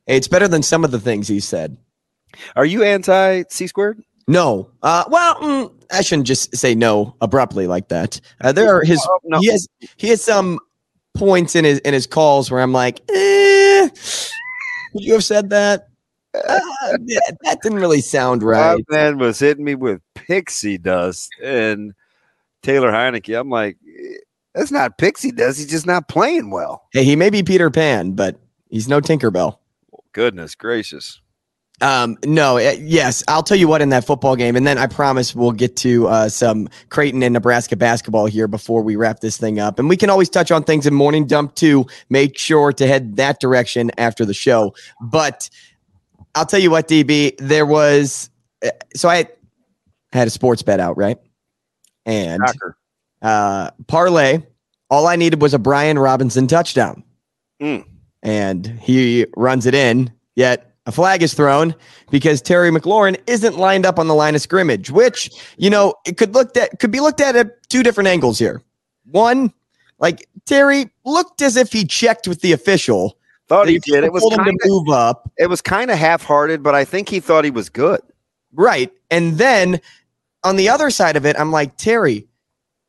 [0.06, 1.78] Hey, it's better than some of the things he said.
[2.56, 4.02] Are you anti C squared?
[4.28, 4.72] No.
[4.82, 8.20] Uh, well, mm, I shouldn't just say no abruptly like that.
[8.42, 9.06] Uh, there are his.
[9.10, 9.40] Oh, no.
[9.40, 9.68] He has
[9.98, 10.60] he has some
[11.16, 13.90] points in his in his calls where I'm like, eh,
[14.94, 15.88] would you have said that?
[16.34, 16.60] Uh,
[17.06, 18.84] yeah, that didn't really sound right.
[18.90, 21.94] Man was hitting me with pixie dust and
[22.62, 23.40] Taylor Heinicke.
[23.40, 23.78] I'm like,
[24.54, 25.60] that's not pixie dust.
[25.60, 26.88] He's just not playing well.
[26.92, 28.40] Hey, he may be Peter Pan, but
[28.70, 29.58] he's no Tinkerbell.
[30.12, 31.22] Goodness gracious.
[31.81, 34.88] Um, no, uh, yes, I'll tell you what in that football game, and then I
[34.88, 39.38] promise we'll get to uh, some Creighton and Nebraska basketball here before we wrap this
[39.38, 39.77] thing up.
[39.77, 41.85] And we can always touch on things in morning dump too.
[42.10, 44.73] Make sure to head that direction after the show.
[45.02, 45.49] But
[46.34, 48.30] I'll tell you what, DB, there was
[48.65, 49.27] uh, so I
[50.14, 51.18] had a sports bet out, right?
[52.06, 52.41] And
[53.22, 54.39] uh, parlay.
[54.89, 57.03] All I needed was a Brian Robinson touchdown
[57.61, 57.85] Mm.
[58.22, 60.11] and he runs it in.
[60.35, 61.76] Yet a flag is thrown
[62.12, 66.18] because Terry McLaurin isn't lined up on the line of scrimmage, which you know it
[66.18, 68.62] could look at could be looked at at two different angles here.
[69.06, 69.53] One,
[69.99, 73.18] like Terry looked as if he checked with the official.
[73.48, 74.03] Thought he did.
[74.03, 75.32] It was told him kind to move up.
[75.38, 78.02] It was kind of half hearted, but I think he thought he was good.
[78.53, 78.91] Right.
[79.12, 79.80] And then
[80.44, 82.28] on the other side of it, I'm like, Terry,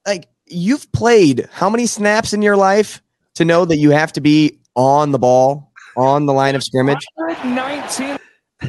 [0.07, 3.03] like you've played how many snaps in your life
[3.35, 7.05] to know that you have to be on the ball, on the line of scrimmage?
[7.45, 8.19] 19.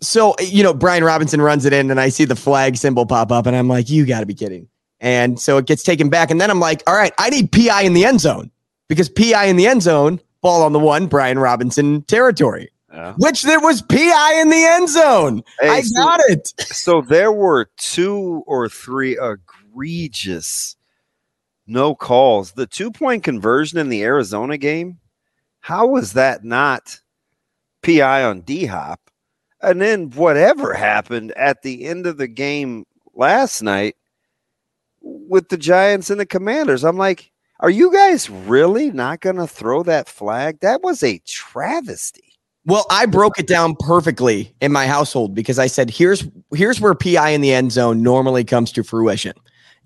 [0.00, 3.32] So, you know, Brian Robinson runs it in and I see the flag symbol pop
[3.32, 4.68] up and I'm like, you got to be kidding.
[5.00, 6.30] And so it gets taken back.
[6.30, 8.52] And then I'm like, all right, I need PI in the end zone
[8.86, 13.14] because PI in the end zone, ball on the one, Brian Robinson territory, Yeah.
[13.18, 15.42] which there was PI in the end zone.
[15.60, 16.46] Hey, I so- got it.
[16.60, 20.76] So there were two or three egregious
[21.66, 22.52] no calls.
[22.52, 24.98] The two point conversion in the Arizona game,
[25.60, 27.00] how was that not
[27.82, 29.00] PI on D Hop?
[29.60, 33.96] And then whatever happened at the end of the game last night
[35.00, 39.46] with the Giants and the Commanders, I'm like, are you guys really not going to
[39.46, 40.60] throw that flag?
[40.60, 42.22] That was a travesty.
[42.64, 46.94] Well, I broke it down perfectly in my household because I said, here's here's where
[46.94, 49.32] PI in the end zone normally comes to fruition.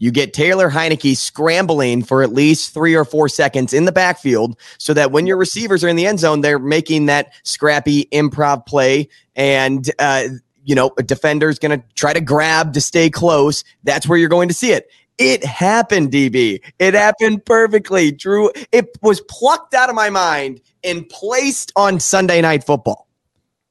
[0.03, 4.59] You get Taylor Heinicke scrambling for at least three or four seconds in the backfield
[4.77, 8.67] so that when your receivers are in the end zone, they're making that scrappy improv
[8.67, 9.09] play.
[9.37, 10.25] And, uh,
[10.65, 13.63] you know, a defender's going to try to grab to stay close.
[13.85, 14.91] That's where you're going to see it.
[15.19, 16.61] It happened, DB.
[16.81, 18.11] It happened perfectly.
[18.11, 23.07] Drew, it was plucked out of my mind and placed on Sunday night football.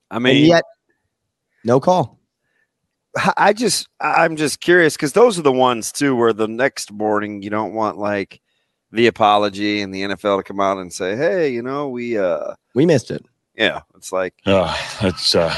[0.10, 0.64] I And mean, yet,
[1.66, 2.20] no call.
[3.17, 6.91] I- I just I'm just curious because those are the ones too where the next
[6.91, 8.41] morning you don't want like
[8.91, 12.53] the apology and the NFL to come out and say, hey, you know, we uh
[12.75, 13.25] We missed it.
[13.55, 15.53] yeah, it's like Uh, it's uh,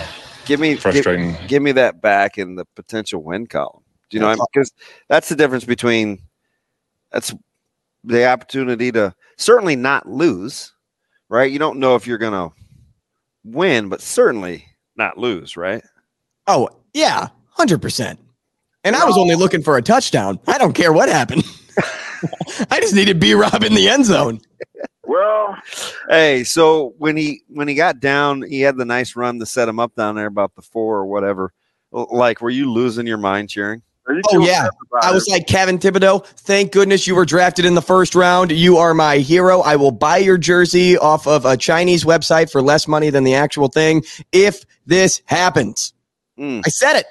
[0.46, 1.36] give me frustrating.
[1.48, 3.84] Give, me that back in the potential win column.
[4.10, 4.36] Do you know?
[4.52, 4.72] Because
[5.08, 6.22] that's the difference between
[7.12, 7.34] that's
[8.04, 10.74] the opportunity to certainly not lose,
[11.30, 11.52] right?
[11.52, 12.50] You don't know if you're gonna
[13.44, 15.84] win, but certainly not lose, right?
[16.48, 18.18] Oh, yeah, 100%.
[18.84, 20.40] And I was only looking for a touchdown.
[20.48, 21.44] I don't care what happened.
[22.70, 24.42] I just needed B Rob in the end zone.
[25.06, 25.58] Well,
[26.10, 29.68] hey, so when he when he got down, he had the nice run to set
[29.68, 31.54] him up down there about the four or whatever.
[31.92, 33.82] Like, were you losing your mind cheering?
[34.32, 34.68] Oh yeah,
[35.02, 36.26] I was like Kevin Thibodeau.
[36.26, 38.52] Thank goodness you were drafted in the first round.
[38.52, 39.62] You are my hero.
[39.62, 43.36] I will buy your jersey off of a Chinese website for less money than the
[43.36, 44.04] actual thing
[44.34, 45.94] if this happens.
[46.38, 46.64] Mm.
[46.66, 47.06] I said it.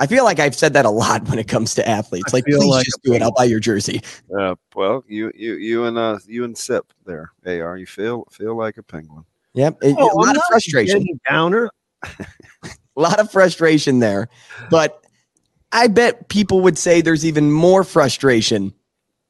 [0.00, 2.32] I feel like I've said that a lot when it comes to athletes.
[2.32, 3.22] Like, please like just do it.
[3.22, 4.00] I'll buy your jersey.
[4.36, 7.76] Uh, well, you you you and uh you and Sip there, Ar.
[7.76, 9.24] You feel feel like a penguin.
[9.54, 9.78] Yep.
[9.82, 10.98] It- Oh, a lot I'm of frustration.
[11.00, 11.70] getting downer.
[12.02, 14.28] a lot of frustration there.
[14.70, 15.04] But
[15.72, 18.72] I bet people would say there's even more frustration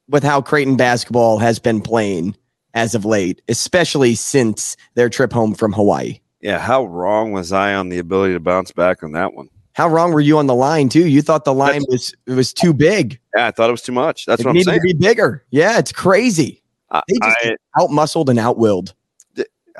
[0.07, 2.35] with how Creighton basketball has been playing
[2.73, 6.19] as of late, especially since their trip home from Hawaii.
[6.41, 9.49] Yeah, how wrong was I on the ability to bounce back on that one?
[9.73, 11.07] How wrong were you on the line too?
[11.07, 13.19] You thought the line was it was too big.
[13.35, 14.25] Yeah, I thought it was too much.
[14.25, 14.79] That's it what I'm needed saying.
[14.81, 15.43] to be bigger.
[15.51, 16.61] Yeah, it's crazy.
[16.89, 17.37] I- They just
[17.79, 18.93] out muscled and out willed.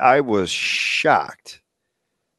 [0.00, 1.60] I was shocked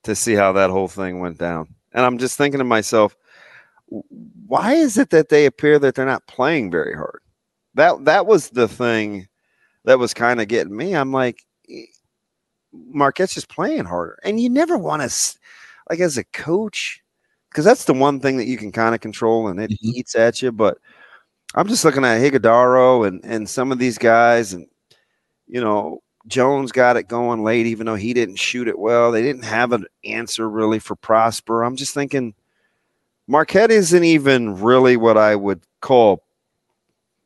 [0.04, 1.68] to see how that whole thing went down.
[1.94, 3.16] And I'm just thinking to myself,
[4.48, 7.20] why is it that they appear that they're not playing very hard?
[7.76, 9.28] That that was the thing
[9.86, 10.96] that was kind of getting me.
[10.96, 11.46] I'm like,
[12.74, 15.38] Marquette's just playing harder, and you never want to,
[15.90, 17.03] like, as a coach,
[17.54, 19.92] because that's the one thing that you can kind of control, and it mm-hmm.
[19.94, 20.52] eats at you.
[20.52, 20.80] But
[21.54, 24.68] I'm just looking at Ighodaro and and some of these guys, and
[25.48, 29.12] you know, Jones got it going late, even though he didn't shoot it well.
[29.12, 31.64] They didn't have an answer really for Prosper.
[31.64, 32.34] I'm just thinking
[33.28, 36.24] Marquette isn't even really what I would call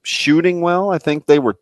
[0.03, 0.91] shooting well.
[0.91, 1.57] I think they were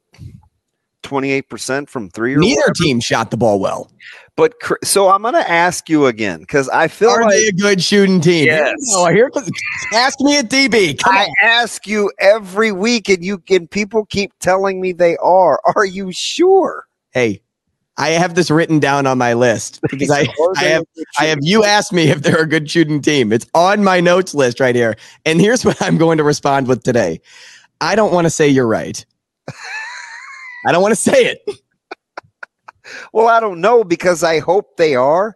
[1.06, 2.74] 28% from three or Neither whatever.
[2.74, 3.92] team shot the ball well.
[4.36, 4.54] But
[4.84, 7.82] so I'm going to ask you again because I feel Are like they a good
[7.82, 8.46] shooting team?
[8.46, 8.74] Yes.
[8.94, 9.32] No, here
[9.94, 11.00] ask me at DB.
[11.02, 11.34] Come I on.
[11.42, 15.62] ask you every week, and you and people keep telling me they are.
[15.76, 16.86] Are you sure?
[17.12, 17.42] Hey,
[17.98, 20.28] I have this written down on my list because I,
[20.58, 20.84] I have
[21.18, 23.32] I have you asked me if they're a good shooting team.
[23.32, 24.98] It's on my notes list right here.
[25.26, 27.22] And here's what I'm going to respond with today.
[27.80, 29.06] I don't want to say you're right.
[30.68, 31.40] I don't want to say it.
[33.14, 35.36] Well, I don't know because I hope they are,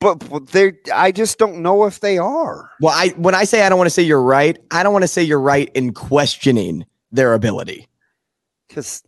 [0.00, 0.20] but
[0.52, 2.70] they I just don't know if they are.
[2.80, 5.02] Well, I when I say I don't want to say you're right, I don't want
[5.02, 7.88] to say you're right in questioning their ability.
[8.68, 9.02] Because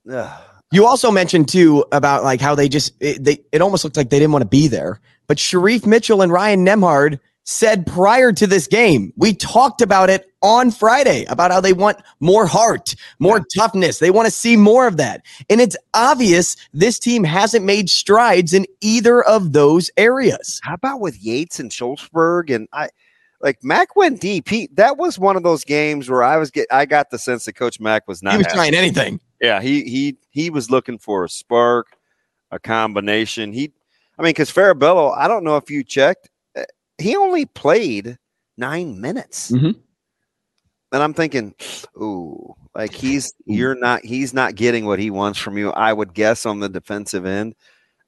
[0.73, 4.11] You also mentioned too about like how they just it, they it almost looked like
[4.11, 5.01] they didn't want to be there.
[5.27, 7.19] But Shereef Mitchell and Ryan Nembhard
[7.51, 11.99] said prior to this game, we talked about it on Friday about how they want
[12.21, 13.99] more heart, more toughness.
[13.99, 15.23] They want to see more of that.
[15.51, 20.61] And it's obvious this team hasn't made strides in either of those areas.
[20.63, 22.89] How about with Yates and Schultzberg and I
[23.43, 24.49] like Mac went deep.
[24.49, 27.47] He that was one of those games where I was get I got the sense
[27.47, 28.57] that Coach Mac was not He was happy.
[28.57, 29.21] trying anything.
[29.41, 31.97] Yeah, he he he was looking for a spark,
[32.51, 33.53] a combination.
[33.53, 33.73] He,
[34.19, 36.30] I mean, because Farabello, I don't know if you checked,
[37.01, 38.19] he only played
[38.57, 39.75] nine minutes, Mhm.
[40.93, 41.55] and I'm thinking,
[41.97, 45.71] ooh, like he's you're not he's not getting what he wants from you.
[45.71, 47.55] I would guess on the defensive end,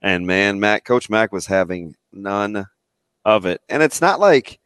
[0.01, 2.67] and man, Matt, Coach Mack was having none
[3.25, 4.59] of it, and it's not like,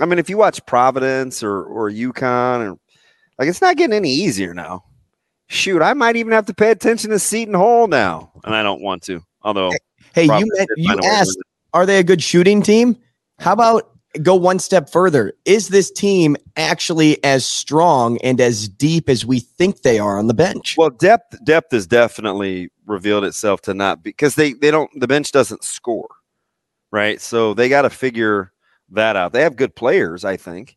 [0.00, 2.78] I mean, if you watch Providence or or UConn or
[3.38, 4.84] like, it's not getting any easier now
[5.50, 8.82] shoot, I might even have to pay attention to Seton Hall now, and I don't
[8.82, 9.22] want to.
[9.42, 9.72] Although,
[10.14, 11.38] Hey, you Providence you to asked,
[11.72, 12.96] are they a good shooting team?
[13.38, 13.90] How about
[14.22, 15.32] go one step further?
[15.44, 20.26] Is this team actually as strong and as deep as we think they are on
[20.26, 20.74] the bench?
[20.76, 25.32] Well, depth depth has definitely revealed itself to not because they they don't the bench
[25.32, 26.08] doesn't score,
[26.90, 27.20] right?
[27.20, 28.52] So they got to figure
[28.90, 29.32] that out.
[29.32, 30.76] They have good players, I think.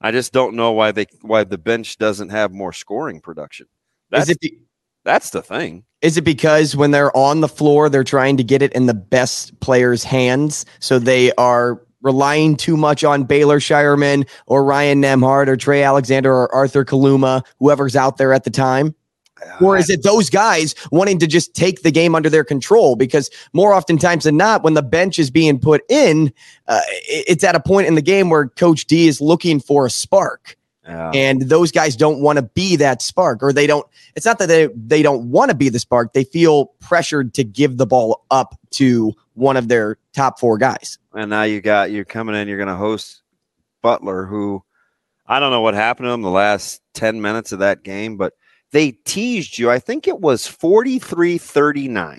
[0.00, 3.66] I just don't know why they why the bench doesn't have more scoring production.
[4.10, 4.60] That's it be-
[5.04, 5.84] that's the thing.
[6.02, 8.94] Is it because when they're on the floor, they're trying to get it in the
[8.94, 10.66] best players' hands?
[10.80, 16.32] So they are relying too much on Baylor Scheierman or Ryan Nembhard or Trey Alexander
[16.32, 18.94] or Arthur Kaluma, whoever's out there at the time?
[19.60, 22.96] Or is it those guys wanting to just take the game under their control?
[22.96, 26.32] Because more oftentimes than not, when the bench is being put in,
[26.68, 29.90] uh, it's at a point in the game where Coach D is looking for a
[29.90, 30.56] spark.
[30.84, 31.10] Yeah.
[31.12, 33.86] And those guys don't want to be that spark, or they don't.
[34.14, 36.12] It's not that they they don't want to be the spark.
[36.12, 40.98] They feel pressured to give the ball up to one of their top four guys.
[41.14, 43.22] And now you got you're coming in, you're going to host
[43.82, 44.64] Butler, who
[45.26, 48.32] I don't know what happened to him the last 10 minutes of that game, but
[48.72, 49.70] they teased you.
[49.70, 52.18] I think it was 43 39.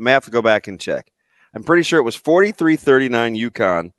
[0.00, 1.10] may have to go back and check.
[1.54, 3.92] I'm pretty sure it was 43 39 UConn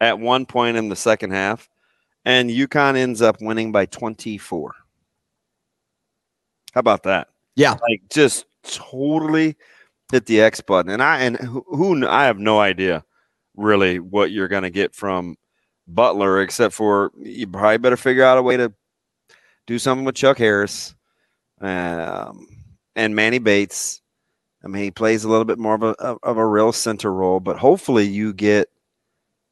[0.00, 1.68] at one point in the second half,
[2.24, 4.74] and UConn ends up winning by 24.
[6.72, 7.28] How about that?
[7.56, 7.72] Yeah.
[7.72, 9.56] Like just totally
[10.10, 10.90] hit the X button.
[10.90, 13.04] And I and who, who I have no idea
[13.56, 15.36] really what you're going to get from
[15.86, 18.72] Butler, except for you probably better figure out a way to
[19.66, 20.94] do something with Chuck Harris
[21.60, 22.46] um,
[22.96, 24.00] and Manny Bates.
[24.62, 27.40] I mean, he plays a little bit more of a of a real center role,
[27.40, 28.68] but hopefully you get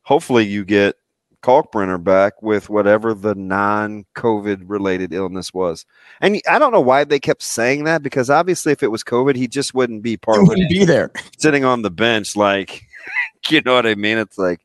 [0.02, 0.97] hopefully you get
[1.43, 5.86] Kalkbrenner back with whatever the non-COVID related illness was.
[6.20, 9.36] And I don't know why they kept saying that because obviously if it was COVID,
[9.36, 10.78] he just wouldn't be part He of wouldn't it.
[10.78, 11.12] be there.
[11.39, 12.85] Sitting on the bench like
[13.48, 14.19] you know what I mean?
[14.19, 14.60] It's like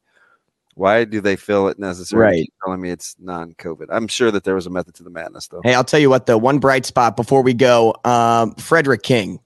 [0.76, 2.22] why do they feel it necessary?
[2.22, 2.36] Right.
[2.45, 3.86] keep Telling me it's non-COVID.
[3.90, 5.62] I'm sure that there was a method to the madness, though.
[5.64, 9.40] Hey, I'll tell you what, though, one bright spot before we go um, Fredrick King.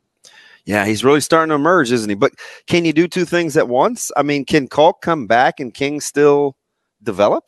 [0.66, 2.16] Yeah, he's really starting to emerge, isn't he?
[2.16, 2.34] But
[2.66, 4.12] can you do two things at once?
[4.18, 6.57] I mean, can Kalk come back and King still
[7.03, 7.45] develop?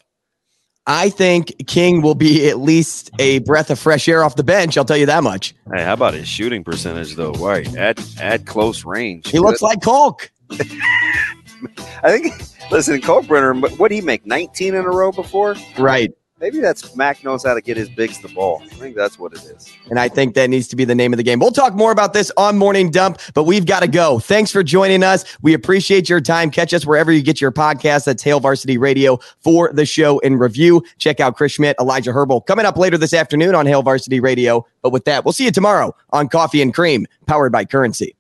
[0.87, 4.75] I think King will be at least a breath of fresh air off the bench.
[4.77, 5.53] I'll tell you that much.
[5.71, 7.33] Hey, how about his shooting percentage though?
[7.33, 9.29] Right, at at close range.
[9.29, 10.31] He looks like Kalk.
[10.51, 12.33] I think.
[12.71, 14.25] Listen, Kalkbrenner, but what did he make?
[14.27, 15.55] 19 in a row before?
[15.77, 16.11] Right.
[16.39, 18.61] Maybe that's Mac knows how to get his bigs the ball.
[18.63, 19.73] I think that's what it is.
[19.89, 21.39] And I think that needs to be the name of the game.
[21.39, 24.19] We'll talk more about this on Morning Dump, but we've got to go.
[24.19, 25.25] Thanks for joining us.
[25.41, 26.49] We appreciate your time.
[26.49, 28.05] Catch us wherever you get your podcasts.
[28.05, 30.83] That's Hail Varsity Radio for the show in review.
[30.97, 34.65] Check out Chris Schmidt, Elijah Herbal coming up later this afternoon on Hail Varsity Radio.
[34.81, 38.15] But with that, we'll see you tomorrow on Coffee and Cream, powered by Currency.